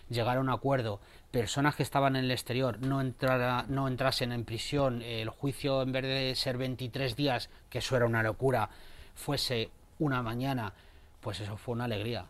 [0.10, 0.99] llegar a un acuerdo,
[1.31, 5.91] personas que estaban en el exterior no, entrara, no entrasen en prisión, el juicio en
[5.91, 8.69] vez de ser 23 días, que eso era una locura,
[9.15, 9.69] fuese
[9.99, 10.73] una mañana,
[11.22, 12.26] pues eso fue una alegría.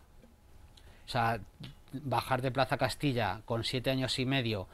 [1.05, 1.39] O sea,
[1.93, 4.67] bajar de Plaza Castilla con siete años y medio,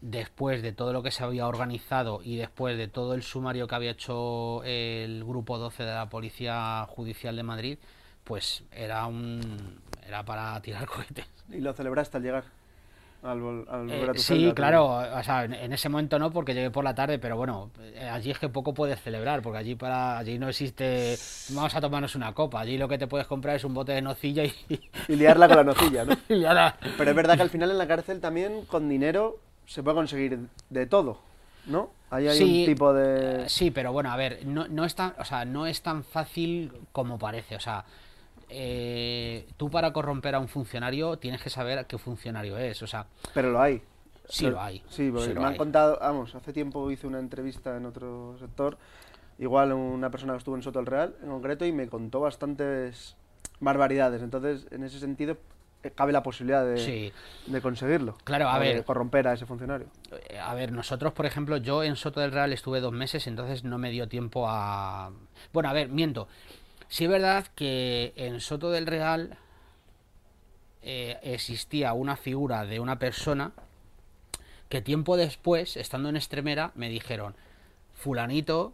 [0.00, 3.74] después de todo lo que se había organizado y después de todo el sumario que
[3.74, 7.78] había hecho el grupo 12 de la Policía Judicial de Madrid,
[8.24, 11.26] pues era un era para tirar cohetes.
[11.50, 12.44] Y lo celebraste al llegar.
[13.22, 14.86] al, vol- al Eh, volver a tu sí, claro,
[15.18, 18.30] o sea, en, ese momento no, porque llegué por la tarde, pero bueno, eh, allí
[18.30, 21.16] es que poco puedes celebrar, porque allí para allí no existe,
[21.50, 24.00] vamos a tomarnos una copa, allí lo que te puedes comprar es un bote de
[24.02, 24.54] nocilla y,
[25.08, 26.14] Y liarla con la nocilla, ¿no?
[26.28, 26.42] y
[26.96, 29.38] Pero es verdad que al final en la cárcel también con dinero
[29.70, 30.38] se puede conseguir
[30.68, 31.20] de todo,
[31.66, 31.90] ¿no?
[32.10, 33.44] Ahí hay Sí, un tipo de...
[33.44, 36.02] Eh, Sí, pero bueno, a ver, no, no es tan, o sea, no es tan
[36.02, 37.54] fácil como parece.
[37.54, 37.84] O sea,
[38.48, 42.82] eh, tú para corromper a un funcionario tienes que saber qué funcionario es.
[42.82, 43.82] O sea, Pero lo hay.
[44.28, 45.58] Sí lo hay, Sí, porque sí me han hay.
[45.58, 48.78] contado, vamos, hace tiempo hice una entrevista en otro sector,
[49.38, 53.16] igual una persona que estuvo en Soto del Real en concreto y me contó bastantes
[53.58, 54.22] barbaridades.
[54.22, 55.36] Entonces, en ese sentido,
[55.94, 57.12] cabe la posibilidad de, sí.
[57.46, 58.18] de conseguirlo.
[58.24, 58.84] Claro, a o de ver.
[58.84, 59.86] corromper a ese funcionario.
[60.28, 63.64] Eh, A ver, nosotros, por ejemplo, yo en Soto del Real estuve dos meses, entonces
[63.64, 65.10] no me dio tiempo a...
[65.52, 66.28] Bueno, a ver, miento.
[66.88, 69.38] Sí es verdad que en Soto del Real
[70.82, 73.52] eh, existía una figura de una persona
[74.68, 77.34] que tiempo después, estando en Extremera, me dijeron,
[77.94, 78.72] fulanito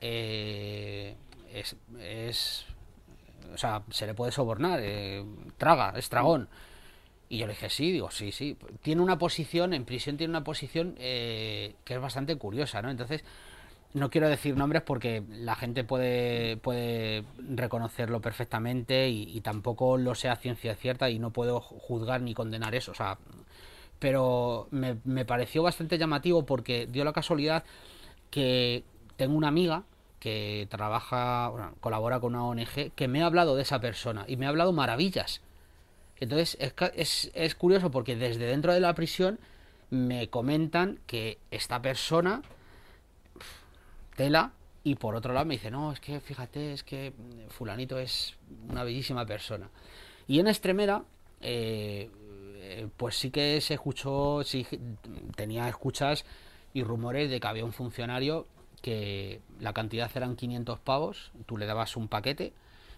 [0.00, 1.16] eh,
[1.52, 2.64] es, es-
[3.54, 5.24] O sea, se le puede sobornar, eh,
[5.56, 6.48] traga, es tragón.
[7.30, 8.56] Y yo le dije, sí, digo, sí, sí.
[8.82, 12.90] Tiene una posición, en prisión tiene una posición eh, que es bastante curiosa, ¿no?
[12.90, 13.22] Entonces,
[13.94, 20.14] no quiero decir nombres porque la gente puede, puede reconocerlo perfectamente y, y tampoco lo
[20.14, 22.92] sé a ciencia cierta y no puedo ju- juzgar ni condenar eso.
[22.92, 23.18] O sea,
[23.98, 27.64] pero me, me pareció bastante llamativo porque dio la casualidad
[28.30, 28.84] que
[29.16, 29.84] tengo una amiga
[30.20, 34.36] que trabaja, bueno, colabora con una ONG, que me ha hablado de esa persona y
[34.36, 35.40] me ha hablado maravillas.
[36.20, 39.38] Entonces es, es, es curioso porque desde dentro de la prisión
[39.90, 42.42] me comentan que esta persona,
[44.16, 44.52] tela,
[44.84, 47.12] y por otro lado me dice, no, es que fíjate, es que
[47.48, 48.36] fulanito es
[48.68, 49.68] una bellísima persona.
[50.26, 51.04] Y en Extremera,
[51.40, 52.10] eh,
[52.56, 54.66] eh, pues sí que se escuchó, sí,
[55.36, 56.24] tenía escuchas
[56.74, 58.46] y rumores de que había un funcionario
[58.82, 62.52] que la cantidad eran 500 pavos, tú le dabas un paquete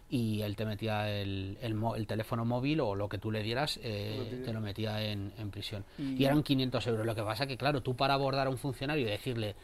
[0.08, 4.42] y él te metía el, el, teléfono móvil o lo que tú le dieras, eh,
[4.44, 5.84] te lo metía en, en prisión.
[5.98, 6.24] Y...
[6.24, 7.06] eran 500 euros.
[7.06, 9.54] Lo que pasa que, claro, tú para abordar a un funcionario y decirle,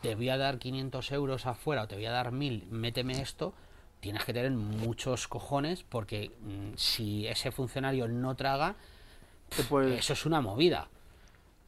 [0.00, 3.54] te voy a dar 500 euros afuera o te voy a dar 1000, méteme esto,
[4.00, 8.74] tienes que tener muchos cojones porque mm, si ese funcionario no traga,
[9.54, 10.88] Te puedes- eso es una movida.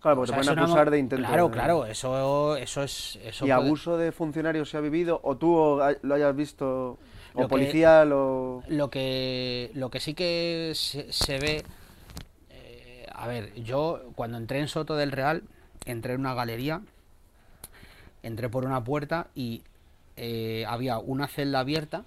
[0.04, 1.26] Claro, porque O sea, te pueden acusar de intento.
[1.26, 3.16] Claro, claro, eso, eso es...
[3.24, 5.20] Eso ¿Y puede- abuso de funcionarios se ha vivido?
[5.24, 6.98] ¿O tú lo hayas visto?
[7.34, 8.62] ¿O Lo que- policía lo...?
[8.68, 11.64] Lo que, lo que sí que se, se ve,
[12.50, 15.42] eh, a ver, yo cuando entré en Soto del Real,
[15.84, 16.82] entré en una galería,
[18.22, 19.62] entré por una puerta y
[20.16, 22.04] eh, había una celda abierta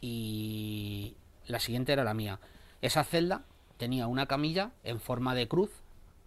[0.00, 1.14] y
[1.46, 2.38] la siguiente era la mía.
[2.82, 3.42] Esa celda
[3.78, 5.70] tenía una camilla en forma de cruz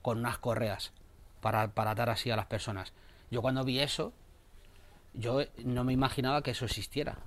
[0.08, 0.94] con unas correas
[1.42, 2.94] para, para atar así a las personas.
[3.30, 4.14] Yo cuando vi eso,
[5.14, 7.18] yo no me imaginaba que eso existiera.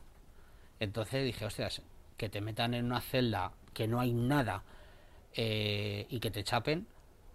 [0.78, 1.82] Entonces dije, hostias,
[2.16, 4.62] que te metan en una celda que no hay nada
[5.34, 6.86] eh, y que te chapen,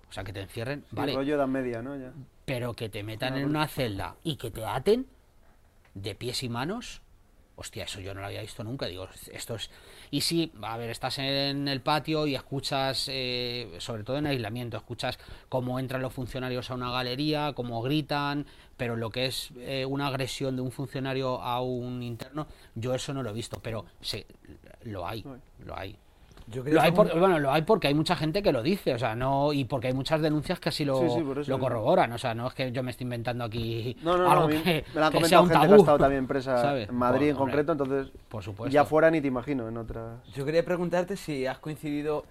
[0.09, 1.95] o sea, que te encierren, Sí, vale, rollo edad media, ¿no?
[1.95, 2.11] Ya.
[2.45, 5.05] pero que te metan en una celda y que te aten
[5.93, 7.03] de pies y manos,
[7.55, 8.85] hostia, eso yo no lo había visto nunca.
[8.85, 9.69] Digo, esto es.
[10.11, 14.77] Y si, a ver, estás en el patio y escuchas, eh, sobre todo en aislamiento,
[14.77, 15.17] escuchas
[15.49, 18.45] cómo entran los funcionarios a una galería, cómo gritan,
[18.77, 23.13] pero lo que es eh, una agresión de un funcionario a un interno, yo eso
[23.13, 24.25] no lo he visto, pero sí,
[24.83, 25.23] lo hay,
[25.65, 25.97] lo hay.
[26.47, 28.99] Yo Lo hay, por- bueno, lo hay porque hay mucha gente que lo dice, o
[28.99, 31.49] sea, no y porque hay muchas denuncias que así lo, Sí, sí, por eso.
[31.49, 34.31] lo corroboran, o sea, no es que yo me esté inventando aquí No, no, no,
[34.31, 35.81] algo mí que, me lo han que sea comentado un gente que ha tabú.
[35.81, 36.89] estado también presa ¿sabes?
[36.89, 38.71] en Madrid en hombre, concreto, entonces por supuesto.
[38.71, 40.19] ya fuera ni te imagino en otras...
[40.35, 42.25] Yo quería preguntarte si has coincidido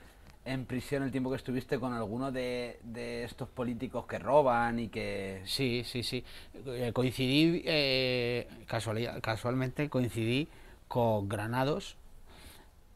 [0.44, 4.88] en prisión el tiempo que estuviste con alguno de, de estos políticos que roban y
[4.88, 5.40] que...
[5.44, 6.22] Sí, sí, sí.
[6.66, 10.46] Eh, coincidí, eh, casualidad- casualmente coincidí
[10.86, 11.96] con Granados,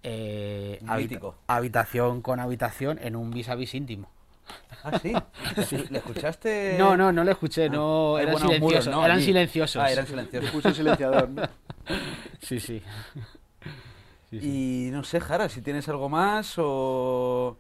[0.03, 0.81] eh,
[1.47, 4.09] habitación con habitación en un vis a vis íntimo.
[4.83, 5.13] Ah, sí.
[5.91, 6.77] ¿Le escuchaste?
[6.79, 9.05] No, no, no lo escuché, no, Hay eran muros, silenciosos, ¿no?
[9.05, 9.83] eran silenciosos.
[9.83, 10.77] Ah, eran silenciosos.
[10.77, 11.43] Silenciador, ¿no?
[12.41, 12.83] Sí, sí.
[14.31, 17.57] Y no sé, Jara, si tienes algo más o...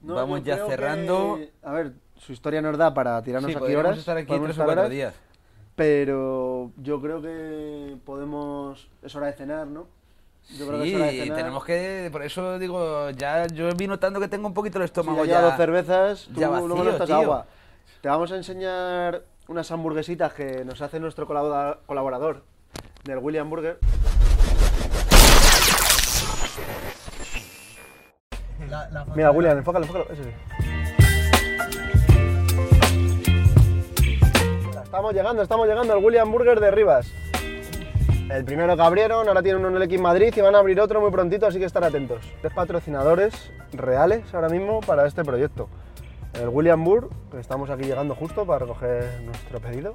[0.00, 1.36] No, Vamos ya cerrando.
[1.36, 3.98] que- A ver, su historia nos da para tirarnos Sí, aquí horas.
[3.98, 5.14] estar aquí podemos tres o estar cuatro horas, días.
[5.76, 8.88] Pero yo creo que podemos...
[9.02, 9.86] Es hora de cenar, ¿no?
[10.48, 14.48] Yo creo sí, que tenemos que, por eso digo, ya yo vi notando que tengo
[14.48, 15.34] un poquito el estómago sí, ya.
[15.34, 17.46] ya dos cervezas, tú ya vacío, luego no estás agua.
[18.00, 22.42] Te vamos a enseñar unas hamburguesitas que nos hace nuestro colaborador
[23.04, 23.78] del William Burger.
[28.68, 30.06] La, la Mira, William, enfócalo, enfócalo.
[34.82, 37.12] Estamos llegando, estamos llegando al William Burger de Rivas.
[38.30, 40.80] El primero que abrieron, ahora tienen uno en el X Madrid y van a abrir
[40.80, 42.24] otro muy prontito, así que estar atentos.
[42.40, 45.68] Tres patrocinadores reales ahora mismo para este proyecto.
[46.34, 49.94] El William Burr, que estamos aquí llegando justo para recoger nuestro pedido.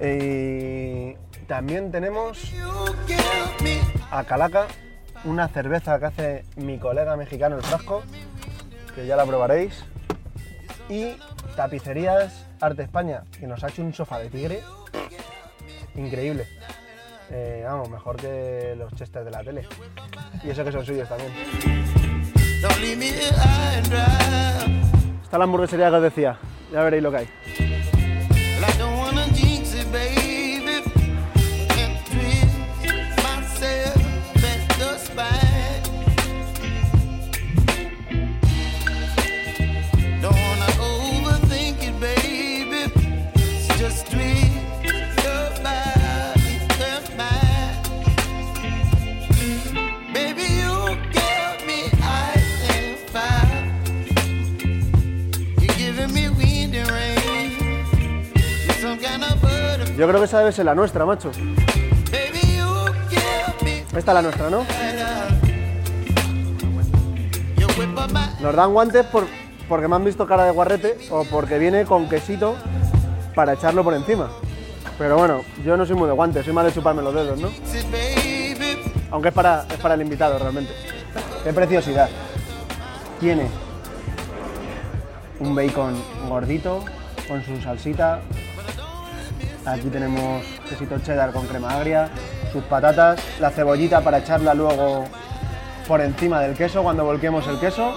[0.00, 1.14] Y
[1.48, 2.54] también tenemos
[4.12, 4.66] a Calaca,
[5.24, 8.04] una cerveza que hace mi colega mexicano el frasco,
[8.94, 9.84] que ya la probaréis.
[10.88, 11.16] Y
[11.56, 14.60] tapicerías Arte España, que nos ha hecho un sofá de tigre
[15.96, 16.46] increíble.
[17.30, 19.66] Eh, vamos, mejor que los chesters de la tele.
[20.44, 21.32] Y eso que son suyos también.
[25.22, 26.38] Está la hamburguesería que os decía,
[26.72, 27.28] ya veréis lo que hay.
[60.36, 61.30] Esa debe ser la nuestra, macho.
[63.96, 64.66] Esta es la nuestra, ¿no?
[68.40, 69.26] Nos dan guantes por,
[69.66, 72.54] porque me han visto cara de guarrete o porque viene con quesito
[73.34, 74.28] para echarlo por encima.
[74.98, 77.48] Pero bueno, yo no soy muy de guantes, soy más de chuparme los dedos, ¿no?
[79.10, 80.72] Aunque es para, es para el invitado realmente.
[81.44, 82.10] ¡Qué preciosidad!
[83.20, 83.48] Tiene
[85.40, 85.94] un bacon
[86.28, 86.84] gordito
[87.26, 88.20] con su salsita.
[89.66, 92.08] Aquí tenemos quesito cheddar con crema agria,
[92.52, 95.04] sus patatas, la cebollita para echarla luego
[95.88, 97.94] por encima del queso cuando volquemos el queso.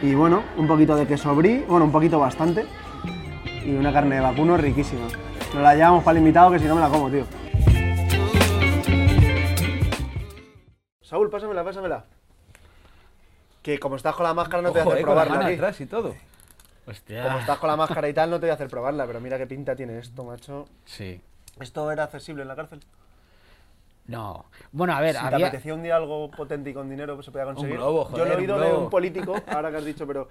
[0.00, 2.66] Y bueno, un poquito de queso brie, bueno, un poquito bastante.
[3.64, 5.06] Y una carne de vacuno riquísima.
[5.52, 7.24] Nos la llevamos para el invitado que si no me la como, tío.
[11.02, 12.04] Saúl, pásamela, pásamela.
[13.60, 15.34] Que como estás con la máscara no te Ojo, hacer eh, con la probarla.
[15.34, 15.56] mano aquí.
[15.56, 16.14] atrás y todo.
[16.86, 17.22] Hostia.
[17.24, 19.38] Como estás con la máscara y tal, no te voy a hacer probarla, pero mira
[19.38, 20.66] qué pinta tiene esto, macho.
[20.84, 21.20] Sí.
[21.60, 22.80] ¿Esto era accesible en la cárcel?
[24.06, 24.46] No.
[24.72, 25.46] Bueno, a ver, Si te había...
[25.48, 27.76] apetecía un día algo potente y con dinero, pues se podía conseguir.
[27.76, 30.28] globo, Yo lo joder, he oído un de un político, ahora que has dicho, pero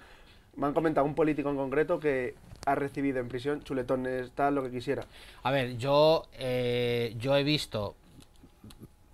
[0.57, 2.35] me han comentado un político en concreto que
[2.65, 5.05] ha recibido en prisión chuletones, tal, lo que quisiera.
[5.43, 7.95] A ver, yo, eh, yo he visto,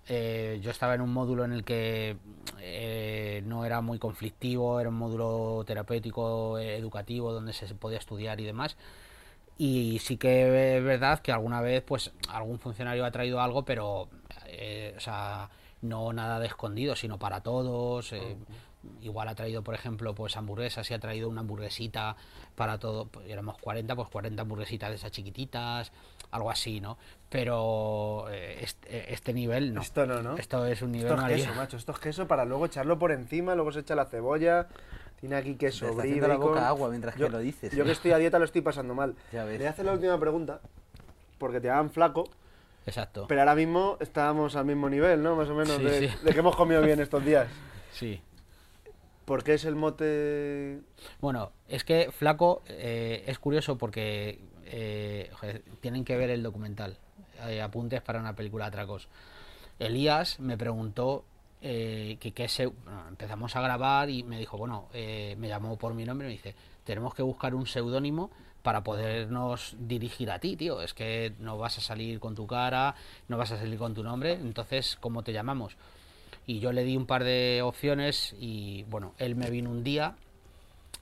[0.08, 2.16] eh, yo estaba en un módulo en el que
[2.60, 8.40] eh, no era muy conflictivo, era un módulo terapéutico, eh, educativo, donde se podía estudiar
[8.40, 8.76] y demás.
[9.58, 14.08] Y sí que es verdad que alguna vez, pues, algún funcionario ha traído algo, pero,
[14.46, 15.48] eh, o sea,
[15.82, 18.12] no nada de escondido, sino para todos.
[19.02, 22.16] Igual ha traído, por ejemplo, pues hamburguesas y ha traído una hamburguesita
[22.54, 23.06] para todo.
[23.06, 25.92] Pues, éramos 40, pues 40 hamburguesitas de esas chiquititas,
[26.30, 26.98] algo así, ¿no?
[27.28, 29.80] Pero eh, este, este nivel no.
[29.80, 30.36] Esto no, ¿no?
[30.36, 31.76] Esto es un nivel Esto es queso, macho.
[31.76, 34.68] Esto es queso para luego echarlo por encima, luego se echa la cebolla.
[35.20, 37.82] Tiene aquí queso, está brie, haciendo la boca agua mientras que yo, lo dices, Yo
[37.82, 37.86] eh.
[37.86, 39.14] que estoy a dieta lo estoy pasando mal.
[39.32, 39.52] Ya ves.
[39.52, 40.60] Le voy a hacer la última pregunta,
[41.38, 42.28] porque te hagan flaco,
[42.84, 43.24] Exacto.
[43.26, 45.34] pero ahora mismo estábamos al mismo nivel, ¿no?
[45.34, 46.14] Más o menos, Sí, de, sí.
[46.22, 47.48] de que hemos comido bien estos días.
[47.92, 48.20] Sí.
[49.24, 50.82] ¿Por qué es el mote...?
[51.18, 55.30] Bueno, es que Flaco eh, es curioso porque eh,
[55.80, 56.96] tienen que ver el documental.
[57.48, 59.08] eh, apuntes para una película atracos.
[59.78, 61.24] Elías me preguntó
[61.60, 62.70] eh, que qué se...
[63.08, 66.36] empezamos a grabar y me dijo, bueno, eh, me llamó por mi nombre y me
[66.36, 68.30] dice, tenemos que buscar un seudónimo
[68.62, 70.80] para podernos dirigir a ti, tío.
[70.82, 72.94] Es que no vas a salir con tu cara,
[73.28, 75.76] no vas a salir con tu nombre, entonces, ¿cómo te llamamos?
[76.46, 80.16] Y yo le di un par de opciones y, bueno, él me vino un día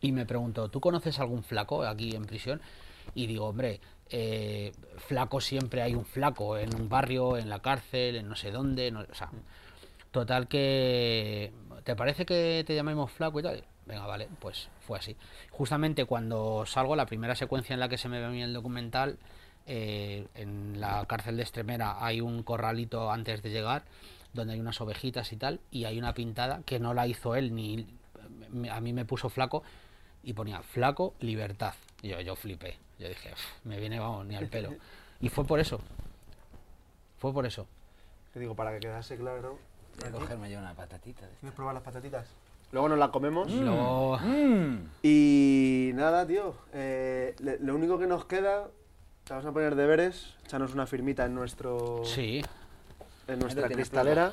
[0.00, 2.60] y me preguntó, ¿tú conoces algún flaco aquí en prisión?
[3.14, 3.80] Y digo, hombre,
[4.10, 4.72] eh,
[5.06, 8.90] flaco siempre hay un flaco en un barrio, en la cárcel, en no sé dónde,
[8.90, 9.30] no- o sea,
[10.10, 11.52] total que,
[11.84, 13.64] ¿te parece que te llamemos flaco y tal?
[13.86, 15.16] Venga, vale, pues fue así.
[15.50, 18.52] Justamente cuando salgo, la primera secuencia en la que se me ve a mí el
[18.54, 19.18] documental,
[19.66, 23.84] eh, en la cárcel de Extremera hay un corralito antes de llegar,
[24.32, 27.54] donde hay unas ovejitas y tal, y hay una pintada que no la hizo él,
[27.54, 27.86] ni
[28.68, 29.62] a mí me puso flaco,
[30.22, 31.74] y ponía flaco, libertad.
[32.02, 32.78] Y yo, yo flipé.
[33.05, 34.70] Yo dije, "Uf, me viene, vamos, ni al pelo.
[35.20, 35.78] Y fue por eso.
[37.18, 37.66] Fue por eso.
[38.32, 39.59] Te digo, para que quedase claro.
[40.01, 41.26] Voy a cogerme yo una patatita.
[41.40, 42.26] ¿Quieres probar las patatitas?
[42.72, 43.51] Luego nos las comemos.
[43.51, 44.76] Y luego, Mm.
[45.02, 46.55] Y nada, tío.
[46.72, 48.68] eh, le- lo único que nos queda,
[49.24, 52.43] te vamos a poner deberes, echarnos una firmita en nuestro sí.
[53.28, 54.32] en nuestra cristalera,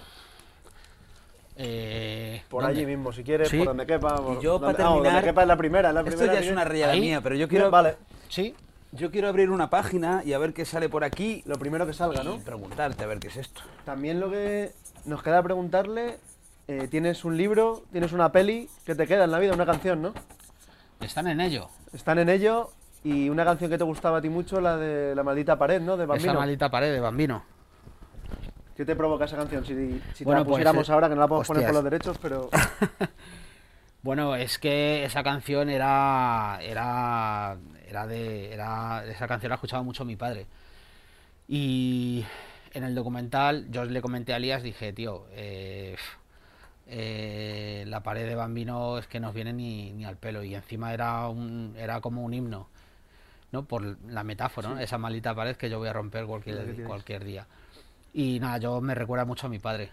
[1.58, 2.78] eh, por ¿dónde?
[2.80, 3.58] allí mismo, si quieres, Sí.
[3.58, 4.16] por donde quepa.
[4.16, 6.40] por- yo, donde- para vamos, donde terminar, quepa es la primera, la Esto primera ya
[6.40, 7.02] que es una ¿Ahí?
[7.02, 7.72] mía, pero yo Quiero, quiero...
[7.72, 7.98] vale.
[8.32, 8.56] Sí.
[8.94, 11.44] Yo quiero abrir una página y a ver qué sale por aquí.
[11.46, 12.38] Lo primero que salga, Y ¿no?
[12.40, 13.62] preguntarte a ver qué es esto.
[13.86, 14.72] También lo que
[15.06, 16.18] nos queda preguntarle,
[16.68, 20.02] eh, tienes un libro, tienes una peli que te queda en la vida, una canción,
[20.02, 20.14] ¿no?
[21.02, 21.70] Están en ello.
[21.94, 22.70] Están en ello
[23.04, 25.98] y una canción que te gustaba a ti mucho, la de La maldita pared, ¿no?
[25.98, 26.34] De Esa Bambino.
[26.36, 27.44] maldita pared de Bambino.
[28.78, 29.66] ¿Qué te provoca esa canción?
[29.66, 31.74] Si, si Bueno, te la pues, pusiéramos eh, ahora, que no la podemos poner por
[31.76, 32.50] los derechos, pero...
[34.04, 36.58] Bueno, es que esa canción era.
[36.62, 37.58] Era.
[37.92, 38.54] Era de.
[38.54, 40.48] Era, esa canción la escuchaba mucho mi padre.
[41.50, 42.24] Y
[42.72, 45.98] en el documental yo le comenté a Elías, dije, tío, eh,
[46.88, 50.42] eh, la pared de Bambino es que nos viene ni, ni al pelo.
[50.42, 52.70] Y encima era un, era como un himno.
[53.52, 53.66] ¿no?
[53.66, 54.80] Por la metáfora, ¿no?
[54.80, 57.46] Esa maldita pared que yo voy a romper cualquier, cualquier día.
[58.14, 59.92] Y nada, yo me recuerda mucho a mi padre.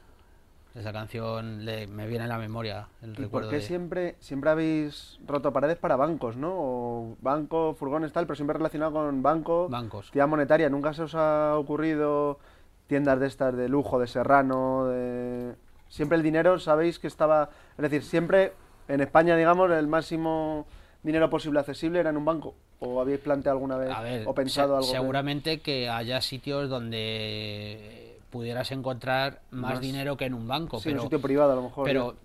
[0.75, 4.51] Esa canción le- me viene a la memoria el ¿Y por qué de- siempre, siempre
[4.51, 6.53] habéis roto paredes para bancos, no?
[6.55, 10.07] O banco, furgones, tal, pero siempre relacionado con banco, bancos.
[10.07, 10.69] entidad monetaria.
[10.71, 12.39] ¿Nunca se os ha ocurrido
[12.87, 15.55] tiendas de estas de lujo, de serrano, de...
[15.89, 17.51] Siempre el dinero, sabéis que estaba...
[17.77, 18.53] Es decir, siempre
[18.89, 20.67] en España, digamos, el máximo
[21.03, 22.55] dinero posible accesible era en un banco.
[22.81, 25.01] ¿O habéis planteado alguna vez ver, o pensado se- algo?
[25.03, 30.89] seguramente que haya sitios donde pudieras encontrar más, Más- dinero que en un banco, Sí,
[30.89, 31.85] en pero, un sitio privado a lo mejor.
[31.85, 32.17] pero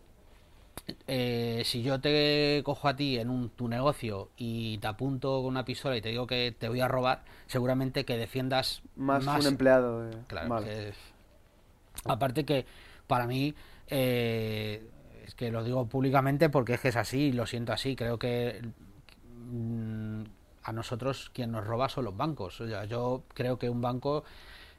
[1.07, 5.45] eh, si yo te cojo a ti en un, tu negocio y te apunto con
[5.47, 9.45] una pistola y te digo que te voy a robar, seguramente que defiendas más, un
[9.47, 10.01] empleado.
[10.01, 10.65] de- Claro, Vale.
[10.67, 10.93] que-
[12.05, 12.65] aparte que
[13.07, 13.53] para mí,
[13.87, 14.85] eh,
[15.25, 18.61] es que lo digo públicamente porque es que es así, lo siento así, creo que
[19.51, 20.23] mm,
[20.63, 22.59] a nosotros quien nos roba son los bancos.
[22.61, 24.23] O sea, yo creo que un banco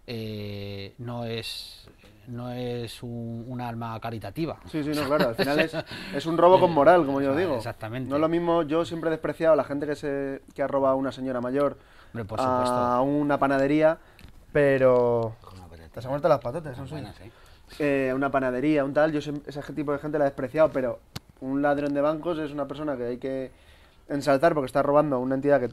[0.07, 1.89] eh, no es
[2.27, 4.59] no es un, un alma caritativa.
[4.71, 5.29] Sí, sí, no, claro.
[5.29, 5.77] Al final es,
[6.15, 7.57] es un robo con moral, como yo o sea, digo.
[7.57, 8.09] exactamente.
[8.09, 10.67] No es lo mismo, yo siempre he despreciado a la gente que, se, que ha
[10.67, 11.77] robado a una señora mayor
[12.13, 13.99] Hombre, por a una panadería,
[14.53, 15.37] pero...
[15.93, 16.91] ¿Te has muerto las patatas?
[16.91, 17.31] Buenas, ¿eh?
[17.79, 20.99] Eh, una panadería, un tal, yo ese tipo de gente la he despreciado, pero
[21.41, 23.53] un ladrón de bancos es una persona que hay que
[24.09, 25.69] ensalzar porque está robando a una entidad que,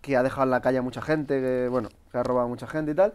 [0.00, 2.48] que ha dejado en la calle a mucha gente, que, bueno, que ha robado a
[2.48, 3.12] mucha gente y tal,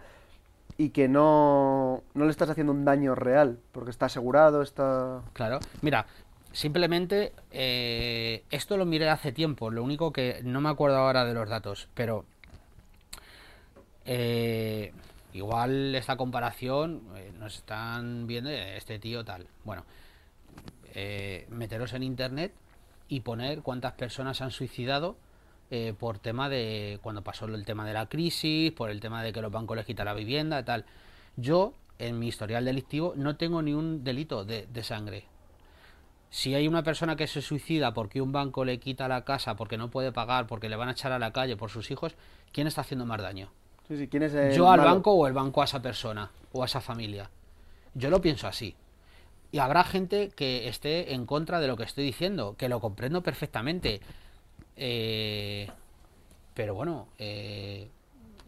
[0.77, 5.22] y que no, no le estás haciendo un daño real, porque está asegurado, está...
[5.34, 6.06] Claro, mira,
[6.52, 11.34] simplemente eh, esto lo miré hace tiempo, lo único que no me acuerdo ahora de
[11.34, 12.26] los datos, pero
[14.06, 14.91] eh,
[15.34, 19.47] igual esta comparación eh, nos están viendo este tío tal.
[19.64, 19.85] Bueno,
[21.49, 22.53] meteros en internet
[23.10, 25.18] y poner cuántas personas han suicidado
[25.72, 29.34] eh, por tema de cuando pasó el tema de la crisis, por el tema de
[29.34, 30.86] que los bancos les quitan la vivienda y tal.
[31.38, 35.26] Yo, en mi historial delictivo, no tengo ni un delito de, de sangre.
[36.30, 39.78] Si hay una persona que se suicida porque un banco le quita la casa, porque
[39.78, 42.16] no puede pagar, porque le van a echar a la calle por sus hijos,
[42.52, 43.50] ¿quién está haciendo más daño?
[43.88, 44.92] Sí, sí, ¿quién es el ¿Yo al malo?
[44.96, 47.30] banco o el banco a esa persona o a esa familia?
[47.94, 48.76] Yo lo pienso así.
[49.52, 53.24] Y habrá gente que esté en contra de lo que estoy diciendo, que lo comprendo
[53.24, 54.02] perfectamente.
[54.77, 55.68] Eh,
[56.53, 57.88] pero bueno, eh,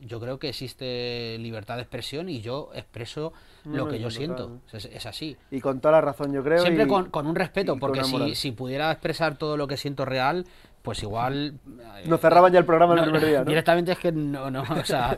[0.02, 3.34] yo creo que existe libertad de expresión y yo expreso
[3.66, 4.60] No, lo que yo siento.
[4.72, 5.36] Es, es así.
[5.52, 6.62] Y con toda la razón, yo creo.
[6.62, 10.06] Siempre y- con, con un respeto, porque si, si pudiera expresar todo lo que siento
[10.06, 10.46] real,
[10.84, 11.56] pues igual...
[12.06, 13.46] Nos cerraban ya el programa el No, primer día, ¿no?
[13.46, 15.18] Directamente es que no, no, o sea...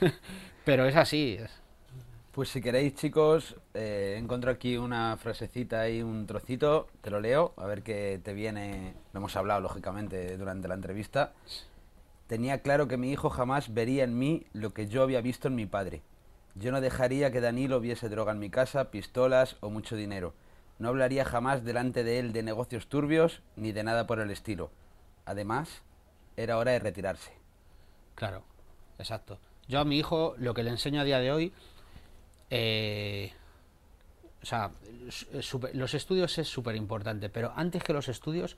[0.64, 1.36] pero es así.
[1.40, 1.62] es-
[2.36, 7.54] Pues si queréis, chicos, eh, encuentro aquí una frasecita y un trocito, te lo leo,
[7.56, 8.92] a ver qué te viene.
[9.14, 11.32] Lo hemos hablado, lógicamente, durante la entrevista.
[12.26, 15.54] Tenía claro que mi hijo jamás vería en mí lo que yo había visto en
[15.54, 16.02] mi padre.
[16.54, 20.34] Yo no dejaría que Danilo viese droga en mi casa, pistolas o mucho dinero.
[20.78, 24.70] No hablaría jamás delante de él de negocios turbios ni de nada por el estilo.
[25.24, 25.80] Además,
[26.36, 27.32] era hora de retirarse.
[28.14, 28.42] Claro,
[28.98, 29.38] exacto.
[29.68, 31.54] Yo a mi hijo lo que le enseño a día de hoy,
[32.50, 33.32] eh,
[34.42, 34.70] o sea,
[35.40, 38.56] súper- los estudios es súper importante, pero antes que los estudios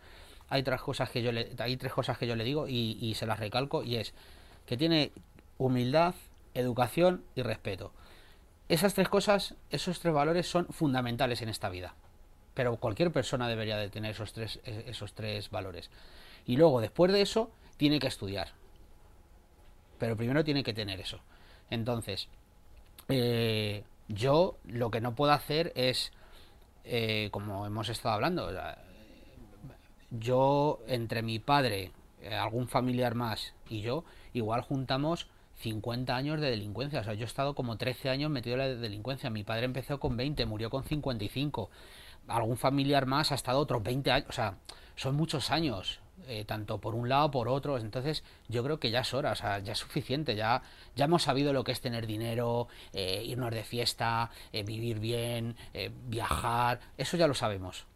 [0.48, 3.14] hay tres cosas que yo le, hay tres cosas que yo le digo y, y
[3.14, 4.14] se las recalco y es
[4.66, 5.12] que tiene
[5.56, 6.14] humildad,
[6.54, 7.92] educación y respeto.
[8.68, 11.94] Esas tres cosas, esos tres valores son fundamentales en esta vida.
[12.54, 15.90] Pero cualquier persona debería de tener esos tres, eh, esos tres valores.
[16.44, 18.48] Y luego, después de eso, tiene que estudiar.
[19.98, 21.20] Pero primero tiene que tener eso.
[21.70, 22.28] Entonces,
[23.08, 26.12] eh, yo lo que no puedo hacer es,
[26.84, 28.50] eh, como hemos estado hablando,
[30.10, 36.50] yo entre mi padre, eh, algún familiar más y yo, igual juntamos 50 años de
[36.50, 37.00] delincuencia.
[37.00, 39.30] O sea, yo he estado como 13 años metido en la delincuencia.
[39.30, 41.70] Mi padre empezó con 20, murió con 55.
[42.28, 44.28] Algún familiar más ha estado otros 20 años.
[44.28, 44.58] O sea,
[44.96, 46.00] son muchos años.
[46.26, 47.78] Eh, tanto por un lado por otro.
[47.78, 50.62] Entonces, yo creo que ya es hora, o sea, ya es suficiente, ya,
[50.96, 55.56] ya hemos sabido lo que es tener dinero, eh, irnos de fiesta, eh, vivir bien,
[56.06, 57.86] viajar, eso ya lo sabemos.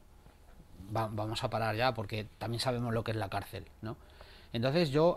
[0.94, 3.96] Va- vamos a parar ya porque también sabemos lo que es la cárcel, ¿no?
[4.52, 5.16] Entonces yo,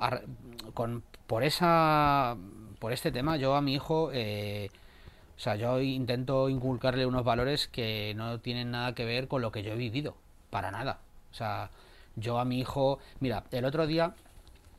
[0.74, 2.38] con, por esa,
[2.80, 8.14] por este tema, yo a mi hijo, o sea, yo intento inculcarle unos valores que
[8.16, 10.16] no tienen nada que ver con lo que yo he vivido,
[10.50, 11.00] para nada.
[11.32, 11.70] O sea,
[12.16, 14.14] yo a mi hijo, mira, el otro día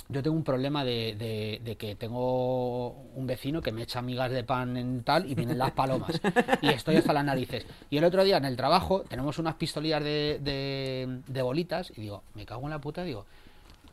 [0.08, 4.30] yo tengo un problema de, de- de que tengo un vecino que me echa migas
[4.30, 6.20] de pan en tal y vienen las palomas.
[6.62, 7.66] Y estoy hasta las narices.
[7.90, 12.02] Y el otro día en el trabajo tenemos unas pistolillas de, de- de bolitas y
[12.02, 13.26] digo, me cago en la puta, digo,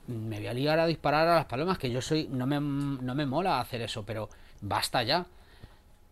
[0.07, 3.15] me voy a ligar a disparar a las palomas, que yo soy, no me, no
[3.15, 4.29] me mola hacer eso, pero
[4.61, 5.25] basta ya.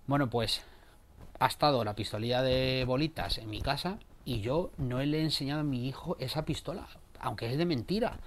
[0.08, 0.62] Bueno, pues
[1.40, 5.62] ha estado la pistolilla de bolitas en mi casa y yo no le he enseñado
[5.62, 6.88] a mi hijo esa pistola,
[7.22, 8.18] aunque es de mentira,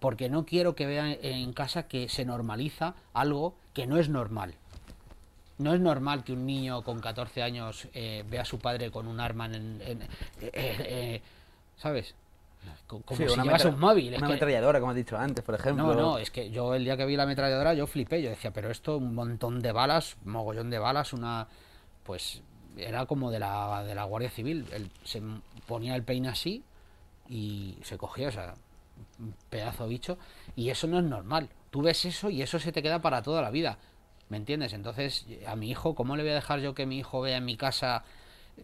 [0.00, 4.54] porque no quiero que vea en casa que se normaliza algo que no es normal.
[5.58, 9.06] No es normal que un niño con 14 años eh, vea a su padre con
[9.06, 9.54] un arma en...
[9.84, 11.22] en- eh, eh,
[11.76, 12.14] ¿Sabes?
[12.86, 14.08] Co- Como Sí, si una llevase metra- un móvil.
[14.08, 15.86] Una que- ametralladora, como has dicho antes, por ejemplo.
[15.86, 18.50] no, no, es que yo el día que vi la ametralladora yo flipé, yo decía,
[18.52, 21.46] pero esto, un montón de balas, mogollón de balas, una,
[22.04, 22.40] pues
[22.76, 25.22] era como de la, de la Guardia Civil, Él se
[25.66, 26.62] ponía el peine así
[27.32, 28.54] y se cogía, o sea,
[29.18, 30.18] un pedazo de bicho,
[30.54, 33.40] y eso no es normal, tú ves eso y eso se te queda para toda
[33.40, 33.78] la vida,
[34.28, 34.72] ¿me entiendes?
[34.74, 37.44] Entonces, a mi hijo, ¿cómo le voy a dejar yo que mi hijo vea en
[37.44, 38.04] mi casa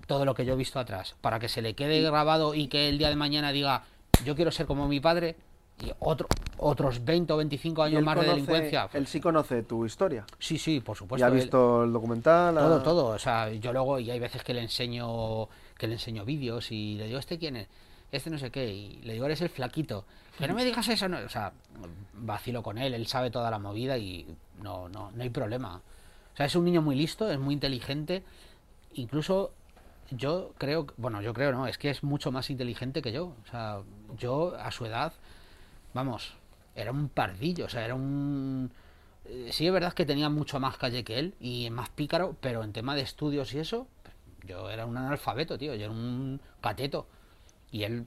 [0.07, 1.17] todo lo que yo he visto atrás?
[1.23, 3.85] Para que se le quede grabado y que el día de mañana diga,
[4.25, 5.37] yo quiero ser como mi padre,
[5.81, 6.27] y otro,
[6.59, 8.89] otros 20 o 25 Y años más de delincuencia.
[8.93, 10.25] Él sí conoce tu historia.
[10.41, 11.25] Sí, sí, por Y supuesto.
[11.25, 12.59] ha él- visto el documental.
[12.59, 13.07] ha- todo, todo.
[13.11, 16.97] O sea, yo luego, y hay veces que le enseño, que le enseño vídeos y
[16.97, 17.69] le digo, ¿este quién es?
[18.11, 18.67] Este no sé qué.
[18.73, 20.05] Y le digo, eres el flaquito.
[20.39, 21.19] Que no me digas eso, no.
[21.19, 21.53] O sea,
[22.15, 24.27] vacilo con él, él sabe toda la movida y
[24.63, 25.77] no, no, no hay problema.
[26.35, 28.23] O sea, es un niño muy listo, es muy inteligente.
[28.95, 29.53] Incluso
[30.11, 33.27] yo creo, bueno, yo creo, no, es que es mucho más inteligente que yo.
[33.27, 33.81] O sea,
[34.17, 35.13] yo a su edad,
[35.95, 36.35] vamos,
[36.75, 38.71] era un pardillo, o sea, era un...
[39.27, 42.63] eh, Sí, es verdad que tenía mucho más calle que él y más pícaro, pero
[42.63, 43.87] en tema de estudios y eso,
[44.47, 47.07] yo era un analfabeto, tío, yo era un cateto.
[47.71, 48.07] Y él,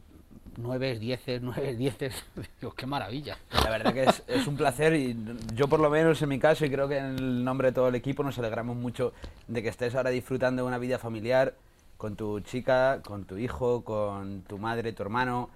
[0.57, 2.13] nueve, dieces, nueve, dieces,
[2.61, 3.37] digo, qué maravilla.
[3.63, 5.17] La verdad que es, es un placer y
[5.55, 7.87] yo por lo menos en mi caso y creo que en el nombre de todo
[7.87, 9.13] el equipo nos alegramos mucho
[9.47, 11.55] de que estés ahora disfrutando de una vida familiar
[11.97, 15.49] con tu chica, con tu hijo, con tu madre, tu hermano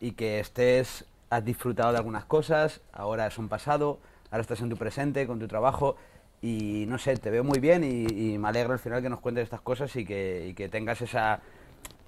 [0.00, 3.98] y que estés, has disfrutado de algunas cosas, ahora son pasado,
[4.30, 5.96] ahora estás en tu presente, con tu trabajo
[6.42, 9.20] y no sé, te veo muy bien y, y me alegro al final que nos
[9.20, 11.40] cuentes estas cosas y que, y que tengas esa,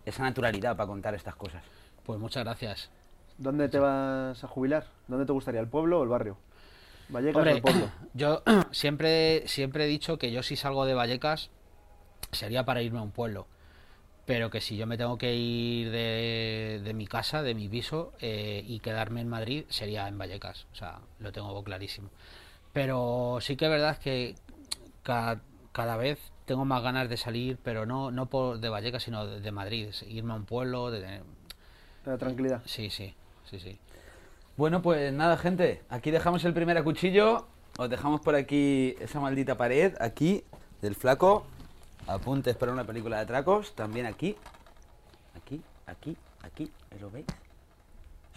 [0.05, 1.63] esa naturalidad para contar estas cosas.
[2.05, 2.91] Pues muchas gracias.
[3.39, 4.87] ¿Dónde te vas a jubilar?
[5.09, 5.61] ¿Dónde te gustaría?
[5.61, 6.37] ¿El pueblo o el barrio?
[7.09, 7.89] ¿Vallecas o el pueblo?
[8.15, 11.51] yo siempre, siempre he dicho que yo si salgo de Vallecas
[12.33, 13.47] sería para irme a un pueblo.
[14.27, 18.13] Pero que si yo me tengo que ir de, de mi casa, de mi piso,
[18.21, 20.67] eh, y quedarme en Madrid, sería en Vallecas.
[20.73, 22.09] O sea, lo tengo clarísimo.
[22.73, 24.35] Pero sí que es verdad que
[25.03, 25.41] ca-
[25.73, 29.41] cada, vez tengo más ganas de salir, pero no, no por de Vallecas, sino de,
[29.41, 29.89] de Madrid.
[30.09, 31.23] Irme a un pueblo, de tener-
[32.05, 32.63] Te da tranquilidad.
[32.67, 33.15] Sí, sí,
[33.51, 33.79] sí, sí.
[34.57, 35.83] Bueno, pues nada, gente.
[35.89, 37.47] Aquí dejamos el primer acuchillo.
[37.77, 40.45] Os dejamos por aquí esa maldita pared, aquí,
[40.81, 41.45] del flaco.
[42.07, 43.75] Apuntes para una película de atracos.
[43.75, 44.37] También aquí.
[45.37, 46.71] Aquí, aquí, aquí.
[46.91, 47.27] ¿eh, ¿Lo veis?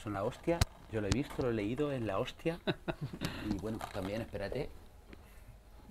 [0.02, 0.58] Son la hostia.
[0.92, 2.60] Yo lo he visto, lo he leído, es la hostia.
[3.52, 4.70] Y bueno, también, espérate.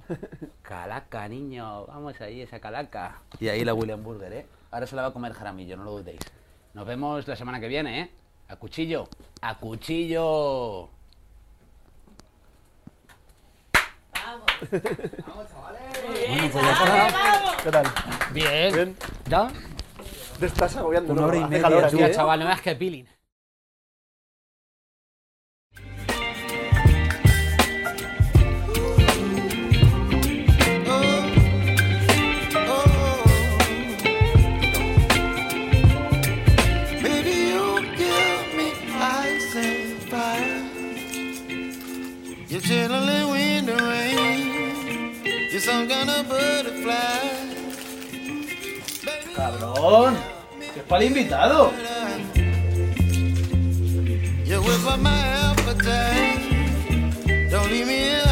[0.63, 1.87] Calaca, niño.
[1.87, 3.21] Vamos ahí, esa calaca.
[3.41, 4.47] Y ahí la William Burger, ¿eh?
[4.71, 6.21] Ahora se la va a comer Jaramillo, no lo dudéis.
[6.75, 8.11] Nos vemos la semana que viene, ¿eh?
[8.49, 9.09] A cuchillo.
[9.41, 10.91] A cuchillo.
[16.29, 17.63] Bueno, pues ya está.
[17.63, 17.87] ¿Qué tal?
[18.33, 18.75] Bien.
[18.75, 18.97] Bien.
[19.29, 19.49] ¿Ya?
[20.39, 21.13] Te estás agobiando.
[21.13, 21.29] Una ¿no?
[21.29, 22.11] hora y media, calor ¿eh?
[22.13, 23.07] chaval, no me das que peeling.
[49.35, 50.17] Cabrón,
[50.73, 51.73] que es para el invitado.
[54.47, 56.41] You whip up my appetite.
[57.51, 58.26] Don't leave me